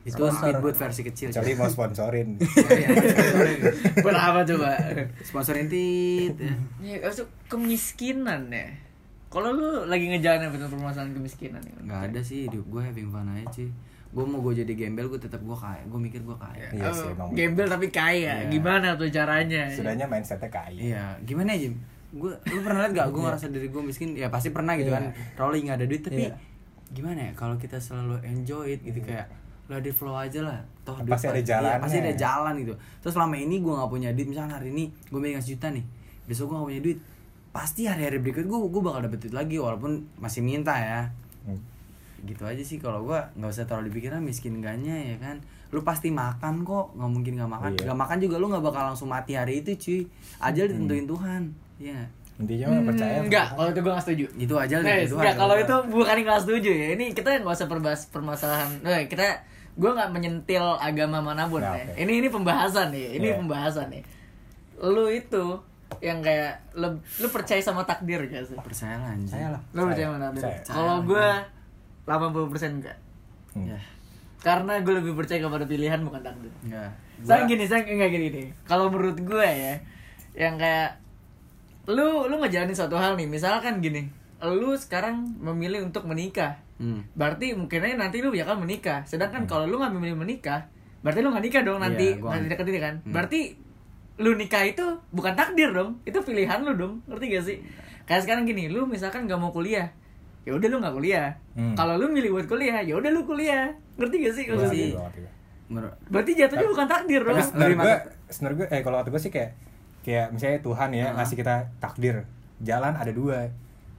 Itu 0.00 0.26
speedboat 0.26 0.74
versi 0.74 1.02
kecil. 1.02 1.28
kecuali 1.28 1.52
cuy. 1.52 1.60
mau 1.60 1.68
sponsorin. 1.68 2.28
Iya, 2.72 2.88
sponsorin. 2.88 3.58
berapa 3.96 4.38
coba 4.44 4.70
Sponsorin 5.20 5.66
tit. 5.68 6.34
ya. 6.80 6.96
ya 6.98 7.10
kemiskinan 7.46 8.48
ya 8.48 8.66
kalau 9.30 9.48
lu 9.50 9.66
lagi 9.86 10.06
ngejalanin 10.06 10.50
betul 10.50 10.68
permasalahan 10.68 11.14
kemiskinan 11.14 11.62
ya 11.62 11.74
Nggak 11.80 12.00
ada 12.04 12.20
sih 12.20 12.44
hidup 12.44 12.66
gue 12.66 12.82
having 12.82 13.08
fun 13.08 13.26
aja 13.28 13.46
cuy. 13.48 13.70
Gue 14.10 14.24
mau 14.26 14.42
gue 14.42 14.58
jadi 14.58 14.72
gembel 14.76 15.06
gue 15.06 15.16
tetap 15.16 15.38
gue 15.38 15.54
kaya. 15.54 15.78
Gue 15.86 16.00
mikir 16.00 16.18
gue 16.20 16.34
kaya. 16.34 16.66
Iya 16.68 16.82
Oh, 16.82 16.92
sih, 16.92 17.06
emang. 17.08 17.30
gembel 17.30 17.64
tapi 17.64 17.86
kaya 17.88 18.42
Iya. 18.42 18.50
gimana 18.50 18.88
tuh 18.94 19.06
caranya 19.06 19.70
Sudahnya 19.70 20.04
mindsetnya 20.04 20.50
kaya. 20.50 20.74
Iya, 20.74 21.04
gimana 21.22 21.54
ya 21.54 21.64
Jim? 21.64 21.78
Gue, 22.10 22.34
lu 22.44 22.58
pernah 22.60 22.82
liat 22.82 22.92
gak? 22.92 23.06
Gue 23.08 23.22
ngerasa 23.22 23.46
diri 23.48 23.70
gue 23.70 23.78
miskin, 23.80 24.08
ya 24.12 24.26
pasti 24.26 24.50
pernah 24.50 24.74
gitu 24.74 24.90
kan. 24.90 25.14
Rolling 25.36 25.62
gak 25.64 25.78
ada 25.78 25.86
duit, 25.86 26.02
tapi 26.02 26.26
Iya. 26.26 26.34
gimana 26.90 27.20
ya? 27.22 27.32
Kalau 27.32 27.54
kita 27.54 27.78
selalu 27.78 28.18
enjoy 28.24 28.66
it 28.68 28.82
gitu 28.82 28.98
kayak 29.00 29.30
lo 29.64 29.78
di 29.78 29.94
flow 29.94 30.18
aja 30.18 30.42
lah. 30.42 30.58
Toh 30.82 30.98
duit 30.98 31.14
Pasti 31.14 31.30
ada 31.30 31.38
iya, 31.38 31.46
jalannya. 31.48 31.78
pasti 31.78 31.96
ada 31.96 32.12
jalan 32.12 32.54
gitu. 32.58 32.74
Terus 32.98 33.14
selama 33.14 33.38
ini 33.38 33.56
gue 33.56 33.70
gak 33.72 33.86
punya 33.88 34.10
duit, 34.10 34.26
misalnya 34.26 34.58
hari 34.58 34.74
ini 34.74 34.90
gue 34.90 35.20
megang 35.22 35.38
sejuta 35.38 35.70
nih, 35.70 35.86
besok 36.26 36.50
gue 36.50 36.56
gak 36.56 36.66
punya 36.66 36.82
duit, 36.82 36.98
pasti 37.50 37.84
hari-hari 37.84 38.18
berikut 38.18 38.44
gue 38.44 38.58
gue 38.68 38.82
bakal 38.82 39.00
dapet 39.02 39.18
duit 39.20 39.34
lagi 39.34 39.56
walaupun 39.56 39.92
masih 40.16 40.40
minta 40.40 40.74
ya. 40.74 41.10
Hmm. 41.42 41.58
Gitu 42.20 42.42
aja 42.42 42.60
sih 42.60 42.76
kalau 42.76 43.02
gue 43.02 43.18
nggak 43.34 43.50
usah 43.50 43.64
terlalu 43.64 43.90
dipikirin 43.90 44.20
miskin 44.20 44.58
enggaknya 44.58 44.94
ya 44.94 45.16
kan. 45.18 45.36
Lu 45.70 45.80
pasti 45.80 46.10
makan 46.10 46.62
kok, 46.62 46.94
nggak 46.94 47.10
mungkin 47.10 47.32
nggak 47.36 47.50
makan. 47.50 47.70
Iya. 47.72 47.82
Nggak 47.86 47.98
makan 47.98 48.16
juga 48.18 48.36
lu 48.36 48.46
nggak 48.48 48.64
bakal 48.64 48.82
langsung 48.86 49.08
mati 49.08 49.34
hari 49.34 49.60
itu 49.60 49.70
cuy. 49.74 50.00
Ajal 50.38 50.68
ditentuin 50.68 51.04
Tuhan. 51.04 51.42
Iya. 51.78 51.94
nggak? 51.96 52.08
Intinya 52.40 52.66
mah 52.66 52.82
percaya. 52.88 53.12
Hmm, 53.14 53.26
enggak 53.26 53.46
kalau 53.50 53.68
itu 53.68 53.78
gue 53.78 53.92
nggak 53.92 54.04
setuju 54.04 54.24
Itu 54.34 54.54
aja 54.56 54.74
Guys, 54.74 54.80
ditentuin 54.80 55.04
Tuhan. 55.06 55.20
enggak 55.20 55.36
kalau 55.36 55.54
itu 55.56 55.76
bukan 55.90 56.14
yang 56.14 56.24
nggak 56.24 56.40
setuju 56.40 56.70
ya 56.72 56.88
ini 56.90 57.04
kita 57.12 57.28
nggak 57.36 57.52
usah 57.52 57.68
perbahas 57.68 58.00
permasalahan 58.08 58.68
nah, 58.80 59.00
kita 59.04 59.24
gue 59.70 59.90
nggak 59.92 60.08
menyentil 60.08 60.64
agama 60.76 61.20
mana 61.20 61.44
pun 61.44 61.60
Nah, 61.60 61.76
ya. 61.76 61.84
oke. 61.84 62.00
ini 62.00 62.12
ini 62.16 62.28
pembahasan 62.28 62.86
nih 62.90 63.06
ini 63.14 63.28
Iya. 63.28 63.36
pembahasan 63.36 63.86
nih 63.88 64.02
lu 64.80 65.04
itu 65.06 65.44
yang 66.00 66.18
kayak 66.18 66.56
lu, 66.72 66.88
lu 67.14 67.28
percaya 67.28 67.60
sama 67.60 67.82
takdir 67.82 68.24
gak 68.24 68.42
sih 68.42 68.56
percaya 68.56 68.96
lah 68.96 69.08
anjing. 69.10 69.28
Saya 69.30 69.46
lah. 69.50 69.60
lu 69.70 69.84
percaya 69.84 70.06
Percaya. 70.06 70.06
sama 70.06 70.18
takdir 70.22 70.42
Percaya. 70.42 70.60
kalau 70.66 70.96
gue 71.02 71.28
80% 72.06 72.78
enggak 72.78 72.98
Hmm. 73.50 73.66
Ya, 73.66 73.78
karena 74.38 74.78
gue 74.78 74.94
lebih 74.94 75.12
percaya 75.12 75.38
kepada 75.38 75.64
pilihan 75.64 75.98
bukan 76.00 76.20
takdir 76.20 76.52
enggak. 76.62 76.90
saya 77.20 77.42
gini 77.44 77.64
saya 77.64 77.82
enggak 77.82 78.10
gini 78.10 78.26
nih 78.30 78.46
kalau 78.62 78.86
menurut 78.86 79.18
gue 79.18 79.42
ya 79.44 79.74
yang 80.32 80.54
kayak 80.54 80.96
lu 81.86 82.24
lu 82.24 82.38
ngejalanin 82.38 82.72
suatu 82.72 82.94
hal 82.94 83.14
nih 83.14 83.26
misalkan 83.26 83.78
gini 83.78 84.06
lu 84.40 84.72
sekarang 84.72 85.20
memilih 85.36 85.82
untuk 85.82 86.04
menikah 86.04 86.56
Hmm. 86.78 87.04
berarti 87.12 87.52
mungkin 87.52 87.76
aja 87.82 87.92
nanti 87.94 88.18
lu 88.18 88.30
bakal 88.30 88.56
menikah 88.56 89.04
sedangkan 89.04 89.44
kalau 89.44 89.66
lu 89.66 89.76
nggak 89.76 89.92
memilih 89.92 90.16
menikah 90.16 90.64
berarti 91.00 91.20
lu 91.20 91.28
nggak 91.28 91.44
nikah 91.44 91.62
dong 91.62 91.76
nanti 91.78 92.06
Iya, 92.08 92.16
gua 92.16 92.30
nanti 92.30 92.40
ngerti. 92.40 92.52
deket 92.54 92.66
ini 92.66 92.80
kan 92.80 92.94
Hmm. 92.96 93.12
berarti 93.12 93.40
lu 94.20 94.36
nikah 94.36 94.62
itu 94.62 94.84
bukan 95.10 95.32
takdir 95.32 95.70
dong 95.70 95.96
itu 96.02 96.20
pilihan 96.20 96.60
lu 96.60 96.72
dong 96.74 96.94
ngerti 97.06 97.24
gak 97.30 97.44
sih 97.46 97.56
kayak 98.04 98.20
sekarang 98.20 98.44
gini 98.44 98.68
lu 98.68 98.84
misalkan 98.84 99.24
nggak 99.24 99.36
mau 99.36 99.48
kuliah 99.48 99.88
ya 100.40 100.52
udah 100.52 100.68
lu 100.68 100.76
nggak 100.78 100.94
kuliah 100.94 101.28
Hmm. 101.50 101.74
kalau 101.74 101.96
lu 101.96 102.08
milih 102.08 102.32
buat 102.32 102.46
kuliah 102.46 102.80
ya 102.80 102.94
udah 102.94 103.08
lu 103.08 103.24
kuliah 103.24 103.68
ngerti 103.96 104.16
gak 104.18 104.34
sih 104.34 104.44
ngerti. 104.46 104.82
Menurut 105.66 105.92
berarti 106.06 106.32
jatuhnya 106.34 106.66
bukan 106.66 106.86
takdir 106.86 107.20
dong 107.20 107.36
sebenarnya 107.38 107.58
lebih 107.64 107.76
gue, 107.76 107.94
mantap. 107.94 108.00
sebenarnya 108.26 108.56
gue, 108.56 108.66
eh 108.70 108.80
kalau 108.80 108.96
kata 108.98 109.08
gue 109.08 109.20
sih 109.20 109.30
kayak 109.30 109.50
kayak 110.00 110.26
misalnya 110.30 110.58
Tuhan 110.60 110.90
ya 110.90 111.06
ngasih 111.12 111.36
kita 111.36 111.54
takdir 111.76 112.16
jalan 112.58 112.92
ada 112.92 113.12
dua 113.12 113.38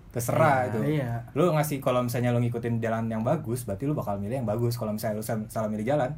terserah 0.10 0.57
Iya, 0.57 0.67
itu 0.67 0.79
iya. 0.91 1.12
lu 1.31 1.43
ngasih 1.49 1.77
kalau 1.79 2.03
misalnya 2.03 2.29
lu 2.29 2.39
ngikutin 2.39 2.79
jalan 2.79 3.07
yang 3.07 3.21
bagus 3.21 3.63
berarti 3.63 3.84
lu 3.86 3.93
bakal 3.93 4.19
milih 4.19 4.36
yang 4.38 4.49
bagus 4.49 4.75
kalau 4.75 4.91
misalnya 4.91 5.15
lu 5.15 5.23
salah 5.23 5.47
salah 5.47 5.69
milih 5.71 5.86
jalan 5.86 6.12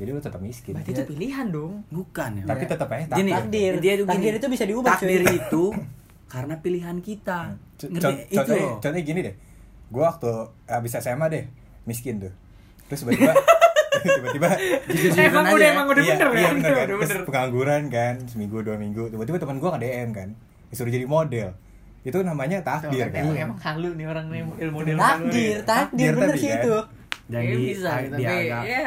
jadi 0.00 0.16
lu 0.16 0.20
tetap 0.24 0.40
miskin. 0.40 0.72
Berarti 0.72 0.96
itu 0.96 1.02
pilihan 1.04 1.46
dong. 1.52 1.84
bukan 1.92 2.30
ya. 2.40 2.44
Tapi 2.48 2.64
tetap 2.64 2.88
aja 2.88 3.04
Gini, 3.20 3.30
Takdir. 3.36 3.72
dia 3.84 3.94
Takdir 4.00 4.34
itu 4.40 4.46
bisa 4.48 4.64
diubah, 4.64 4.96
takdir 4.96 5.20
cuy. 5.20 5.36
itu 5.44 5.64
karena 6.32 6.54
pilihan 6.56 6.96
kita. 7.04 7.38
C- 7.76 7.92
ngerti? 7.92 8.04
Con- 8.08 8.16
itu. 8.16 8.36
contohnya, 8.40 8.64
loh. 8.64 8.78
contohnya 8.80 9.04
gini 9.04 9.20
deh. 9.28 9.34
Gue 9.92 10.02
waktu 10.06 10.30
habis 10.64 10.92
SMA 10.96 11.26
deh 11.28 11.44
miskin 11.84 12.16
tuh. 12.16 12.32
Terus 12.88 13.04
tiba-tiba 13.04 13.32
tiba-tiba 14.00 14.48
emang 15.20 15.44
aja 15.44 15.54
udah 15.60 15.68
emang 15.76 15.86
udah 15.92 16.02
iya, 16.02 16.14
bener 16.16 16.28
iya 16.32 16.40
kan? 16.48 16.54
bener 16.56 16.72
kan? 16.72 16.80
Udah 16.80 16.96
terus 16.96 17.10
bener. 17.12 17.22
pengangguran 17.28 17.82
kan 17.92 18.14
seminggu 18.24 18.56
dua 18.64 18.76
minggu. 18.80 19.04
Tiba-tiba 19.12 19.36
teman 19.36 19.56
gue 19.60 19.68
nge 19.68 19.80
DM 19.84 20.08
kan 20.16 20.28
disuruh 20.72 20.92
jadi 20.94 21.04
model. 21.04 21.48
Itu 22.00 22.24
namanya 22.24 22.64
takdir 22.64 23.12
kan? 23.12 23.20
Emang, 23.28 23.36
emang 23.36 23.58
halu 23.60 23.92
nih 24.00 24.06
orang 24.08 24.26
nih 24.32 24.40
ilmu 24.64 24.80
model 24.80 24.96
Takdir, 24.96 25.56
takdir 25.60 25.60
Takdir 25.68 26.12
bener 26.16 26.36
sih 26.40 26.48
kan. 26.48 26.64
Dan 27.30 27.40
Kayaknya 27.40 27.54
di, 27.54 27.64
bisa, 27.64 27.90
di 27.94 28.08
tapi 28.10 28.24
agak- 28.26 28.64
ya 28.66 28.82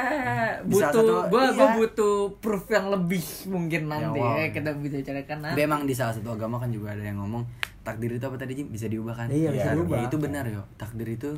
Bisa 0.61 0.87
butuh 0.91 1.03
gua 1.25 1.41
iya. 1.41 1.51
gua 1.53 1.67
butuh 1.75 2.13
proof 2.37 2.65
yang 2.67 2.87
lebih 2.89 3.23
mungkin 3.47 3.81
nanti 3.87 4.19
wow. 4.19 4.35
ya, 4.35 4.47
kita 4.49 4.69
bisa 4.75 4.95
bicarakan 4.97 5.37
Tapi 5.39 5.47
nanti. 5.49 5.61
emang 5.63 5.81
di 5.83 5.93
salah 5.93 6.11
satu 6.11 6.29
agama 6.29 6.55
kan 6.57 6.67
juga 6.67 6.91
ada 6.91 7.01
yang 7.01 7.17
ngomong 7.17 7.43
takdir 7.81 8.11
itu 8.11 8.21
apa 8.21 8.35
tadi 8.35 8.53
Jim? 8.53 8.67
bisa 8.67 8.85
diubah 8.85 9.11
kan? 9.13 9.27
Iya, 9.27 9.49
bisa 9.49 9.69
Ya, 9.69 9.73
diubah. 9.73 9.97
ya, 9.97 10.03
itu 10.05 10.17
benar 10.17 10.43
yo. 10.45 10.63
Takdir 10.73 11.07
itu 11.09 11.31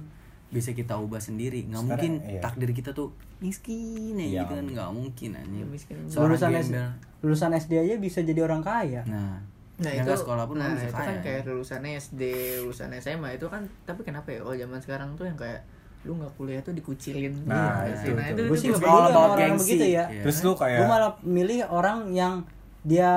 bisa 0.48 0.70
kita 0.72 0.94
ubah 0.96 1.18
sendiri. 1.20 1.62
Nggak 1.64 1.74
Sekarang, 1.76 1.90
mungkin 1.92 2.12
iya. 2.24 2.40
takdir 2.40 2.70
kita 2.72 2.90
tuh 2.92 3.14
miskin 3.40 4.14
ya 4.16 4.26
Iya, 4.26 4.42
gitu 4.42 4.54
kan 4.54 4.66
nggak 4.68 4.90
mungkin. 4.92 5.30
Iya. 5.36 5.66
Seorang 6.08 6.34
Lulusan, 6.36 6.52
S- 6.56 6.74
lulusan 7.20 7.52
SD 7.52 7.72
aja 7.80 7.94
bisa 7.98 8.20
jadi 8.20 8.42
orang 8.42 8.62
kaya. 8.62 9.02
Nah, 9.06 9.42
Nah 9.76 9.92
yang 9.92 10.06
itu 10.06 10.16
sekolah 10.16 10.46
pun 10.46 10.56
nah, 10.56 10.72
bisa 10.72 10.86
itu 10.86 10.94
kaya. 10.94 11.06
kan 11.06 11.18
kayak 11.20 11.42
lulusan 11.46 11.82
SD, 11.84 12.22
lulusan 12.62 12.90
SMA 12.96 13.30
itu 13.34 13.46
kan 13.46 13.62
tapi 13.84 14.02
kenapa 14.02 14.30
ya 14.30 14.40
kalau 14.40 14.56
zaman 14.56 14.80
sekarang 14.80 15.10
tuh 15.14 15.26
yang 15.26 15.36
kayak 15.36 15.68
lu 16.06 16.14
nggak 16.16 16.34
kuliah 16.36 16.62
tuh 16.62 16.72
dikucilin 16.72 17.34
Nah, 17.44 17.82
gitu. 17.84 18.06
itu, 18.06 18.10
nah, 18.14 18.26
itu. 18.26 18.32
itu, 18.32 18.42
Gue 18.44 18.54
itu 18.54 18.62
sih 18.62 18.70
gua 18.70 18.78
nggak 18.78 18.92
all 18.92 19.04
about 19.04 19.26
orang 19.28 19.40
gengsi. 19.42 19.62
begitu 19.66 19.86
ya. 19.88 20.04
Iya. 20.06 20.22
terus 20.22 20.38
lu 20.40 20.52
kayak 20.54 20.78
Gue 20.78 20.88
malah 20.88 21.12
milih 21.20 21.60
orang 21.68 21.98
yang 22.12 22.34
dia 22.82 23.12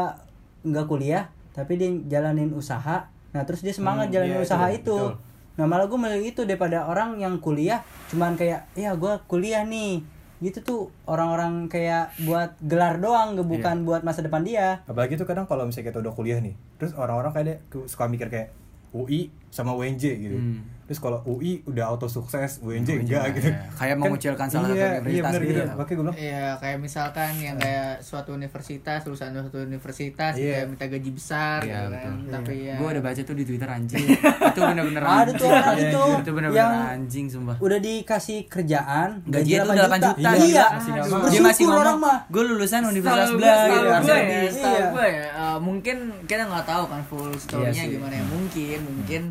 nggak 0.62 0.86
kuliah 0.86 1.24
tapi 1.50 1.72
dia 1.74 1.90
jalanin 2.08 2.50
usaha. 2.52 2.96
Nah 3.28 3.42
terus 3.42 3.60
dia 3.60 3.70
semangat 3.70 4.08
Hmm, 4.08 4.14
jalanin 4.14 4.34
iya, 4.34 4.42
usaha 4.42 4.66
itu, 4.68 4.80
itu. 4.80 4.96
betul. 4.96 5.14
Nah 5.54 5.66
malah 5.66 5.84
gue 5.84 5.98
milih 5.98 6.22
itu 6.24 6.40
daripada 6.42 6.84
orang 6.84 7.16
yang 7.16 7.36
kuliah 7.36 7.82
cuman 8.08 8.32
kayak 8.32 8.70
ya 8.72 8.94
gue 8.94 9.12
kuliah 9.26 9.62
nih 9.62 10.00
gitu 10.38 10.58
tuh 10.60 10.80
orang-orang 11.04 11.66
kayak 11.66 12.14
buat 12.20 12.54
gelar 12.62 12.96
doang 12.96 13.34
Iya. 13.34 13.42
bukan 13.42 13.76
buat 13.82 14.00
masa 14.00 14.22
depan 14.22 14.40
dia 14.40 14.86
apalagi 14.86 15.14
tuh 15.14 15.26
kadang 15.26 15.44
kalau 15.44 15.66
misalnya 15.66 15.90
kita 15.90 15.98
udah 15.98 16.14
kuliah 16.14 16.38
nih 16.38 16.54
terus 16.76 16.94
orang-orang 16.94 17.34
kayak 17.34 17.46
dia 17.46 17.56
suka 17.84 18.06
mikir 18.06 18.26
kayak 18.28 18.54
UI 18.88 19.34
sama 19.50 19.72
UNJ 19.72 20.04
gitu 20.18 20.36
Hmm. 20.36 20.60
terus 20.84 20.98
kalau 20.98 21.20
UI 21.22 21.60
udah 21.62 21.84
auto 21.86 22.06
sukses 22.06 22.58
UNJ 22.58 22.88
UNJ 22.94 23.00
enggak 23.02 23.24
gitu 23.34 23.46
ya. 23.46 23.60
Kayak 23.70 23.96
mengucilkan 23.98 24.46
salah 24.46 24.66
satu 24.66 24.72
iya, 24.74 24.88
universitas 24.94 25.04
iya 25.10 25.20
bener 25.22 25.36
gitu 25.38 25.50
gitu 25.50 25.60
ya. 25.60 25.68
makanya 25.70 25.84
gue 25.90 26.00
bilang 26.02 26.16
Iya 26.18 26.46
kayak 26.56 26.78
misalkan 26.80 27.30
yang 27.38 27.56
kayak 27.58 27.88
suatu 28.00 28.30
universitas 28.32 28.98
lulusan 29.02 29.28
suatu 29.34 29.58
universitas 29.60 30.32
Iya. 30.32 30.48
kayak 30.54 30.66
minta 30.66 30.86
gaji 30.86 31.10
besar 31.12 31.58
Iya, 31.60 31.68
gitu 31.74 31.92
kan 31.94 32.12
betul. 32.14 32.32
tapi 32.32 32.54
ya 32.62 32.74
Gue 32.74 32.88
udah 32.88 33.02
baca 33.02 33.20
tuh 33.22 33.34
di 33.34 33.44
Twitter 33.44 33.68
anjing. 33.68 34.04
itu 34.48 34.60
bener-bener 34.62 35.02
Ada 35.02 35.12
anjing. 35.22 35.36
tuh 35.36 35.46
orang 35.46 35.60
Iya, 35.68 35.84
itu 35.84 36.00
iya. 36.00 36.16
Itu 36.18 36.30
bener-bener 36.30 36.56
yang 36.56 36.72
anjing 36.90 37.26
sumpah. 37.28 37.56
udah 37.58 37.78
dikasih 37.78 38.38
kerjaan 38.46 39.08
Gajinya 39.22 39.60
tuh 39.60 39.74
8 39.74 40.00
juta. 40.00 40.30
iya, 40.40 40.64
masih 40.70 40.90
nggak 40.90 41.04
Dia 41.04 41.12
mau. 41.38 41.46
masih 41.46 41.64
ngomong, 41.66 41.98
mah 41.98 42.18
gue 42.26 42.42
lulusan 42.46 42.80
universitas 42.86 43.28
gitu. 43.28 43.44
harusnya 43.44 44.16
ya, 44.16 44.40
setahu 44.48 44.72
Iya. 44.72 44.86
gue 44.88 45.06
ya, 45.10 45.26
eh, 45.28 45.58
mungkin 45.58 45.96
kita 46.24 46.42
nggak 46.44 46.64
tahu 46.64 46.84
kan 46.86 47.00
full 47.04 47.28
story-nya 47.34 47.76
Iya 47.78 47.92
gimana 47.92 48.14
ya. 48.14 48.24
Mungkin, 48.26 48.78
mungkin 48.86 49.22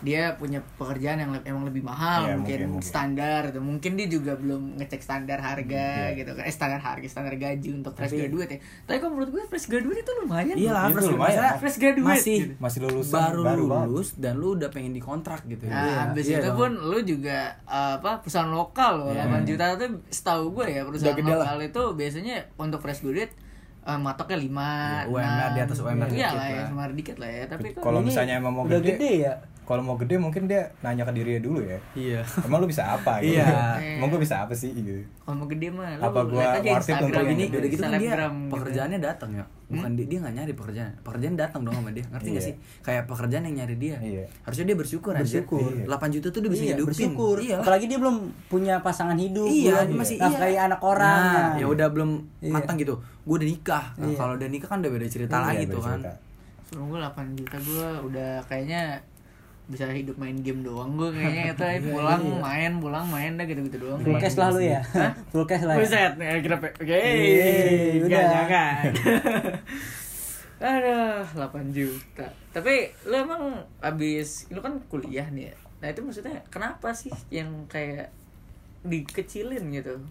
dia 0.00 0.34
punya 0.34 0.60
pekerjaan 0.74 1.18
yang 1.18 1.30
le- 1.30 1.42
emang 1.42 1.64
lebih 1.64 1.80
mahal, 1.80 2.22
Iya, 2.24 2.34
mungkin, 2.34 2.54
mungkin, 2.54 2.68
mungkin. 2.72 2.86
standar, 2.86 3.40
gitu. 3.46 3.58
mungkin 3.58 3.92
dia 3.94 4.06
juga 4.06 4.32
belum 4.32 4.76
ngecek 4.76 5.00
standar 5.00 5.38
harga, 5.38 5.86
Iya. 6.06 6.16
gitu 6.16 6.30
kan, 6.32 6.42
eh 6.42 6.50
standar 6.50 6.78
harga, 6.78 7.02
standar 7.04 7.34
gaji 7.34 7.68
untuk 7.72 7.92
fresh 7.92 8.10
Tapi- 8.10 8.22
graduate 8.22 8.50
ya. 8.52 8.58
Tapi 8.84 8.96
kalau 8.96 9.12
menurut 9.12 9.30
gue 9.32 9.42
fresh 9.44 9.66
graduate 9.66 10.00
itu 10.00 10.12
lumayan. 10.16 10.54
Iya 10.54 10.70
lah, 10.70 10.86
fresh 10.88 11.08
lumayan. 11.08 11.34
masalah 11.34 11.52
Fresh 11.58 11.78
graduate, 11.78 12.14
Masih 12.14 12.38
gitu. 12.40 12.54
masih 12.58 12.78
lulusan 12.80 13.18
baru, 13.20 13.40
baru 13.42 13.64
banget. 13.64 13.86
lulus 13.88 14.08
dan 14.14 14.34
lu 14.34 14.48
udah 14.54 14.68
pengen 14.68 14.92
dikontrak 14.92 15.40
gitu 15.44 15.62
ya. 15.62 15.72
Nah, 15.72 15.82
Iya. 15.82 15.96
habis 16.04 16.24
Iya 16.24 16.38
itu 16.38 16.50
pun 16.52 16.70
lu 16.72 16.98
juga 17.02 17.38
eh, 17.60 17.92
apa 17.96 18.10
perusahaan 18.20 18.48
lokal 18.48 18.92
loh, 18.96 19.10
Iya. 19.10 19.26
8 19.26 19.42
juta 19.44 19.64
itu 19.72 19.86
setahu 20.08 20.44
gue 20.52 20.66
ya 20.68 20.82
perusahaan 20.82 21.16
Udah 21.16 21.26
lah. 21.28 21.38
lokal 21.44 21.58
itu 21.64 21.82
biasanya 21.94 22.36
untuk 22.56 22.78
fresh 22.78 23.00
graduate 23.00 23.34
eh, 23.80 23.96
matoknya 23.96 24.38
5 24.38 24.68
Iya, 25.00 25.08
UMR 25.08 25.48
di 25.50 25.60
atas 25.60 25.76
UMR 25.78 26.06
Iya 26.06 26.12
dikit 26.12 26.28
lah 26.30 26.46
ya, 26.46 26.54
lah. 26.54 26.66
semar 26.68 26.90
dikit 26.92 27.16
lah 27.16 27.30
ya. 27.32 27.44
Tapi 27.46 27.66
kalau 27.74 28.00
misalnya 28.00 28.34
emang 28.36 28.52
mau 28.52 28.62
udah 28.62 28.78
gede, 28.78 28.94
gede 28.94 29.12
ya 29.22 29.32
kalau 29.68 29.84
mau 29.84 29.94
gede 29.94 30.16
mungkin 30.16 30.48
dia 30.48 30.72
nanya 30.80 31.04
ke 31.04 31.12
dirinya 31.12 31.44
dulu 31.44 31.60
ya 31.60 31.76
Iya. 31.92 32.20
emang 32.40 32.58
lu 32.58 32.66
bisa 32.66 32.88
apa 32.88 33.20
gitu 33.20 33.36
Iya. 33.36 33.76
emang 34.00 34.08
gue 34.08 34.18
bisa 34.18 34.40
apa 34.40 34.52
sih 34.52 34.72
gitu 34.72 35.04
kalau 35.20 35.36
mau 35.36 35.46
gede 35.46 35.68
mah 35.68 35.92
lu 35.92 36.02
Apa 36.02 36.20
gua 36.24 36.40
lihat 36.40 36.56
aja 36.56 36.70
worth 36.72 36.88
it 36.88 36.96
untuk 36.96 37.20
Gede. 37.20 37.44
udah 37.52 37.68
gitu 37.68 37.82
kan 37.84 37.90
dia 37.92 38.12
gitu. 38.16 38.26
pekerjaannya 38.48 38.98
datang 38.98 39.30
ya. 39.30 39.44
Bukan 39.68 39.92
dia, 39.92 40.06
dia 40.08 40.18
nggak 40.18 40.32
nyari 40.32 40.52
pekerjaan. 40.56 40.92
Pekerjaan 41.04 41.34
datang 41.36 41.60
dong 41.60 41.76
sama 41.76 41.92
dia. 41.92 42.00
Ngerti 42.08 42.28
nggak 42.32 42.40
Iya. 42.40 42.48
sih? 42.48 42.54
Kayak 42.80 43.04
pekerjaan 43.04 43.44
yang 43.44 43.56
nyari 43.60 43.76
dia. 43.76 43.96
Iya. 44.00 44.24
Harusnya 44.40 44.64
dia 44.64 44.76
bersyukur, 44.80 45.12
aja. 45.12 45.20
Bersyukur. 45.20 45.60
8 45.84 46.08
juta 46.08 46.28
tuh 46.32 46.40
dia 46.40 46.48
bisa 46.48 46.64
Iya, 46.64 46.72
hidupin. 46.72 46.88
bersyukur 46.88 47.36
Iya. 47.36 47.56
apalagi 47.60 47.84
dia 47.84 47.98
belum 48.00 48.16
punya 48.48 48.74
pasangan 48.80 49.12
hidup 49.14 49.44
Iya, 49.44 49.84
belum 49.84 50.00
masih 50.00 50.16
iya. 50.16 50.64
anak 50.64 50.80
orang 50.80 51.20
Nah, 51.52 51.60
ya 51.60 51.66
udah 51.68 51.86
belum 51.86 52.10
Iya. 52.40 52.48
matang 52.50 52.80
gitu. 52.80 52.96
Gue 53.22 53.36
udah 53.36 53.44
nikah. 53.46 53.84
Nah, 53.94 54.08
Iya. 54.08 54.16
Kalau 54.16 54.32
udah 54.34 54.48
nikah 54.48 54.68
kan 54.70 54.78
udah 54.80 54.90
beda 54.90 55.06
cerita 55.06 55.36
Iya, 55.36 55.44
lagi 55.44 55.64
tuh 55.68 55.82
kan. 55.84 56.00
Sebelum 56.64 56.84
gue 56.88 56.98
8 56.98 57.36
juta 57.36 57.56
gue 57.58 57.86
udah 58.08 58.30
kayaknya 58.42 58.82
bisa 59.68 59.84
hidup 59.92 60.16
main 60.16 60.40
game 60.40 60.64
doang 60.64 60.96
gue 60.96 61.12
kayaknya 61.12 61.44
itu 61.52 61.64
aja 61.64 61.88
pulang 61.92 62.24
main 62.40 62.72
pulang 62.80 63.04
main 63.12 63.36
dah 63.36 63.44
gitu-gitu 63.44 63.76
doang 63.84 64.00
full 64.00 64.16
cash 64.16 64.40
lah 64.40 64.48
lu 64.48 64.64
ya 64.64 64.80
full 65.28 65.44
cash 65.44 65.64
lah 65.68 65.76
ya 65.76 65.84
Buset, 65.84 66.12
ya, 66.16 66.32
kira 66.40 66.56
Oke, 66.56 66.96
nggak 68.00 68.08
udah. 68.08 68.32
jangan. 68.32 68.90
Aduh, 70.58 71.22
8 71.38 71.70
juta. 71.70 72.26
Tapi 72.50 72.90
lu 73.06 73.14
emang 73.14 73.62
abis 73.78 74.50
lu 74.50 74.58
kan 74.58 74.74
kuliah 74.90 75.30
nih 75.30 75.52
ya. 75.52 75.56
Nah, 75.78 75.86
itu 75.94 76.02
maksudnya 76.02 76.42
kenapa 76.50 76.90
sih 76.90 77.14
yang 77.30 77.70
kayak 77.70 78.10
dikecilin 78.82 79.70
gitu? 79.70 80.02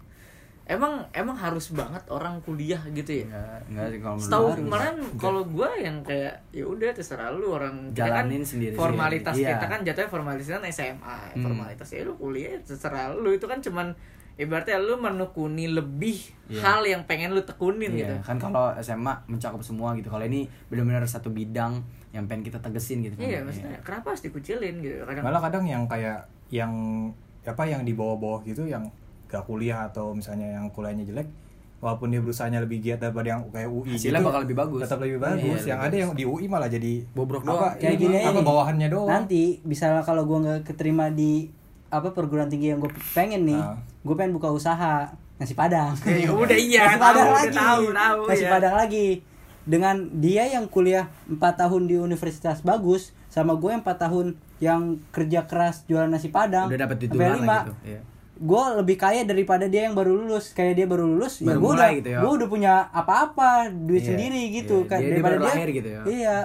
Emang 0.68 1.00
emang 1.10 1.32
harus 1.34 1.72
banget 1.72 2.04
orang 2.06 2.44
kuliah 2.44 2.76
gitu 2.90 3.24
ya? 3.24 3.26
Enggak, 3.26 3.60
enggak 3.66 3.86
sih 3.88 3.98
kalau 3.98 4.14
menurut 4.14 4.28
Setahu 4.28 4.48
kemarin 4.60 4.94
kalau 5.16 5.42
gua 5.42 5.70
yang 5.74 5.96
kayak 6.02 6.44
ya 6.50 6.64
udah 6.64 6.90
terserah 6.92 7.32
lu 7.32 7.48
orang 7.50 7.88
kita 7.88 8.04
kan 8.04 8.28
Jalanin 8.28 8.44
sendiri-sendiri. 8.44 8.76
formalitas 8.76 9.34
Iya. 9.34 9.48
kita 9.50 9.66
kan 9.66 9.80
jatuhnya 9.80 10.10
formalitas 10.10 10.48
kan 10.50 10.62
SMA 10.66 11.18
Hmm. 11.32 11.40
formalitas 11.40 11.88
ya 11.88 12.04
lu 12.04 12.12
kuliah 12.14 12.60
terserah 12.60 13.10
lu 13.10 13.32
itu 13.32 13.44
kan 13.44 13.58
cuman 13.58 13.96
ibaratnya 14.36 14.76
lu 14.76 14.94
menekuni 14.94 15.66
lebih 15.66 16.20
Iya. 16.46 16.60
hal 16.60 16.80
yang 16.84 17.02
pengen 17.02 17.32
lu 17.32 17.40
tekunin 17.42 17.88
Iya, 17.88 17.98
gitu 18.04 18.14
kan 18.22 18.36
kalau 18.36 18.70
SMA 18.76 19.24
mencakup 19.24 19.58
semua 19.60 19.96
gitu. 19.96 20.06
Kalau 20.06 20.22
ini 20.22 20.46
benar-benar 20.68 21.02
satu 21.02 21.28
bidang 21.28 21.80
yang 22.10 22.24
pengen 22.24 22.44
kita 22.44 22.58
tegesin 22.58 23.00
gitu. 23.02 23.16
kan. 23.16 23.24
iya 23.24 23.40
maksudnya 23.40 23.80
kenapa 23.80 24.12
harus 24.12 24.20
dikucilin 24.20 24.78
gitu 24.78 25.00
kadang 25.02 25.24
malah 25.24 25.40
kadang 25.40 25.64
yang 25.64 25.84
kayak 25.84 26.22
yang 26.48 26.72
apa 27.42 27.64
yang 27.64 27.80
di 27.82 27.92
bawah-bawah 27.92 28.44
gitu 28.44 28.64
yang 28.64 28.84
gak 29.28 29.44
kuliah 29.44 29.84
atau 29.84 30.10
misalnya 30.10 30.48
yang 30.54 30.66
kuliahnya 30.68 31.04
jelek 31.04 31.28
walaupun 31.78 32.08
dia 32.08 32.18
berusahanya 32.18 32.58
lebih 32.58 32.80
giat 32.80 32.98
daripada 32.98 33.28
yang 33.30 33.42
kayak 33.48 33.68
UI 33.68 33.94
Hasilnya 33.94 34.18
gitu, 34.18 34.26
bakal 34.26 34.40
lebih 34.42 34.56
bagus. 34.56 34.80
tetap 34.82 34.98
lebih 34.98 35.14
Iya, 35.14 35.26
bagus 35.28 35.38
lebih 35.54 35.62
yang 35.64 35.78
ada 35.78 35.86
bagus. 35.86 36.00
yang 36.00 36.10
di 36.12 36.24
UI 36.24 36.44
malah 36.46 36.66
jadi 36.66 36.92
Bobrok 37.08 37.42
apa, 37.42 37.46
doang. 37.46 37.72
kayak 37.76 37.92
ini, 37.92 38.02
gini 38.02 38.18
apa 38.20 38.40
bawahannya 38.40 38.88
doang 38.88 39.08
nanti 39.08 39.42
misalnya 39.62 40.02
kalau 40.02 40.22
gua 40.24 40.38
nggak 40.40 40.60
keterima 40.64 41.06
di 41.08 41.52
apa 41.86 42.10
perguruan 42.10 42.46
tinggi 42.46 42.68
yang 42.68 42.78
gue 42.78 42.90
pengen 43.10 43.44
nih 43.44 43.56
Ah. 43.56 43.78
gue 43.78 44.12
pengen 44.12 44.34
buka 44.34 44.48
usaha 44.48 45.08
nasi 45.34 45.54
padang 45.54 45.94
Ya 46.02 46.28
udah 46.28 46.58
iya, 46.58 46.84
nasi 46.84 46.92
tahu, 46.92 47.04
padang 47.06 47.28
lagi 47.30 47.56
tahu, 47.56 47.82
tahu, 47.90 48.20
nasi 48.26 48.42
ya. 48.42 48.50
padang 48.50 48.74
lagi 48.74 49.06
dengan 49.62 49.94
dia 50.14 50.44
yang 50.48 50.66
kuliah 50.66 51.06
4 51.26 51.38
tahun 51.38 51.82
di 51.84 51.94
universitas 51.96 52.60
bagus 52.60 53.02
sama 53.28 53.54
gue 53.54 53.70
yang 53.70 53.80
4 53.80 53.88
tahun 53.98 54.26
yang 54.58 54.82
kerja 55.08 55.44
keras 55.44 55.86
jualan 55.86 56.08
nasi 56.08 56.28
padang 56.28 56.66
Udah 56.66 56.80
dapat 56.82 56.96
sampai 56.98 57.04
titular 57.06 57.32
lima, 57.34 57.46
lah 57.46 57.62
gitu. 57.62 57.74
Iya. 57.86 58.00
Gue 58.40 58.62
lebih 58.76 58.96
kaya 58.96 59.22
daripada 59.22 59.66
dia 59.66 59.82
yang 59.82 59.92
baru 59.92 60.14
lulus 60.16 60.50
kayak 60.52 60.74
dia 60.74 60.86
baru 60.86 61.04
lulus 61.04 61.38
ya 61.38 61.50
Baru 61.50 61.58
gue 61.58 61.68
mulai 61.68 61.82
udah 61.82 61.96
gitu 61.96 62.08
ya. 62.08 62.18
gue 62.18 62.32
udah 62.32 62.48
punya 62.48 62.72
apa-apa 62.88 63.50
duit 63.68 63.98
Iya, 63.98 64.08
sendiri 64.08 64.42
gitu 64.54 64.76
iya, 64.78 64.86
kan 64.86 64.96
dia- 64.96 65.02
dia 65.02 65.12
daripada 65.12 65.34
baru 65.34 65.42
dia 65.42 65.50
lahir 65.52 65.68
gitu 65.72 65.88
ya. 65.88 66.02
iya 66.06 66.36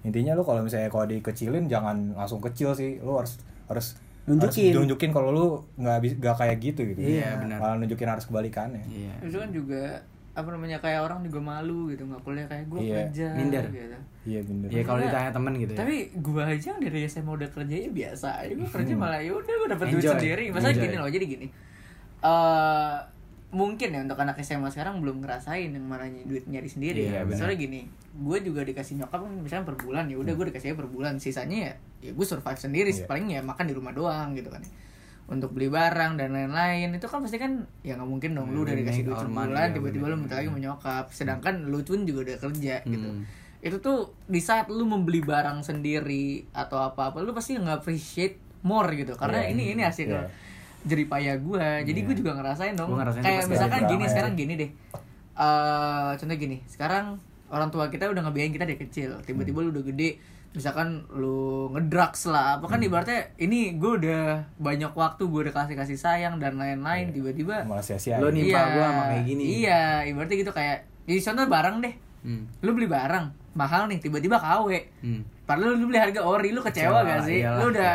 intinya 0.00 0.32
lu 0.32 0.42
kalau 0.42 0.60
misalnya 0.60 0.88
kalau 0.88 1.04
dikecilin 1.04 1.64
jangan 1.66 1.96
langsung 2.14 2.40
kecil 2.40 2.72
sih 2.72 2.96
lu 2.98 3.16
harus 3.16 3.40
harus 3.66 3.96
Nunjukin. 4.22 4.70
harus 4.70 4.78
nunjukin 4.78 5.10
kalau 5.10 5.28
lu 5.28 5.46
nggak 5.76 5.96
nggak 6.18 6.36
kayak 6.36 6.56
gitu 6.58 6.80
gitu 6.86 7.00
Iya, 7.00 7.36
benar. 7.36 7.56
malah 7.58 7.76
nunjukin 7.78 8.04
harus 8.06 8.24
kebalikannya 8.24 8.84
Iya. 8.86 9.14
itu 9.22 9.36
kan 9.36 9.50
juga 9.50 9.82
apa 10.40 10.50
namanya 10.50 10.78
kayak 10.78 11.00
orang 11.02 11.20
juga 11.22 11.38
malu 11.38 11.88
gitu 11.88 12.02
nggak 12.02 12.20
kuliah 12.20 12.46
kayak 12.46 12.64
gue 12.66 12.80
Iya. 12.80 12.96
kerja 13.04 13.26
Minder. 13.34 13.64
gitu 13.66 13.98
iya 14.22 14.40
bener 14.42 14.68
Iya 14.68 14.82
kalau 14.82 15.00
ditanya 15.00 15.30
temen 15.30 15.52
gitu 15.54 15.72
ya. 15.72 15.78
tapi 15.78 15.94
gua 16.14 16.42
aja 16.46 16.66
yang 16.66 16.80
dari 16.80 17.00
SMA 17.04 17.30
udah 17.30 17.48
kerja 17.48 17.74
ya 17.74 17.88
biasa 17.90 18.28
aja 18.38 18.52
gua 18.54 18.68
kerja 18.70 18.92
malah 18.94 19.18
ya 19.18 19.32
udah 19.32 19.52
gua 19.54 19.68
dapet 19.70 19.86
duit 19.88 20.00
Enjoy. 20.00 20.12
sendiri 20.14 20.44
masa 20.50 20.68
Enjoy. 20.68 20.82
gini 20.82 20.96
loh 20.96 21.08
jadi 21.08 21.24
gini 21.26 21.46
eh 22.20 22.96
mungkin 23.50 23.88
ya 23.90 24.00
untuk 24.00 24.14
anak 24.16 24.38
SMA 24.38 24.68
sekarang 24.68 25.02
belum 25.02 25.20
ngerasain 25.20 25.68
yang 25.68 25.82
mana 25.82 26.06
duit 26.06 26.46
nyari 26.46 26.66
sendiri 26.66 27.02
Iya, 27.04 27.24
benar. 27.24 27.34
soalnya 27.36 27.58
gini 27.58 27.80
gue 28.12 28.38
juga 28.40 28.62
dikasih 28.62 28.94
nyokap 28.96 29.20
kan 29.20 29.32
misalnya 29.34 29.66
per 29.66 29.76
bulan 29.76 30.06
ya 30.06 30.16
udah 30.16 30.32
gue 30.32 30.46
dikasihnya 30.48 30.76
per 30.76 30.86
bulan 30.86 31.16
sisanya 31.16 31.58
ya 31.60 31.72
ya 32.00 32.10
gue 32.12 32.22
survive 32.24 32.54
sendiri 32.56 32.90
Iya. 32.92 33.04
paling 33.04 33.26
ya 33.28 33.40
makan 33.40 33.64
di 33.64 33.74
rumah 33.74 33.90
doang 33.90 34.34
gitu 34.34 34.48
kan 34.48 34.62
untuk 35.30 35.54
beli 35.54 35.70
barang 35.70 36.18
dan 36.18 36.34
lain-lain. 36.34 36.90
Itu 36.92 37.06
kan 37.06 37.22
pasti 37.22 37.38
kan 37.38 37.64
ya 37.80 37.94
nggak 37.94 38.10
mungkin 38.10 38.34
dong 38.34 38.50
lu 38.50 38.66
udah 38.66 38.74
Make 38.74 38.82
dikasih 38.84 39.02
duit 39.06 39.14
our 39.14 39.24
per 39.24 39.30
money, 39.30 39.46
bulan 39.54 39.62
ya, 39.62 39.74
tiba-tiba 39.78 40.04
lu 40.10 40.16
minta 40.18 40.34
lagi 40.36 40.48
sama 40.50 40.58
nyokap. 40.58 41.04
Sedangkan 41.14 41.54
lu 41.70 41.78
pun 41.80 42.00
juga 42.02 42.20
udah 42.26 42.36
kerja 42.38 42.74
gitu. 42.84 43.08
Hmm. 43.08 43.24
itu 43.60 43.76
tuh 43.76 44.16
di 44.24 44.40
saat 44.40 44.72
lu 44.72 44.88
membeli 44.88 45.20
barang 45.20 45.60
sendiri 45.60 46.48
atau 46.50 46.80
apa-apa 46.80 47.20
lu 47.20 47.36
pasti 47.36 47.54
nggak 47.54 47.84
appreciate 47.84 48.40
more 48.64 48.88
gitu. 48.96 49.12
Karena 49.14 49.44
Iya. 49.44 49.52
ini 49.52 49.62
ini 49.76 49.82
hasil 49.84 50.08
Iya. 50.08 50.24
jerih 50.80 51.04
payah 51.06 51.36
gue 51.36 51.66
jadi 51.84 52.00
gue 52.00 52.14
juga 52.16 52.40
ngerasain 52.40 52.72
dong. 52.72 52.88
Gua 52.88 53.04
ngerasain 53.04 53.20
kayak 53.20 53.44
misalkan 53.52 53.84
gini 53.84 54.04
sekarang 54.08 54.32
gini 54.32 54.52
deh. 54.56 54.70
Eh 55.36 56.10
contoh 56.16 56.36
gini. 56.36 56.64
Sekarang 56.64 57.20
orang 57.52 57.68
tua 57.68 57.92
kita 57.92 58.08
udah 58.08 58.24
ngebiayain 58.24 58.48
kita 58.50 58.64
dari 58.64 58.80
kecil. 58.80 59.20
Tiba-tiba 59.28 59.60
lu 59.60 59.76
udah 59.76 59.84
gede 59.84 60.16
misalkan 60.50 60.88
lu 61.08 61.38
ngedrugs 61.70 62.26
lah 62.26 62.58
apa 62.58 62.66
kan 62.66 62.78
ibaratnya 62.78 63.30
ini 63.36 63.72
gue 63.72 63.92
udah 63.96 64.22
banyak 64.56 64.90
waktu 64.90 65.22
gue 65.22 65.40
udah 65.46 65.54
kasih 65.54 65.74
kasih 65.74 65.94
sayang 65.94 66.36
dan 66.36 66.54
lain-lain 66.54 67.10
tiba-tiba 67.10 67.62
malah 67.62 67.80
sia-sia 67.80 68.18
Lo 68.18 68.28
nih- 68.28 68.50
Nimpa 68.50 68.62
gua 68.68 68.86
sama 68.88 69.02
kayak 69.08 69.24
gini. 69.24 69.42
iya 69.60 69.82
ibaratnya 70.02 70.36
gitu 70.38 70.50
kayak 70.50 70.78
jadi 71.04 71.20
contoh 71.24 71.46
barang 71.48 71.76
deh 71.80 71.94
Hmm. 72.20 72.44
lu 72.60 72.70
beli 72.70 72.84
barang 72.84 73.26
mahal 73.52 73.86
nih 73.86 73.96
tiba-tiba 73.98 74.36
KW 74.36 74.68
Hmm. 75.00 75.22
padahal 75.42 75.72
lu 75.72 75.86
beli 75.86 75.96
harga 75.98 76.20
ori 76.20 76.50
lu 76.50 76.60
kecewa 76.60 77.00
Kecewa, 77.00 77.08
gak 77.08 77.20
sih 77.24 77.38
iyalah. 77.40 77.56
lu 77.56 77.64
udah 77.70 77.92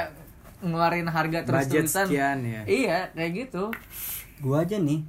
ngeluarin 0.57 1.05
harga 1.05 1.39
terus-terusan 1.43 2.07
ya. 2.09 2.61
iya 2.65 2.97
kayak 3.11 3.31
gitu 3.37 3.69
Gua 4.37 4.63
aja 4.63 4.75
nih 4.75 5.03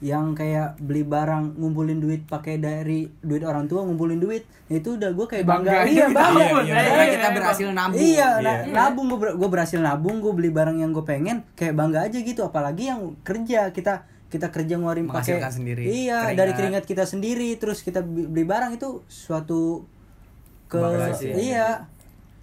yang 0.00 0.30
kayak 0.32 0.78
beli 0.78 1.02
barang 1.02 1.58
ngumpulin 1.58 1.98
duit 1.98 2.22
pakai 2.22 2.56
dari 2.56 3.10
duit 3.18 3.42
orang 3.42 3.66
tua 3.66 3.82
ngumpulin 3.82 4.16
duit 4.16 4.46
itu 4.68 4.94
udah 4.94 5.10
gue 5.10 5.26
kayak 5.26 5.42
bangga, 5.42 5.82
Bangga. 5.82 5.88
iya 5.88 6.06
bangga 6.08 6.38
Iya, 6.38 6.48
Iya, 6.48 6.62
iya, 6.62 6.74
karena 6.78 6.94
iya, 7.00 7.10
kita 7.10 7.22
iya. 7.24 7.34
berhasil 7.34 7.68
nabung. 7.68 7.98
Iya, 7.98 8.28
Iya. 8.30 8.38
na- 8.38 8.62
nabung 8.70 9.06
gue 9.08 9.18
gue 9.32 9.48
berhasil 9.48 9.78
nabung, 9.78 10.16
gue 10.18 10.32
beli 10.32 10.48
barang 10.48 10.76
yang 10.76 10.90
gue 10.90 11.02
pengen, 11.02 11.42
kayak 11.52 11.74
bangga 11.74 12.04
aja 12.04 12.18
gitu. 12.20 12.40
Apalagi 12.42 12.84
yang 12.86 13.18
kerja 13.20 13.70
kita 13.70 13.94
kita 14.28 14.46
kerja 14.48 14.76
ngeluarin 14.76 15.08
pakai 15.08 15.40
sendiri. 15.48 15.82
Iya, 15.82 16.28
Keringat. 16.28 16.36
dari 16.36 16.52
keringat 16.52 16.84
kita 16.84 17.02
sendiri, 17.02 17.48
terus 17.56 17.80
kita 17.80 17.98
beli 18.00 18.44
barang 18.44 18.70
itu 18.72 19.02
suatu 19.04 19.88
ke 20.64 20.78
sih. 21.14 21.32
iya. 21.32 21.88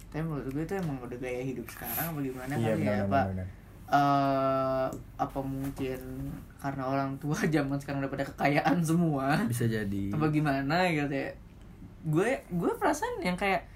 tapi 0.06 0.24
menurut 0.24 0.48
gue 0.50 0.64
itu 0.64 0.74
emang 0.74 0.96
udah 0.98 1.14
gaya 1.14 1.42
hidup 1.42 1.66
sekarang 1.68 2.06
apa 2.08 2.18
gimana 2.18 2.52
Iya, 2.52 2.72
kali 2.72 2.82
ya 2.82 2.94
apa 2.96 3.04
benar, 3.06 3.26
benar. 3.28 3.46
eh 3.86 4.86
apa 5.16 5.40
mungkin 5.40 6.00
karena 6.66 6.82
orang 6.84 7.10
tua 7.16 7.38
zaman 7.54 7.76
sekarang 7.76 8.00
udah 8.00 8.10
pada 8.10 8.24
kekayaan 8.26 8.78
semua 8.80 9.38
Bisa 9.44 9.64
jadi. 9.64 10.10
apa 10.10 10.26
gimana 10.28 10.86
gitu 10.88 11.06
ya 11.08 11.30
gue 12.04 12.28
gue 12.44 12.70
perasaan 12.72 13.18
yang 13.20 13.34
kayak 13.34 13.66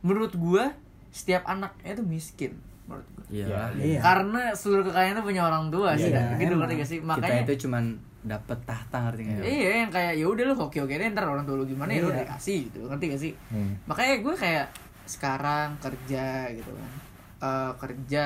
menurut 0.00 0.30
gue 0.32 0.64
setiap 1.08 1.42
anaknya 1.44 1.90
itu 1.92 2.02
miskin 2.04 2.52
menurut 2.84 3.06
gue 3.08 3.22
Iya. 3.32 3.72
Iya. 3.72 3.98
karena 3.98 4.52
seluruh 4.52 4.84
kekayaan 4.84 5.14
itu 5.14 5.24
punya 5.24 5.42
orang 5.42 5.64
tua 5.68 5.94
sih 5.94 6.08
Iya, 6.08 6.36
gitu 6.36 6.54
ngerti 6.54 6.74
gak 6.76 6.88
sih 6.88 6.98
Kita 6.98 7.08
makanya 7.08 7.40
itu 7.42 7.54
cuman 7.64 7.84
dapat 8.20 8.58
tahta 8.62 8.96
ngerti 9.04 9.20
nggak? 9.22 9.44
iya 9.44 9.70
yang 9.78 9.90
kayak 9.90 10.12
ya 10.14 10.26
udah 10.26 10.44
lu 10.44 10.54
hoki 10.54 10.78
hoki 10.78 10.94
deh 10.94 11.08
ntar 11.08 11.24
orang 11.24 11.44
tua 11.44 11.54
lu 11.54 11.64
gimana 11.64 11.90
ya 11.90 12.00
lu 12.00 12.08
Iya. 12.08 12.24
dikasih 12.24 12.58
gitu 12.66 12.78
ngerti 12.84 13.04
gak 13.06 13.22
sih 13.22 13.32
Hmm. 13.48 13.72
makanya 13.84 14.14
gue 14.20 14.34
kayak 14.34 14.66
sekarang 15.04 15.68
kerja 15.78 16.24
gitu 16.50 16.70
kan 16.70 16.90
Eh, 17.36 17.72
kerja 17.76 18.24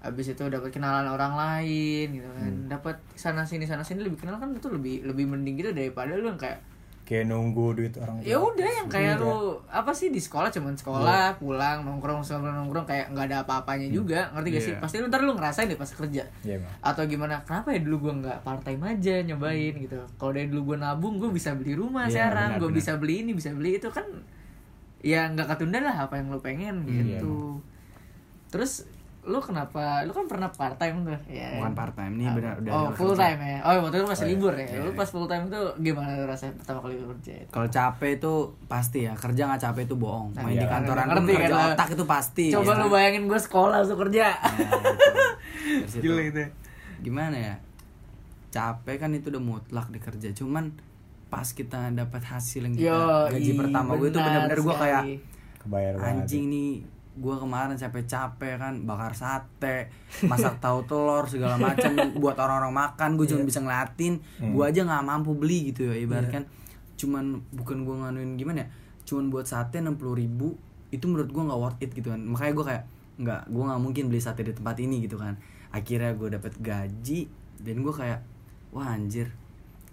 habis 0.00 0.26
itu 0.26 0.42
dapat 0.42 0.68
kenalan 0.68 1.04
orang 1.06 1.32
lain 1.32 2.16
gitu 2.16 2.28
kan. 2.30 2.52
Dapat 2.66 2.96
sana 3.12 3.44
sini 3.44 3.64
sana 3.64 3.80
sini 3.80 4.00
lebih 4.00 4.16
kenal 4.16 4.36
kan 4.36 4.48
itu 4.50 4.66
lebih 4.66 5.04
lebih 5.04 5.24
mending 5.26 5.56
gitu 5.56 5.70
daripada 5.70 6.12
lu 6.12 6.26
yang 6.26 6.36
kayak 6.36 6.60
kayak 7.02 7.26
nunggu 7.26 7.74
duit 7.74 7.90
orang 7.98 8.22
ya 8.22 8.38
udah 8.38 8.70
yang 8.70 8.86
kayak 8.86 9.18
Iya. 9.18 9.26
lu 9.26 9.34
apa 9.66 9.90
sih 9.90 10.08
di 10.08 10.16
sekolah 10.16 10.46
cuman 10.46 10.72
sekolah 10.72 11.34
pulang 11.36 11.82
nongkrong 11.82 12.22
nongkrong 12.22 12.54
nongkrong 12.56 12.86
kayak 12.86 13.10
nggak 13.10 13.26
ada 13.26 13.42
apa-apanya 13.42 13.90
juga 13.90 14.30
ngerti 14.30 14.48
gak 14.48 14.62
sih? 14.62 14.72
Iya. 14.72 14.78
pasti 14.78 14.96
lu 14.96 15.10
ntar 15.10 15.20
lu 15.20 15.34
ngerasain 15.34 15.66
deh 15.66 15.74
pas 15.74 15.90
kerja. 15.90 16.22
Iya, 16.40 16.56
Bang. 16.56 16.70
atau 16.80 17.02
gimana 17.04 17.42
kenapa 17.42 17.74
ya 17.74 17.82
dulu 17.82 17.96
gue 18.06 18.14
nggak 18.22 18.38
part 18.40 18.62
time 18.62 18.82
aja 18.86 19.14
nyobain 19.20 19.74
gitu. 19.74 19.98
Kalau 20.16 20.30
dari 20.30 20.46
dulu 20.46 20.62
gue 20.70 20.76
nabung 20.78 21.18
gue 21.18 21.28
bisa 21.28 21.50
beli 21.52 21.74
rumah 21.74 22.06
Iya, 22.06 22.30
sekarang 22.30 22.50
benar, 22.56 22.62
benar. 22.62 22.76
bisa 22.78 22.92
beli 22.94 23.14
ini 23.20 23.32
bisa 23.34 23.50
beli 23.50 23.70
itu 23.74 23.90
kan 23.90 24.06
ya 25.02 25.26
nggak 25.26 25.50
ketunda 25.50 25.82
lah 25.82 26.06
apa 26.06 26.14
yang 26.14 26.30
lu 26.30 26.38
pengen 26.38 26.86
gitu. 26.86 27.58
terus 28.46 28.86
lu 29.22 29.36
kenapa 29.36 30.00
lu 30.00 30.10
kan 30.10 30.24
pernah 30.24 30.48
part 30.48 30.74
time 30.74 31.02
tuh 31.02 31.12
ya 31.26 31.52
Bukan 31.54 31.72
part 31.72 31.92
time 31.92 32.16
nih 32.16 32.24
benar 32.30 32.56
udah 32.56 32.70
oh 32.70 32.80
udah 32.82 32.94
full 32.94 33.12
kerja. 33.12 33.22
time 33.26 33.40
ya 33.42 33.58
oh 33.60 33.72
waktu 33.82 33.96
itu 33.96 34.06
masih 34.06 34.16
Oh, 34.16 34.24
iya. 34.24 34.32
libur 34.32 34.52
ya 34.52 34.64
Iya, 34.64 34.78
lu 34.78 34.86
iya. 34.86 34.96
pas 34.96 35.08
full 35.08 35.26
time 35.26 35.44
tuh 35.46 35.64
gimana 35.76 36.10
lu 36.14 36.24
rasanya 36.24 36.52
pertama 36.56 36.78
kali 36.80 36.94
kerja 36.96 37.32
itu 37.38 37.50
Kalau 37.50 37.68
capek 37.68 38.10
itu 38.14 38.32
pasti 38.66 38.98
ya 39.02 39.12
kerja 39.14 39.42
nggak 39.44 39.60
capek 39.62 39.82
itu 39.84 39.94
bohong. 39.94 40.28
Nah, 40.30 40.42
Main 40.42 40.54
di 40.54 40.58
iya. 40.58 40.70
kantoran 40.70 41.04
pun 41.04 41.12
Ngerti 41.20 41.32
kerja 41.36 41.52
kan, 41.52 41.68
otak 41.70 41.88
itu 41.90 42.04
pasti. 42.06 42.44
coba 42.50 42.70
ya. 42.70 42.78
lu 42.78 42.86
bayangin 42.88 43.22
gue 43.26 43.40
sekolah 43.40 43.74
langsung 43.78 43.98
kerja 44.00 44.26
Nah, 45.60 45.86
itu. 45.86 46.00
Gila 46.00 46.22
itu 46.24 46.40
Gimana 47.00 47.36
ya? 47.36 47.54
Capek 48.50 48.96
kan 48.98 49.10
itu 49.12 49.28
udah 49.28 49.42
mutlak 49.42 49.86
di 49.88 49.98
kerja. 49.98 50.28
Cuman 50.32 50.74
pas 51.28 51.46
kita 51.46 51.92
dapat 51.92 52.22
hasil 52.22 52.60
yang 52.62 52.74
kita 52.74 52.88
Yo, 52.88 53.04
gaji 53.28 53.46
ih, 53.46 53.54
pertama 53.54 53.94
gue 53.94 54.08
itu 54.08 54.18
benar 54.18 54.48
bener-bener 54.48 54.58
gue 54.58 54.74
kayak 54.74 55.02
sekali. 55.02 55.14
Kebayar 55.60 55.92
banget. 55.94 56.08
anjing 56.16 56.44
nih 56.48 56.72
gue 57.12 57.34
kemarin 57.34 57.74
capek-capek 57.74 58.54
kan 58.56 58.74
bakar 58.82 59.12
sate 59.12 59.90
masak 60.22 60.56
tahu 60.64 60.84
telur 60.84 61.26
segala 61.26 61.58
macam 61.58 61.90
buat 62.14 62.34
orang-orang 62.34 62.70
makan 62.72 63.10
gue 63.14 63.26
Iya. 63.26 63.32
cuma 63.34 63.42
bisa 63.44 63.58
ngeliatin 63.58 64.14
Hmm. 64.38 64.54
gue 64.54 64.64
aja 64.64 64.80
nggak 64.80 65.02
mampu 65.02 65.34
beli 65.34 65.70
gitu 65.70 65.86
ya 65.86 65.96
ibarat 65.96 66.26
Iya. 66.26 66.34
kan 66.38 66.44
cuman 66.96 67.24
bukan 67.50 67.82
gue 67.82 67.94
nganuin 67.96 68.30
gimana 68.36 68.62
ya 68.62 68.68
cuman 69.04 69.26
buat 69.28 69.44
sate 69.44 69.78
enam 69.78 69.96
ribu 69.96 70.54
itu 70.90 71.02
menurut 71.04 71.28
gue 71.28 71.42
nggak 71.42 71.60
worth 71.60 71.80
it 71.80 71.90
gitu 71.90 72.08
kan 72.08 72.20
makanya 72.20 72.52
gue 72.52 72.64
kayak 72.66 72.84
nggak 73.16 73.40
gue 73.48 73.62
nggak 73.64 73.80
mungkin 73.80 74.04
beli 74.06 74.20
sate 74.20 74.40
di 74.40 74.52
tempat 74.52 74.76
ini 74.78 75.02
gitu 75.02 75.16
kan 75.16 75.34
akhirnya 75.70 76.14
gue 76.14 76.28
dapet 76.30 76.52
gaji 76.56 77.20
dan 77.58 77.76
gue 77.80 77.92
kayak 77.92 78.20
wah 78.70 78.86
anjir 78.86 79.34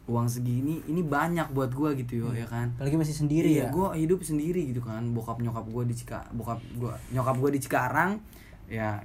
uang 0.08 0.28
segini 0.32 0.80
ini 0.88 1.04
banyak 1.04 1.52
buat 1.52 1.76
gue 1.76 2.00
gitu 2.04 2.24
yo 2.24 2.30
ya 2.32 2.48
kan? 2.48 2.72
Apalagi 2.80 2.96
masih 2.96 3.16
sendiri 3.16 3.52
iya, 3.52 3.68
ya. 3.68 3.76
gue 3.76 3.88
hidup 4.00 4.24
sendiri 4.24 4.72
gitu 4.72 4.80
kan. 4.80 5.04
Bokap 5.12 5.44
nyokap 5.44 5.68
gue 5.68 5.84
di 5.92 5.96
Cika 5.96 6.32
bokap 6.32 6.64
gue 6.64 6.94
nyokap 7.12 7.36
gue 7.36 7.50
di 7.52 7.60
Cikarang 7.60 8.12
ya 8.72 9.04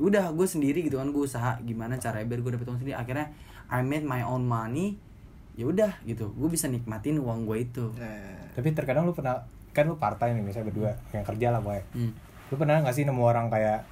udah 0.00 0.32
gue 0.32 0.46
sendiri 0.48 0.80
gitu 0.88 0.96
kan 0.96 1.12
gue 1.12 1.22
usaha 1.22 1.60
gimana 1.60 2.00
cara 2.00 2.24
biar 2.24 2.40
gue 2.40 2.52
dapet 2.56 2.66
uang 2.66 2.80
sendiri. 2.80 2.96
Akhirnya 2.96 3.28
I 3.68 3.84
made 3.84 4.08
my 4.08 4.24
own 4.24 4.48
money 4.48 4.96
ya 5.52 5.68
udah 5.68 6.00
gitu. 6.08 6.32
Gue 6.32 6.48
bisa 6.48 6.64
nikmatin 6.66 7.20
uang 7.20 7.44
gue 7.44 7.56
itu. 7.68 7.92
Tapi 8.56 8.68
terkadang 8.72 9.04
lu 9.04 9.12
pernah 9.12 9.44
kan 9.72 9.84
lu 9.88 9.96
part 10.00 10.16
time 10.16 10.40
nih 10.40 10.44
misalnya 10.48 10.72
berdua 10.72 10.90
yang 11.12 11.24
kerja 11.28 11.46
lah 11.52 11.60
boy. 11.60 11.80
Hmm. 11.92 12.12
Lu 12.48 12.56
pernah 12.56 12.80
nggak 12.80 12.96
sih 12.96 13.04
nemu 13.04 13.20
orang 13.20 13.52
kayak 13.52 13.84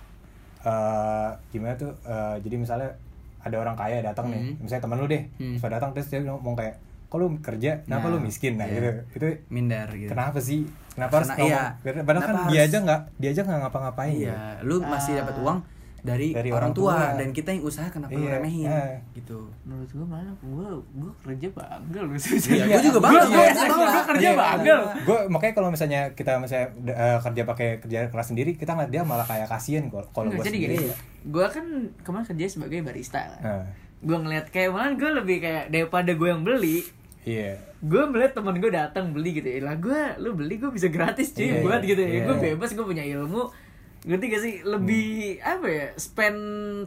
eh 0.60 1.30
gimana 1.52 1.72
tuh 1.76 1.92
eh, 2.04 2.36
jadi 2.44 2.56
misalnya 2.60 2.92
ada 3.40 3.56
orang 3.56 3.74
kaya 3.74 4.00
datang 4.00 4.28
nih, 4.28 4.40
Hmm. 4.46 4.54
misalnya 4.60 4.82
teman 4.82 4.96
lu 4.96 5.06
deh, 5.06 5.22
Hmm. 5.34 5.54
terus 5.54 5.70
datang 5.70 5.90
terus 5.90 6.06
dia 6.06 6.20
ngomong 6.20 6.54
kayak, 6.54 6.74
kok 7.06 7.16
lu 7.16 7.26
kerja, 7.38 7.70
kenapa 7.80 8.06
Nah, 8.06 8.12
lu 8.12 8.18
miskin? 8.20 8.54
Nah 8.54 8.64
iya. 8.64 8.76
gitu, 8.76 8.90
itu 9.16 9.26
minder 9.48 9.88
gitu 9.90 10.10
kenapa 10.10 10.38
sih? 10.38 10.62
Kenapa 10.90 11.12
harus 11.16 11.28
Karena- 11.28 11.38
ngomong? 11.40 11.64
iya. 11.86 12.02
Padahal 12.02 12.20
kan 12.20 12.28
Kenapa 12.30 12.46
dia 12.46 12.60
harus- 12.60 12.68
aja 12.68 12.78
nggak, 12.80 13.00
dia 13.16 13.28
aja 13.30 13.40
nggak 13.42 13.58
ngapa-ngapain. 13.60 14.12
gitu. 14.12 14.24
iya 14.26 14.38
lu 14.60 14.76
masih 14.80 15.12
dapat 15.14 15.36
uang 15.38 15.58
dari, 16.00 16.32
Dari 16.32 16.48
orang 16.48 16.72
orang 16.72 16.72
tua, 16.72 16.94
tua. 16.96 17.12
dan 17.14 17.28
kita 17.30 17.48
yang 17.50 17.60
usaha 17.62 17.84
kenapa 17.86 18.08
lu 18.10 18.24
Iya, 18.24 18.32
remehin 18.34 18.64
eh. 18.66 19.04
gitu 19.12 19.52
menurut 19.62 19.84
gue 19.86 20.00
malah 20.02 20.32
gue 20.34 20.66
gue 20.96 21.12
kerja 21.20 21.46
bangga 21.50 22.00
loh 22.00 22.16
Iya, 22.16 22.64
gua 22.66 22.80
juga 22.80 22.98
bangga, 23.02 23.20
gue 23.20 23.28
gua 23.28 23.44
gue 23.44 23.68
bangga. 23.68 24.00
kerja 24.06 24.20
Iya. 24.22 24.32
bangga 24.34 24.74
gue 24.98 25.18
makanya 25.28 25.54
kalau 25.54 25.68
misalnya 25.68 26.00
kita 26.10 26.32
misalnya 26.38 26.66
eh, 26.86 27.18
kerja 27.20 27.42
pakai 27.44 27.68
kerja 27.80 27.98
keras 28.08 28.26
sendiri 28.26 28.50
kita 28.54 28.72
ngeliat 28.72 28.88
dia 28.90 29.02
malah 29.02 29.26
kayak 29.26 29.44
kasihan 29.46 29.84
kalau 29.86 30.08
kalau 30.10 30.28
gue 30.30 30.40
jadi 30.40 30.48
sendiri 30.48 30.76
gini 30.78 30.88
gue 31.24 31.46
kan 31.52 31.66
kemarin 32.00 32.26
kerja 32.26 32.46
sebagai 32.48 32.80
barista 32.80 33.20
kan. 33.36 33.40
Nah, 33.42 33.64
gue 34.00 34.16
ngeliat 34.16 34.46
kayak 34.48 34.70
malah 34.72 34.96
gue 34.96 35.10
lebih 35.12 35.36
kayak 35.44 35.64
daripada 35.68 36.10
gue 36.16 36.28
yang 36.28 36.42
beli. 36.42 36.80
Iya. 37.28 37.60
Gue 37.84 38.02
melihat 38.08 38.40
teman 38.40 38.56
gue 38.56 38.72
datang 38.72 39.12
beli 39.12 39.36
gitu 39.36 39.48
ya. 39.48 39.60
Lah 39.60 39.76
gue 39.76 40.00
lu 40.24 40.32
beli 40.32 40.56
gue 40.56 40.72
bisa 40.72 40.88
gratis 40.88 41.36
cuy 41.36 41.52
Iya, 41.52 41.60
buat 41.60 41.84
iya, 41.84 41.90
gitu 41.92 42.00
ya. 42.00 42.08
Iya. 42.08 42.22
gue 42.24 42.36
bebas 42.52 42.70
gue 42.72 42.86
punya 42.86 43.04
ilmu. 43.04 43.52
Ngerti 44.00 44.24
gak 44.32 44.40
sih? 44.40 44.54
Lebih 44.64 45.44
apa 45.44 45.66
ya? 45.68 45.86
Spend 46.00 46.40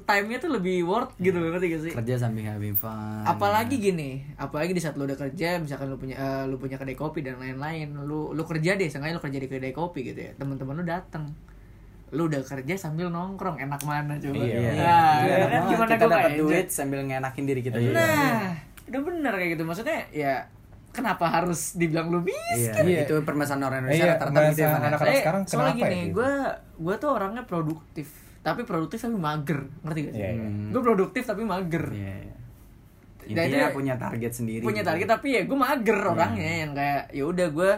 time-nya 0.10 0.42
tuh 0.42 0.50
lebih 0.58 0.82
worth 0.82 1.14
gitu 1.22 1.38
ngerti 1.38 1.66
gak 1.70 1.82
sih? 1.86 1.94
Kerja 1.94 2.26
sambil 2.26 2.50
having 2.50 2.74
fun. 2.74 3.22
Apalagi 3.30 3.78
gini 3.78 4.26
apalagi 4.42 4.74
di 4.74 4.82
saat 4.82 4.98
lu 4.98 5.06
udah 5.06 5.14
kerja 5.14 5.62
misalkan 5.62 5.94
lu 5.94 6.02
punya 6.02 6.18
eh, 6.18 6.44
lu 6.50 6.58
punya 6.58 6.82
kedai 6.82 6.98
kopi 6.98 7.22
dan 7.22 7.38
lain-lain 7.38 7.94
lu 8.02 8.34
lu 8.34 8.42
kerja 8.50 8.74
deh 8.74 8.90
sengaja 8.90 9.14
lu 9.14 9.22
kerja 9.22 9.38
di 9.38 9.46
kedai 9.46 9.70
kopi 9.70 10.02
gitu 10.02 10.18
ya. 10.18 10.34
Teman-teman 10.34 10.82
lu 10.82 10.86
datang 10.90 11.30
lu 12.14 12.22
udah 12.24 12.42
kerja 12.42 12.74
sambil 12.76 13.10
nongkrong 13.10 13.58
enak 13.58 13.82
mana 13.82 14.14
coba 14.16 14.38
Iya, 14.38 14.46
Iya, 14.46 14.70
nah, 14.70 14.70
iya. 14.72 14.94
ya 15.26 15.36
Enak 15.36 15.42
kan 15.42 15.50
banget. 15.50 15.66
gimana 15.68 15.90
kita 15.90 15.98
gue 15.98 16.06
dapat 16.08 16.22
kayak 16.24 16.40
duit 16.40 16.68
sambil 16.70 17.00
ngenakin 17.02 17.44
diri 17.44 17.62
kita 17.62 17.78
juga. 17.80 17.96
nah 17.96 18.42
udah 18.84 19.02
bener 19.02 19.34
kayak 19.34 19.50
gitu 19.52 19.64
maksudnya 19.64 20.00
ya 20.10 20.34
kenapa 20.90 21.26
harus 21.28 21.62
dibilang 21.74 22.08
lu 22.08 22.22
miskin 22.22 22.70
Iya, 22.80 22.86
Iya. 22.86 23.02
itu 23.04 23.16
permasalahan 23.20 23.66
orang 23.66 23.80
Indonesia 23.82 23.98
Iya, 24.00 24.14
rata-rata 24.14 24.40
gitu 24.46 24.54
ya. 24.54 24.64
ya. 24.64 24.70
anak-anak 24.72 25.00
Soalnya- 25.00 25.20
sekarang 25.20 25.42
soalnya 25.44 25.58
kenapa 25.66 25.74
ya 25.74 25.90
gini, 25.90 25.98
gitu? 26.00 26.14
gue 26.14 26.32
gue 26.80 26.96
tuh 26.96 27.10
orangnya 27.12 27.44
produktif, 27.44 28.08
tapi 28.40 28.62
produktif 28.62 29.00
tapi 29.00 29.16
mager, 29.16 29.60
ngerti 29.82 30.00
gak 30.00 30.14
sih? 30.14 30.20
Iya, 30.20 30.30
iya. 30.32 30.46
Hmm. 30.46 30.70
Gue 30.70 30.82
produktif 30.84 31.24
tapi 31.24 31.42
mager. 31.44 31.86
Iya, 31.90 32.14
iya. 32.22 32.36
Dan 33.26 33.44
intinya 33.48 33.70
punya 33.72 33.96
target 33.96 34.32
sendiri 34.34 34.62
punya 34.62 34.84
gitu. 34.84 34.90
target 34.92 35.08
tapi 35.10 35.28
ya 35.32 35.42
gue 35.44 35.56
mager 35.58 35.96
orangnya 35.98 36.54
yang 36.60 36.72
kayak 36.74 37.04
ya 37.10 37.24
udah 37.24 37.48
gue 37.50 37.72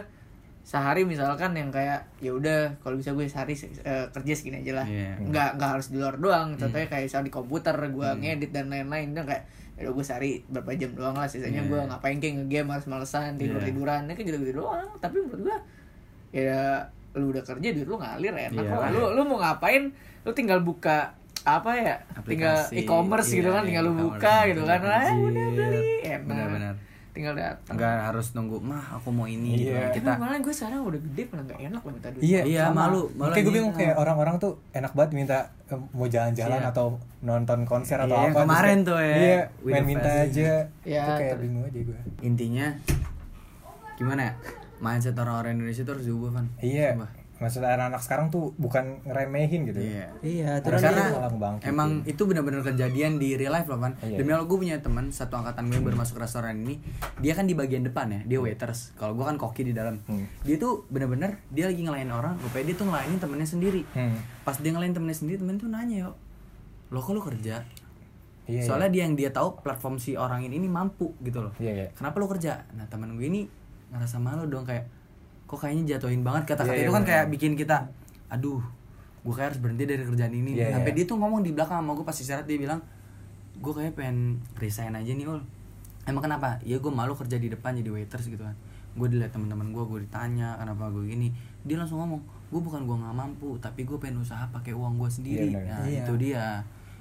sehari 0.66 1.06
misalkan 1.06 1.54
yang 1.54 1.70
kayak 1.70 2.10
ya 2.18 2.34
udah 2.34 2.74
kalau 2.82 2.98
bisa 2.98 3.14
gue 3.14 3.22
sehari 3.24 3.54
eh, 3.54 4.10
kerja 4.10 4.32
segini 4.34 4.60
aja 4.60 4.82
lah. 4.82 4.86
Iya. 4.86 5.14
nggak 5.22 5.50
nggak 5.54 5.70
harus 5.72 5.86
di 5.88 5.96
luar 5.96 6.18
doang. 6.18 6.58
Contohnya 6.58 6.86
kayak 6.86 7.06
misal 7.06 7.22
di 7.22 7.30
komputer 7.30 7.70
gue 7.78 8.08
ngedit 8.16 8.50
dan 8.50 8.66
lain-lain 8.66 9.14
dan 9.14 9.24
kayak 9.24 9.46
ya 9.76 9.86
udah 9.86 9.92
gue 9.94 10.04
sehari 10.04 10.30
berapa 10.44 10.74
jam 10.74 10.90
doang 10.92 11.14
lah. 11.14 11.24
Sisanya 11.24 11.62
Iya. 11.62 11.70
gue 11.70 11.80
ngapain 11.86 12.18
kayak 12.18 12.34
ngegame 12.36 12.70
harus 12.72 12.86
malesan 12.86 13.36
tidur 13.36 13.62
tiduran 13.62 14.04
ini 14.04 14.12
kan 14.12 14.22
gitu 14.24 14.38
gitu 14.40 14.54
doang. 14.58 14.90
Tapi 14.98 15.16
menurut 15.16 15.40
gue 15.44 15.58
ya 16.34 16.82
lu 17.14 17.30
udah 17.30 17.42
kerja 17.42 17.68
duit 17.70 17.86
lu 17.86 17.96
ngalir 17.96 18.34
enak 18.34 18.58
Iya. 18.58 18.66
kok. 18.68 18.82
Lu 18.90 19.02
lu 19.14 19.22
mau 19.22 19.38
ngapain? 19.38 19.94
Lu 20.20 20.34
tinggal 20.34 20.60
buka 20.60 21.14
apa 21.40 21.70
ya? 21.72 21.94
Tinggal 22.26 22.58
Aplikasi. 22.66 22.82
e-commerce 22.82 23.30
gitu 23.30 23.46
Iya, 23.46 23.54
kan 23.54 23.62
tinggal 23.64 23.84
lu 23.86 23.94
buka 24.02 24.34
gitu 24.50 24.66
kan. 24.66 24.80
Ah, 24.82 25.06
Anjir. 25.06 25.30
udah 25.30 25.46
beli. 25.48 25.82
Enak. 26.02 26.20
Benar-benar. 26.26 26.74
Tinggal 27.16 27.32
datang 27.32 27.74
nggak 27.74 27.96
harus 28.04 28.26
nunggu 28.30 28.60
mah 28.60 28.84
aku 28.92 29.08
mau 29.08 29.24
ini 29.24 29.56
gitu 29.56 29.72
Iya. 29.72 29.80
kan. 29.82 29.92
kita 29.96 30.10
malah 30.14 30.36
gue 30.36 30.52
sekarang 30.52 30.80
udah 30.82 31.00
gede 31.00 31.22
malah 31.26 31.44
nggak 31.44 31.60
enak 31.62 31.80
loh 31.80 31.92
minta 31.92 32.08
duit 32.10 32.22
Iya, 32.22 32.40
Iya, 32.44 32.64
malu, 32.70 33.00
malu 33.10 33.32
Kayak 33.32 33.44
gue 33.44 33.54
bingung 33.54 33.72
kayak 33.72 33.96
orang-orang 33.96 34.34
tuh 34.36 34.52
enak 34.70 34.92
banget 34.92 35.10
minta 35.14 35.38
mau 35.90 36.04
jalan-jalan 36.06 36.60
Iya. 36.60 36.70
atau 36.70 36.86
nonton 37.20 37.64
konser 37.64 37.96
atau 37.98 38.12
Iya, 38.14 38.28
apa. 38.28 38.38
kemarin 38.38 38.78
kayak, 38.78 38.86
tuh 38.86 38.98
ya, 39.00 39.16
Iya, 39.16 39.40
main 39.66 39.84
minta 39.84 40.10
aja. 40.12 40.50
Iya, 40.84 41.00
itu 41.00 41.12
kayak 41.16 41.32
tapi- 41.32 41.42
bingung 41.42 41.64
aja 41.64 41.80
gue. 41.82 41.98
intinya 42.20 42.66
gimana 43.94 44.20
ya 44.22 44.32
mindset 44.76 45.16
orang-orang 45.16 45.56
Indonesia 45.56 45.82
tuh 45.82 45.92
harus 45.94 46.04
diubah 46.04 46.30
kan 46.34 46.46
Iya. 46.60 46.92
Maksudnya 47.36 47.76
anak-anak 47.76 48.00
sekarang 48.00 48.26
tuh 48.32 48.56
bukan 48.56 49.04
ngeremehin 49.04 49.68
gitu. 49.68 49.76
iya. 49.76 50.08
Iya, 50.24 50.50
Terus 50.64 50.80
karena 50.80 51.12
emang 51.68 52.00
itu 52.08 52.22
benar-benar 52.24 52.64
kejadian 52.64 53.20
di 53.20 53.36
real 53.36 53.52
life 53.52 53.68
loh 53.68 53.76
kan 53.76 53.92
Iya. 54.00 54.16
demi 54.20 54.32
Allah 54.32 54.48
gue 54.48 54.56
punya 54.56 54.80
teman 54.80 55.12
satu 55.12 55.36
angkatan 55.36 55.68
gue 55.68 55.76
yang 55.76 55.84
baru 55.84 56.00
masuk 56.00 56.16
restoran 56.16 56.64
ini 56.64 56.80
dia 57.20 57.36
kan 57.36 57.44
di 57.44 57.52
bagian 57.52 57.84
depan 57.84 58.08
ya 58.08 58.20
dia 58.24 58.38
waiters. 58.40 58.96
Kalau 58.96 59.12
gue 59.12 59.24
kan 59.24 59.36
koki 59.36 59.68
di 59.68 59.74
dalam. 59.76 60.00
Hmm. 60.08 60.24
dia 60.42 60.56
tuh 60.56 60.88
bener-bener 60.88 61.40
dia 61.52 61.68
lagi 61.68 61.84
ngelayan 61.84 62.08
orang 62.08 62.34
rupanya 62.40 62.72
dia 62.72 62.76
tuh 62.76 62.86
ngelayanin 62.88 63.18
temennya 63.20 63.48
sendiri. 63.48 63.82
Hmm. 63.92 64.16
pas 64.42 64.56
dia 64.56 64.70
ngelayanin 64.72 64.96
temennya 64.96 65.18
sendiri 65.18 65.36
temen 65.42 65.56
tuh 65.58 65.68
nanya 65.68 66.08
yo 66.08 66.10
lo 66.88 67.02
kok 67.02 67.12
lo 67.12 67.20
kerja? 67.20 67.66
Iya, 68.46 68.62
soalnya 68.62 68.94
dia 68.94 69.02
yang 69.10 69.18
dia 69.18 69.34
tahu 69.34 69.58
platform 69.58 69.98
si 69.98 70.14
orang 70.14 70.46
ini, 70.46 70.62
ini 70.62 70.70
mampu 70.70 71.10
gitu 71.18 71.42
loh. 71.42 71.50
Iya, 71.58 71.72
iya. 71.74 71.86
kenapa 71.98 72.22
lo 72.22 72.30
kerja? 72.30 72.62
Nah 72.78 72.86
teman 72.86 73.18
gue 73.18 73.26
ini 73.26 73.50
ngerasa 73.90 74.22
malu 74.22 74.46
dong 74.46 74.62
kayak 74.62 74.86
kok 75.46 75.56
kayaknya 75.56 75.96
jatuhin 75.96 76.20
banget 76.20 76.42
kata-kata 76.44 76.74
Iya, 76.74 76.82
itu 76.82 76.90
iya, 76.90 76.94
kan 76.94 77.02
bener. 77.02 77.10
kayak 77.14 77.26
bikin 77.30 77.52
kita 77.54 77.76
aduh 78.26 78.58
gue 79.22 79.34
kayak 79.34 79.48
harus 79.50 79.60
berhenti 79.60 79.84
dari 79.84 80.02
kerjaan 80.02 80.30
ini. 80.30 80.50
Iya, 80.54 80.70
sampai 80.72 80.92
iya. 80.92 80.98
dia 80.98 81.04
tuh 81.04 81.16
ngomong 81.16 81.42
di 81.42 81.50
belakang 81.50 81.82
sama 81.82 81.94
gue 81.94 82.02
pas 82.02 82.14
istirahat 82.14 82.46
dia 82.46 82.56
bilang 82.56 82.78
gue 83.56 83.72
kayak 83.72 83.94
pengen 83.94 84.38
resign 84.54 84.92
aja 84.92 85.08
nih 85.08 85.26
ul. 85.26 85.42
Emang 86.04 86.22
kenapa? 86.22 86.62
Ya 86.62 86.78
gue 86.78 86.92
malu 86.92 87.10
kerja 87.12 87.34
di 87.34 87.46
depan 87.46 87.74
jadi 87.74 87.90
waiters 87.90 88.26
gitu 88.26 88.38
kan. 88.40 88.54
Gue 88.94 89.06
dilihat 89.06 89.30
teman-teman 89.30 89.70
gue 89.70 89.82
gue 89.82 89.98
ditanya 90.06 90.54
kenapa 90.54 90.86
gue 90.88 91.02
gini? 91.04 91.34
Dia 91.62 91.74
langsung 91.76 91.98
ngomong 91.98 92.22
gue 92.46 92.60
bukan 92.62 92.86
gue 92.86 92.96
nggak 92.96 93.14
mampu 93.16 93.58
tapi 93.58 93.82
gue 93.82 93.98
pengen 93.98 94.22
usaha 94.22 94.46
pakai 94.46 94.70
uang 94.70 94.94
gue 94.96 95.10
sendiri. 95.10 95.50
Iya, 95.50 95.58
bener. 95.58 95.74
nah 95.74 95.82
Iya. 95.82 96.02
itu 96.02 96.12
dia. 96.16 96.44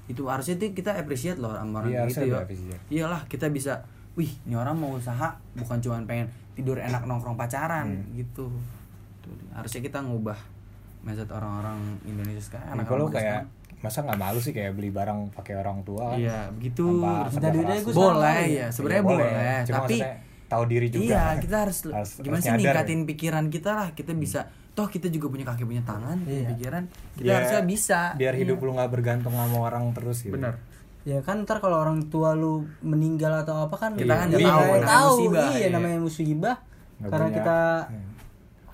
Itu 0.05 0.21
harusnya 0.25 0.55
tuh 0.55 0.69
kita 0.71 0.97
appreciate 0.97 1.37
loh 1.37 1.53
sama 1.53 1.81
orang 1.81 1.93
Iya, 1.93 2.01
gitu 2.05 2.25
ya. 2.25 2.41
iyalah 2.89 3.21
kita 3.25 3.49
bisa 3.49 3.85
wih 4.13 4.33
ini 4.41 4.53
orang 4.53 4.73
mau 4.73 4.93
usaha 4.93 5.33
bukan 5.53 5.77
cuma 5.77 6.01
pengen 6.05 6.25
tidur 6.55 6.77
enak 6.77 7.03
nongkrong 7.03 7.35
pacaran 7.35 7.87
Hmm. 8.01 8.15
gitu 8.15 8.47
harusnya 9.51 9.81
kita 9.81 9.99
ngubah 9.99 10.37
mindset 11.01 11.29
orang-orang 11.29 11.77
Indonesia 12.03 12.41
sekarang 12.41 12.73
Nah, 12.73 12.83
kalau 12.83 13.05
kayak 13.07 13.45
sekarang. 13.45 13.81
masa 13.81 13.97
nggak 14.01 14.17
malu 14.17 14.39
sih 14.39 14.51
kayak 14.51 14.73
beli 14.73 14.89
barang 14.89 15.29
pakai 15.31 15.53
orang 15.55 15.81
tua 15.81 16.11
kan? 16.11 16.17
iya 16.17 16.49
begitu 16.49 16.85
boleh 16.87 17.29
sama. 17.29 18.41
ya 18.41 18.67
sebenarnya 18.67 18.97
Iya, 18.97 19.05
boleh, 19.05 19.57
Cuma 19.63 19.77
tapi 19.79 19.95
tahu 20.45 20.63
diri 20.65 20.87
juga 20.87 21.03
iya 21.05 21.23
kita 21.37 21.55
harus, 21.59 21.77
Harus- 21.87 22.17
gimana 22.17 22.35
harus 22.35 22.43
sih 22.43 22.51
nyadar. 22.51 22.59
ningkatin 22.81 22.99
pikiran 23.05 23.45
kita 23.47 23.71
lah 23.71 23.87
kita 23.91 24.11
bisa 24.13 24.39
toh 24.71 24.87
kita 24.87 25.07
juga 25.07 25.27
punya 25.29 25.45
kaki 25.45 25.63
punya 25.63 25.83
tangan 25.83 26.17
punya 26.19 26.35
Iya. 26.37 26.49
pikiran 26.51 26.83
kita 27.13 27.23
Biar- 27.23 27.37
harusnya 27.39 27.61
bisa 27.63 27.99
biar 28.13 28.33
hidup 28.35 28.57
Iya. 28.57 28.65
lu 28.65 28.71
nggak 28.73 28.91
bergantung 28.91 29.33
sama 29.33 29.57
orang 29.59 29.83
terus 29.91 30.17
gitu 30.19 30.33
benar 30.33 30.55
Ya 31.05 31.21
kan 31.21 31.45
ntar 31.45 31.57
kalau 31.59 31.77
orang 31.79 32.09
tua 32.09 32.33
lu 32.33 32.53
meninggal 32.81 33.39
atau 33.39 33.63
apa 33.63 33.75
kan 33.75 33.93
Kita 33.93 34.09
kan 34.11 34.25
nggak 34.27 34.41
nggak 34.41 34.49
tahu, 34.49 34.73
tahu. 34.83 35.09
musibah, 35.15 35.47
iya 35.47 35.57
iya. 35.59 35.67
namanya 35.69 35.99
musibah 35.99 36.55
Nggak 36.97 37.09
karena 37.09 37.25
punya- 37.25 37.37
kita 37.37 37.57
Hmm. 37.85 38.09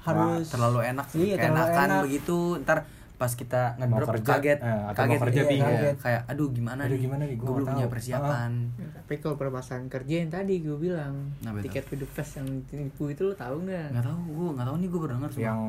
harus 0.02 0.46
terlalu 0.48 0.80
enak 0.82 1.06
Iya, 1.12 1.36
terlalu 1.36 1.38
keenakan 1.38 1.88
enak. 1.90 2.02
begitu 2.02 2.38
ntar 2.60 2.80
pas 3.16 3.30
kita 3.32 3.62
ngedrop 3.78 4.08
kerja, 4.18 4.34
kaget 4.34 4.60
eh, 4.60 4.82
atau 4.90 4.98
kaget 4.98 5.20
kerja 5.22 5.38
iya, 5.38 5.50
bingung. 5.52 5.78
kayak, 5.78 5.96
kayak 6.00 6.22
aduh 6.26 6.50
gimana 6.50 6.80
Aduh, 6.82 6.90
nih 6.90 7.02
gimana 7.06 7.24
nih, 7.24 7.36
gua 7.36 7.46
gue 7.46 7.54
belum 7.54 7.68
punya 7.70 7.86
persiapan 7.86 8.52
tapi 8.96 9.14
kalau 9.20 9.36
permasalahan 9.38 9.86
kerja 9.88 10.16
yang 10.18 10.32
tadi 10.32 10.54
gue 10.58 10.78
bilang 10.80 11.14
itu? 11.38 11.62
tiket 11.62 11.86
hidup 11.92 12.10
fest 12.10 12.42
yang 12.42 12.50
tipu 12.66 13.04
itu 13.08 13.22
lo 13.22 13.38
tahu 13.38 13.62
nggak 13.62 13.94
nggak 13.94 14.02
tahu 14.04 14.18
gue 14.26 14.48
nggak 14.52 14.66
tahu 14.66 14.76
nih 14.76 14.90
gue 14.90 15.00
semua. 15.30 15.38
yang 15.44 15.62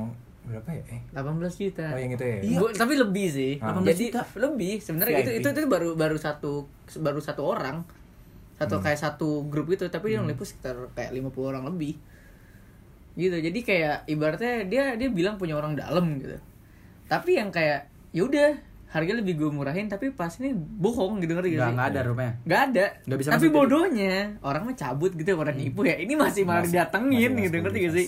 berapa 0.43 0.68
ya 0.68 0.82
eh 0.90 1.01
18 1.12 1.38
juta 1.55 1.86
oh 1.86 1.97
yang 1.97 2.12
itu 2.12 2.24
ya 2.24 2.36
Iya. 2.40 2.59
Gua- 2.59 2.74
tapi 2.74 2.95
lebih 2.95 3.26
sih. 3.28 3.53
Ah. 3.57 3.72
18 3.72 3.86
Jadi 3.88 4.05
juta. 4.09 4.20
lebih 4.36 4.72
sebenarnya 4.76 5.18
itu, 5.20 5.30
itu 5.36 5.49
itu 5.49 5.61
baru 5.66 5.88
baru 5.95 6.16
satu 6.16 6.53
baru 6.97 7.18
satu 7.18 7.43
orang. 7.45 7.86
Satu 8.55 8.74
Hmm. 8.76 8.84
kayak 8.84 8.99
satu 9.01 9.28
grup 9.45 9.66
gitu, 9.68 9.86
tapi 9.86 10.12
yang 10.12 10.22
liput 10.24 10.45
sekitar 10.45 10.74
kayak 10.93 11.11
50 11.12 11.47
orang 11.49 11.64
lebih. 11.64 11.95
Gitu. 13.12 13.36
Jadi 13.36 13.59
kayak 13.61 14.07
ibaratnya 14.07 14.64
dia 14.64 14.84
dia 14.95 15.09
bilang 15.09 15.36
punya 15.36 15.55
orang 15.55 15.74
dalam 15.74 16.16
gitu. 16.16 16.38
Tapi 17.07 17.30
yang 17.34 17.49
kayak 17.49 17.86
ya 18.11 18.22
udah 18.22 18.51
harga 18.88 19.12
lebih 19.14 19.36
gue 19.36 19.49
murahin 19.49 19.86
tapi 19.86 20.11
pas 20.11 20.28
ini 20.36 20.53
bohong 20.53 21.16
gitu 21.18 21.32
ngerti 21.32 21.55
gak 21.55 21.64
sih? 21.64 21.72
nggak 21.72 21.88
ada 21.88 22.01
rupanya 22.03 22.32
Nggak 22.43 22.61
ada. 22.66 22.84
Nggak 23.03 23.18
bisa 23.18 23.28
Tapi 23.30 23.47
bodohnya 23.49 24.14
orang 24.43 24.62
mah 24.64 24.74
cabut 24.74 25.12
gitu 25.12 25.32
orang 25.34 25.55
nipu 25.55 25.80
ya. 25.82 25.97
Ini 25.97 26.12
masih 26.14 26.43
malah 26.43 26.61
didatengin 26.62 27.30
masih 27.30 27.43
gitu 27.43 27.57
ngerti 27.59 27.78
gak 27.80 27.95
sih? 27.95 28.07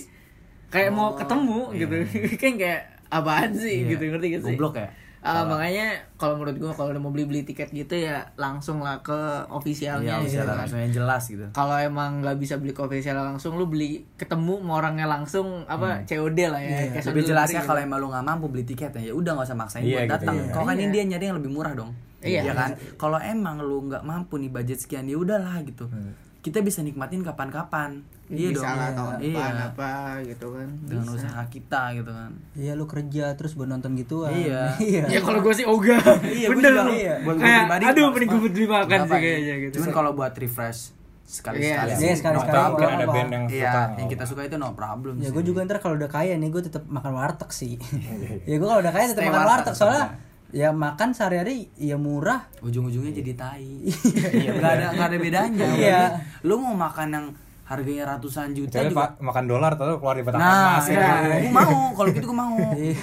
Kayak 0.67 0.91
mau 0.91 1.07
Oh, 1.07 1.15
ketemu 1.15 1.59
iya. 1.69 1.79
gitu. 1.81 1.95
kan 2.41 2.53
kayak 2.55 2.81
apaan 3.07 3.51
sih 3.51 3.75
Iya. 3.81 3.89
gitu 3.91 4.03
ngerti 4.07 4.27
gak 4.29 4.41
sih? 4.43 4.53
goblok 4.53 4.77
ya 4.77 4.89
Ah, 5.21 5.41
makanya 5.41 5.89
kalau 6.13 6.37
menurut 6.37 6.53
gua 6.55 6.69
kalau 6.69 6.93
udah 6.93 7.01
mau 7.01 7.09
beli 7.09 7.25
beli 7.25 7.41
tiket 7.41 7.73
gitu 7.73 7.97
ya 7.97 8.29
langsung 8.35 8.77
lah 8.77 9.01
ke 9.01 9.17
officialnya 9.49 10.21
Iya, 10.21 10.29
gitu 10.29 10.45
kan. 10.45 10.53
langsung 10.59 10.77
yang 10.77 10.93
jelas 10.93 11.25
gitu 11.25 11.49
Kalau 11.49 11.73
emang 11.75 12.21
nggak 12.21 12.37
bisa 12.37 12.55
beli 12.55 12.69
ke 12.69 12.79
official 12.79 13.17
langsung, 13.17 13.57
lu 13.57 13.65
beli 13.65 14.05
ketemu 14.13 14.61
sama 14.61 14.73
orangnya 14.75 15.09
langsung 15.09 15.65
apa 15.65 16.05
COD 16.05 16.39
lah 16.45 16.61
ya. 16.61 16.93
On 16.93 17.09
lebih 17.09 17.23
jelasnya 17.25 17.57
kalau 17.59 17.81
gitu. 17.81 17.87
emang 17.89 17.99
lu 17.99 18.07
nggak 18.07 18.21
mampu 18.23 18.45
beli 18.47 18.63
tiketnya 18.63 19.01
ya 19.01 19.13
udah 19.13 19.31
nggak 19.33 19.47
usah 19.49 19.57
maksain 19.57 19.81
Iya, 19.81 19.89
buat 19.89 20.03
gitu, 20.03 20.13
datang 20.13 20.35
iya. 20.37 20.51
kalau 20.51 20.65
kan 20.67 20.75
ini 20.75 20.83
Iya. 20.83 20.93
dia 20.93 21.03
nyari 21.07 21.25
yang 21.25 21.37
lebih 21.41 21.51
murah 21.51 21.73
dong 21.73 21.91
Iya. 22.21 22.41
Iya 22.41 22.53
kan 22.53 22.69
kalau 22.95 23.17
emang 23.17 23.55
lu 23.59 23.77
nggak 23.83 24.03
mampu 24.03 24.37
nih 24.37 24.49
budget 24.51 24.77
sekian 24.77 25.05
ya 25.05 25.17
udahlah 25.17 25.57
gitu 25.61 25.89
kita 26.39 26.61
bisa 26.61 26.81
nikmatin 26.81 27.25
kapan-kapan 27.25 28.05
iya 28.27 28.49
bisa 28.49 28.63
dong 28.63 28.73
lah 28.75 28.89
tahun 28.91 29.13
iya 29.19 29.29
depan 29.29 29.53
apa 29.67 29.91
gitu 30.23 30.47
kan. 30.49 30.67
dengan 30.81 31.05
Bisa. 31.05 31.15
usaha 31.19 31.41
kita 31.45 31.81
gitu 31.93 32.09
kan 32.09 32.31
Iya 32.53 32.71
lu 32.73 32.85
kerja 32.85 33.25
terus 33.33 33.53
buat 33.53 33.67
nonton 33.67 33.93
gituan. 33.93 34.31
Iya. 34.31 34.73
iya. 34.81 35.03
Ya 35.13 35.19
kalau 35.19 35.39
gue 35.39 35.53
sih 35.53 35.63
ogah. 35.63 36.01
Iya, 36.21 36.47
Bener 36.49 36.71
juga. 36.71 36.81
lu. 36.81 36.91
Iya. 36.91 37.13
Buat 37.21 37.35
Kayak, 37.37 37.61
pribadi, 37.61 37.83
aduh 37.85 38.05
mending 38.09 38.29
gue 38.31 38.39
beli 38.47 38.65
makan 38.67 38.99
sih 38.99 39.19
kayaknya 39.19 39.53
gitu. 39.61 39.73
cuman 39.75 39.89
kalau 39.91 40.11
buat 40.11 40.33
refresh 40.33 40.81
sekali 41.23 41.57
sekali 41.59 41.89
Iya, 41.91 41.97
iya, 41.97 42.13
sekali-sekali, 42.15 42.37
Atau 42.47 42.61
mungkin 42.71 42.85
apa-apa. 42.85 42.97
ada 42.99 43.07
band 43.11 43.29
yang 43.31 43.45
iya 43.47 43.65
suka 43.67 43.81
yang 43.95 44.07
kita 44.07 44.23
suka 44.25 44.41
itu 44.43 44.55
no 44.55 44.69
problem 44.73 45.13
Ya 45.17 45.29
gue 45.29 45.43
juga 45.43 45.59
ntar 45.61 45.77
kalau 45.79 45.95
udah 45.95 46.05
kaya 46.07 46.33
nih 46.33 46.49
gue 46.49 46.61
tetap 46.63 46.83
makan 46.87 47.13
warteg 47.13 47.49
sih. 47.51 47.73
ya 48.49 48.55
gue 48.55 48.67
kalau 48.67 48.77
udah 48.79 48.89
kaya 48.91 49.05
tetap 49.07 49.23
makan 49.23 49.41
warteg, 49.43 49.49
warteg 49.67 49.75
soalnya 49.75 50.05
ya 50.47 50.69
makan 50.71 51.09
sehari-hari 51.11 51.67
ya 51.75 51.93
murah. 51.95 52.45
ujung-ujungnya 52.59 53.11
jadi 53.11 53.31
tai 53.33 53.69
iya 54.31 54.49
nggak 54.51 54.71
ada 54.71 54.85
nggak 54.93 55.07
ada 55.07 55.17
bedanya 55.19 55.67
Iya. 55.75 56.01
lu 56.41 56.57
mau 56.57 56.73
makan 56.73 57.07
yang 57.11 57.25
harganya 57.65 58.05
ratusan 58.07 58.53
juta 58.53 58.77
juga 58.79 58.93
pak 58.95 59.09
makan 59.19 59.45
dolar 59.45 59.73
atau 59.73 59.97
keluar 59.97 60.13
di 60.13 60.21
batang 60.21 60.37
nah 60.37 60.77
emas 60.77 60.85
ya, 60.85 61.01
ya. 61.25 61.37
gue 61.39 61.51
mau 61.51 61.73
kalau 61.91 62.09
gitu 62.11 62.25
gue 62.27 62.37
mau 62.37 62.55
Iya. 62.77 63.01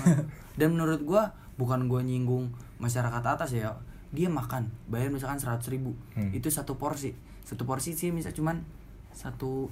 dan 0.54 0.68
menurut 0.70 1.00
gue 1.00 1.22
bukan 1.54 1.80
gue 1.84 2.00
nyinggung 2.00 2.46
masyarakat 2.76 3.22
atas 3.22 3.50
ya 3.52 3.74
dia 4.08 4.28
makan 4.28 4.70
bayar 4.86 5.08
misalkan 5.08 5.36
seratus 5.36 5.66
ribu 5.68 5.94
Hmm. 6.12 6.30
itu 6.30 6.46
satu 6.46 6.74
porsi 6.74 7.10
satu 7.42 7.62
porsi 7.62 7.92
sih 7.92 8.08
misal 8.08 8.30
cuman 8.30 8.62
satu 9.10 9.66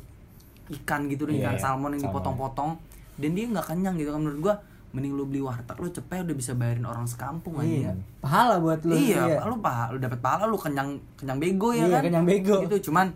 ikan 0.72 1.06
gitu 1.06 1.24
deh 1.24 1.36
Iya, 1.36 1.48
ikan 1.48 1.56
salmon 1.56 1.94
yang 1.94 2.08
dipotong-potong 2.08 2.78
dan 3.16 3.30
dia 3.30 3.46
nggak 3.46 3.66
kenyang 3.66 3.94
gitu 3.94 4.10
kan 4.10 4.20
menurut 4.20 4.40
gue 4.40 4.54
mending 4.90 5.12
lu 5.12 5.22
beli 5.24 5.38
warteg 5.38 5.76
lu 5.76 5.86
cepet 5.88 6.24
udah 6.24 6.34
bisa 6.34 6.52
bayarin 6.52 6.82
orang 6.82 7.06
sekampung 7.06 7.58
Iya. 7.58 7.90
aja 7.90 7.92
Pahala 8.18 8.58
buat 8.58 8.82
lu. 8.82 8.90
iya, 8.92 9.38
lu 9.40 9.58
paha, 9.58 9.92
lu 9.92 9.98
dapat 9.98 10.18
pahala 10.18 10.44
lu 10.44 10.56
kenyang 10.56 10.98
kenyang 11.14 11.38
bego 11.38 11.70
ya 11.70 11.84
Iya, 11.84 11.94
kan 11.94 12.02
kenyang 12.04 12.26
bego. 12.26 12.56
itu 12.60 12.90
cuman 12.90 13.06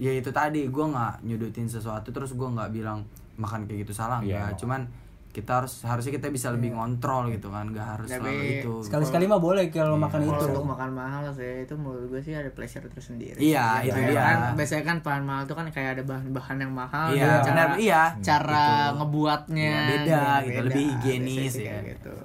ya 0.00 0.10
itu 0.10 0.30
tadi 0.30 0.64
gua 0.66 0.88
nggak 0.88 1.14
nyudutin 1.22 1.68
sesuatu 1.68 2.08
terus 2.08 2.32
gua 2.32 2.48
nggak 2.50 2.70
bilang 2.72 3.04
makan 3.36 3.64
kayak 3.64 3.84
gitu 3.84 3.92
salah 3.94 4.18
Iya, 4.18 4.40
enggak 4.42 4.56
cuman 4.58 4.82
kita 5.30 5.62
harus 5.62 5.86
harusnya 5.86 6.10
kita 6.10 6.26
bisa 6.28 6.50
lebih 6.50 6.74
ngontrol 6.74 7.30
gitu 7.30 7.48
kan 7.48 7.62
nggak 7.64 7.86
harus 7.94 8.08
Tapi 8.08 8.18
selalu 8.18 8.42
itu 8.58 8.72
Sekali-sekali 8.82 9.24
mah 9.24 9.38
boleh 9.38 9.68
kalau 9.68 9.94
Iya. 9.94 10.02
makan 10.02 10.20
Kalau 10.20 10.34
itu. 10.34 10.44
untuk 10.50 10.66
makan 10.66 10.90
mahal 10.90 11.24
sih 11.30 11.52
itu 11.62 11.74
menurut 11.76 12.06
gue 12.08 12.18
sih 12.20 12.32
ada 12.32 12.50
pleasure 12.50 12.82
tersendiri. 12.88 13.38
Iya, 13.38 13.66
itu 13.80 13.94
Kayak 13.94 14.10
dia. 14.10 14.22
Kan, 14.26 14.38
biasanya 14.56 14.84
kan 14.84 14.96
bahan 14.98 15.22
mahal 15.22 15.42
tuh 15.44 15.54
kan 15.54 15.66
kayak 15.68 15.90
ada 15.94 16.02
bahan-bahan 16.02 16.56
yang 16.58 16.72
mahal. 16.74 17.06
Iya, 17.10 17.22
dan 17.22 17.38
cara, 17.38 17.46
benar, 17.46 17.68
iya. 17.78 18.02
Cara 18.18 18.66
Gitu. 18.66 18.96
ngebuatnya 18.98 19.70
Iya, 19.70 19.86
beda 19.86 20.08
yang 20.10 20.42
gitu, 20.42 20.60
lebih 20.66 20.84
higienis, 20.90 21.52
ya. 21.54 21.62
kayak 21.70 21.84
gitu. 21.94 22.16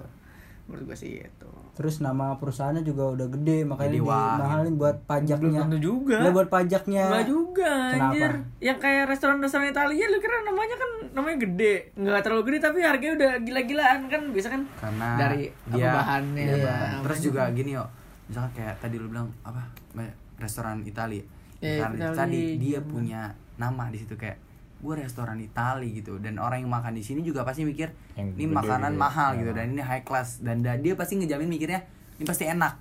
Menurut 0.65 0.83
gue 0.87 0.97
sih 0.97 1.11
gitu. 1.19 1.49
Terus 1.75 1.99
nama 1.99 2.39
perusahaannya 2.39 2.87
juga 2.87 3.11
udah 3.11 3.27
gede 3.27 3.67
makanya 3.67 3.91
Jadi 3.91 3.99
wah, 4.07 4.39
dimahalin 4.39 4.75
buat 4.79 4.97
pajaknya 5.03 5.59
Belum 5.59 5.63
tentu 5.67 5.79
juga. 5.83 6.17
Lah 6.23 6.31
buat 6.31 6.47
pajaknya 6.47 7.03
Enggak 7.11 7.27
juga 7.27 7.73
Kenapa? 7.91 8.03
anjir. 8.15 8.31
Yang 8.63 8.77
kayak 8.79 9.03
restoran-restoran 9.11 9.67
Italia 9.67 10.05
lu 10.07 10.17
kira 10.23 10.35
namanya 10.47 10.75
kan 10.79 10.91
namanya 11.11 11.37
gede. 11.43 11.75
Enggak 11.99 12.21
terlalu 12.23 12.43
gede 12.47 12.57
tapi 12.63 12.77
harganya 12.79 13.13
udah 13.19 13.31
gila-gilaan 13.43 13.99
kan 14.07 14.21
biasa 14.31 14.47
kan 14.55 14.61
karena 14.79 15.07
dari 15.19 15.43
apa 15.51 15.75
dia 15.75 15.87
bahannya 15.91 16.43
iya, 16.47 16.55
apa 16.55 17.03
terus 17.03 17.17
namanya. 17.19 17.27
juga 17.27 17.41
gini 17.51 17.71
yo 17.75 17.83
misalkan 18.25 18.51
kayak 18.55 18.75
tadi 18.79 18.95
lu 18.95 19.07
bilang 19.11 19.27
apa 19.43 19.61
restoran 20.39 20.81
Italia 20.87 21.23
Karena 21.59 22.11
Italia, 22.11 22.15
tadi 22.15 22.41
dia 22.61 22.79
punya 22.83 23.21
nama 23.55 23.87
di 23.91 23.97
situ 23.99 24.15
kayak 24.15 24.37
gue 24.85 24.95
restoran 24.95 25.37
Italia 25.37 25.89
gitu 25.89 26.17
dan 26.17 26.37
orang 26.37 26.61
yang 26.61 26.69
makan 26.69 26.93
di 26.93 27.01
sini 27.01 27.19
juga 27.19 27.41
pasti 27.41 27.61
mikir 27.61 27.89
Yang 28.13 28.27
ini 28.35 28.45
makanan 28.47 28.89
gitu 28.89 28.95
ya. 28.95 29.01
mahal 29.01 29.29
Iya. 29.31 29.39
gitu 29.39 29.51
dan 29.51 29.65
ini 29.67 29.81
high 29.81 30.03
class 30.03 30.39
dan 30.39 30.61
da- 30.61 30.77
dia 30.77 30.93
pasti 30.93 31.13
ngejamin 31.15 31.49
mikirnya 31.49 31.81
ini 32.13 32.23
pasti 32.23 32.45
enak 32.45 32.73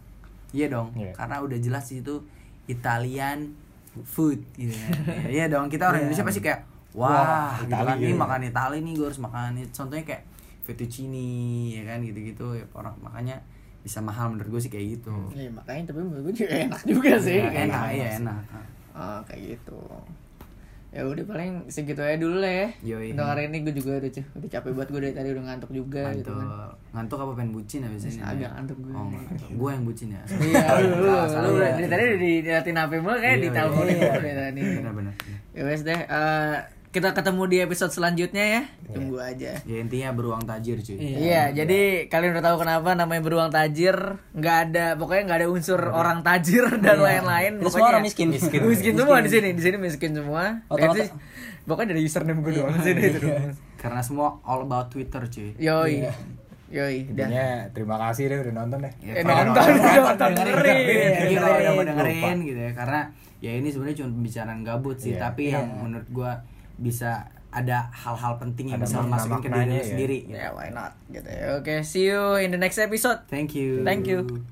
iya 0.51 0.69
dong 0.69 0.93
Iya. 0.93 1.11
karena 1.15 1.41
udah 1.41 1.57
jelas 1.57 1.89
itu 1.89 2.21
Italian 2.67 3.57
food 4.05 4.45
gitu 4.55 4.71
ya 4.77 4.89
iya 5.33 5.45
dong 5.47 5.67
kita 5.67 5.87
orang 5.87 6.05
Indonesia 6.05 6.23
pasti 6.23 6.41
kayak 6.41 6.61
wah, 6.93 7.11
Wah, 7.11 7.53
gitu 7.61 7.73
kan 7.75 7.97
ini 7.97 8.07
gitu. 8.09 8.19
makan 8.19 8.41
Italia 8.45 8.79
nih 8.79 8.95
gue 8.95 9.07
harus 9.07 9.19
makan 9.19 9.51
contohnya 9.69 10.05
kayak 10.05 10.23
fettuccine 10.65 11.25
ya 11.73 11.83
kan 11.85 11.99
gitu-gitu 12.01 12.55
ya 12.55 12.65
orang 12.73 12.95
makanya 12.99 13.37
bisa 13.81 14.01
mahal 14.01 14.29
menurut 14.29 14.49
gue 14.51 14.63
sih 14.63 14.69
kayak 14.69 14.99
gitu 14.99 15.13
Iya, 15.31 15.51
makanya 15.51 15.93
tapi 15.93 16.01
menurut 16.01 16.25
gue 16.25 16.35
juga 16.39 16.57
enak 16.59 16.81
juga 16.85 17.13
sih. 17.19 17.37
Ya, 17.37 17.47
Kayak 17.47 17.65
enak 17.69 17.83
gitu. 17.85 17.95
iya 17.95 18.09
enak 18.19 18.41
Oh, 18.95 19.19
kayak 19.25 19.43
gitu. 19.51 19.81
Ya 20.95 21.03
udah 21.03 21.27
paling 21.27 21.53
segitu 21.67 21.99
aja 21.99 22.15
dulu 22.15 22.39
lah 22.39 22.55
ya. 22.55 22.69
Yoi. 22.87 23.11
Untuk 23.11 23.27
hari 23.27 23.43
ini 23.45 23.57
gue 23.61 23.75
juga 23.75 23.99
udah 23.99 24.11
udah 24.15 24.49
capek 24.49 24.71
banget 24.71 24.89
gue 24.89 25.01
dari 25.03 25.13
tadi 25.13 25.29
udah 25.29 25.45
ngantuk 25.45 25.71
juga 25.71 26.03
gitu 26.13 26.31
ngantuk 26.31 26.35
kan. 26.39 26.49
ngantuk 26.95 27.19
apa 27.19 27.33
pengen 27.35 27.51
bucin 27.51 27.79
ya 27.81 27.89
biasanya 27.89 28.23
Agak 28.25 28.51
ngantuk 28.55 28.79
gue. 28.79 28.93
oh 28.93 29.07
gue 29.51 29.71
yang 29.71 29.85
bucin 29.85 30.09
ya 30.09 30.23
Iya, 30.47 30.63
lu, 30.79 30.95
lu, 30.95 31.51
iya. 31.59 31.71
dari 31.75 31.89
tadi 31.89 32.03
udah 32.05 32.17
di- 32.17 32.41
diliatin 32.41 32.77
HP 32.79 32.93
mulu 32.97 33.17
kayak 33.17 33.27
Iya, 33.27 33.35
di 33.35 33.43
iya, 33.45 33.53
telepon 33.53 33.83
iya. 33.83 33.93
mulu 33.93 34.13
dari 34.15 34.33
tadi. 34.39 34.61
benar-benar 34.73 35.15
Ya 35.51 35.63
wes 35.65 35.81
deh, 35.83 36.01
eh, 36.01 36.57
kita 36.95 37.11
ketemu 37.11 37.43
di 37.45 37.57
episode 37.59 37.91
selanjutnya 37.91 38.45
ya. 38.47 38.63
Tunggu 38.87 39.19
aja. 39.19 39.59
ya 39.59 39.77
intinya 39.77 40.15
beruang 40.15 40.41
tajir 40.41 40.79
cuy 40.79 40.95
Iya, 40.95 41.51
jadi 41.51 42.07
kalian 42.07 42.39
udah 42.39 42.45
tahu 42.45 42.57
kenapa 42.63 42.95
namanya 42.95 43.19
beruang 43.21 43.51
tajir? 43.51 43.99
Nggak 44.31 44.57
ada, 44.65 44.87
pokoknya 44.95 45.23
nggak 45.25 45.39
ada 45.41 45.49
unsur 45.49 45.81
orang 45.85 46.23
tajir 46.23 46.63
dan 46.79 46.97
lain-lain. 46.99 47.59
Itu 47.59 47.67
Pokoknya 47.67 47.75
semua 47.75 47.91
orang 47.91 48.05
miskin. 48.05 48.29
Miskin, 48.31 48.95
semua 48.95 49.19
di 49.19 49.29
sini, 49.29 49.49
di 49.51 49.61
sini 49.61 49.77
miskin 49.77 50.15
semua. 50.15 50.63
Otot-otot. 50.69 51.03
Itu- 51.03 51.19
pokoknya 51.65 51.89
dari 51.91 52.03
username 52.03 52.39
gue 52.39 52.53
doang 52.55 52.77
sih 52.79 52.93
itu. 53.11 53.25
karena 53.75 53.99
semua 53.99 54.39
all 54.43 54.63
about 54.63 54.89
Twitter 54.89 55.25
cuy 55.25 55.57
Yoi, 55.57 56.05
yoi, 56.71 56.97
dah. 57.11 57.27
Intinya 57.27 57.47
terima 57.71 57.97
kasih 57.99 58.23
deh 58.27 58.39
udah 58.41 58.55
nonton 58.55 58.79
deh. 58.81 58.93
Ya, 59.01 59.13
Eh, 59.15 59.23
nonton, 59.23 59.51
nonton, 59.51 59.73
nonton, 59.75 60.31
pada 60.31 60.31
dengerin. 60.31 60.55
dengerin, 60.55 60.85
Dengerin. 61.11 61.29
kita 61.29 61.43
udah 61.43 61.59
mau 61.65 61.75
Lupa. 61.75 61.85
dengerin 61.91 62.37
gitu 62.45 62.61
ya 62.61 62.73
karena 62.73 63.01
ya 63.41 63.53
ini 63.53 63.69
sebenarnya 63.69 63.97
cuma 63.99 64.09
pembicaraan 64.15 64.61
gabut 64.63 64.97
sih 64.97 65.13
Iya. 65.13 65.21
tapi 65.23 65.43
yang 65.51 65.67
menurut 65.81 66.09
gua 66.11 66.33
bisa 66.77 67.31
ada 67.55 67.87
hal-hal 67.95 68.35
penting 68.37 68.75
yang 68.75 68.83
Ada 68.83 68.87
bisa 68.87 68.97
lo 68.99 69.07
masukin 69.07 69.47
ke 69.47 69.59
diri 69.63 69.71
ya. 69.73 69.85
sendiri. 69.87 70.19
Ya, 70.27 70.47
why 70.51 70.69
not? 70.75 70.93
Gitu 71.07 71.29
ya. 71.29 71.55
Oke, 71.55 71.87
see 71.87 72.11
you 72.11 72.35
in 72.37 72.51
the 72.51 72.59
next 72.59 72.79
episode. 72.79 73.23
thank 73.31 73.55
you 73.55 73.87
Thank 73.87 74.11
you. 74.11 74.45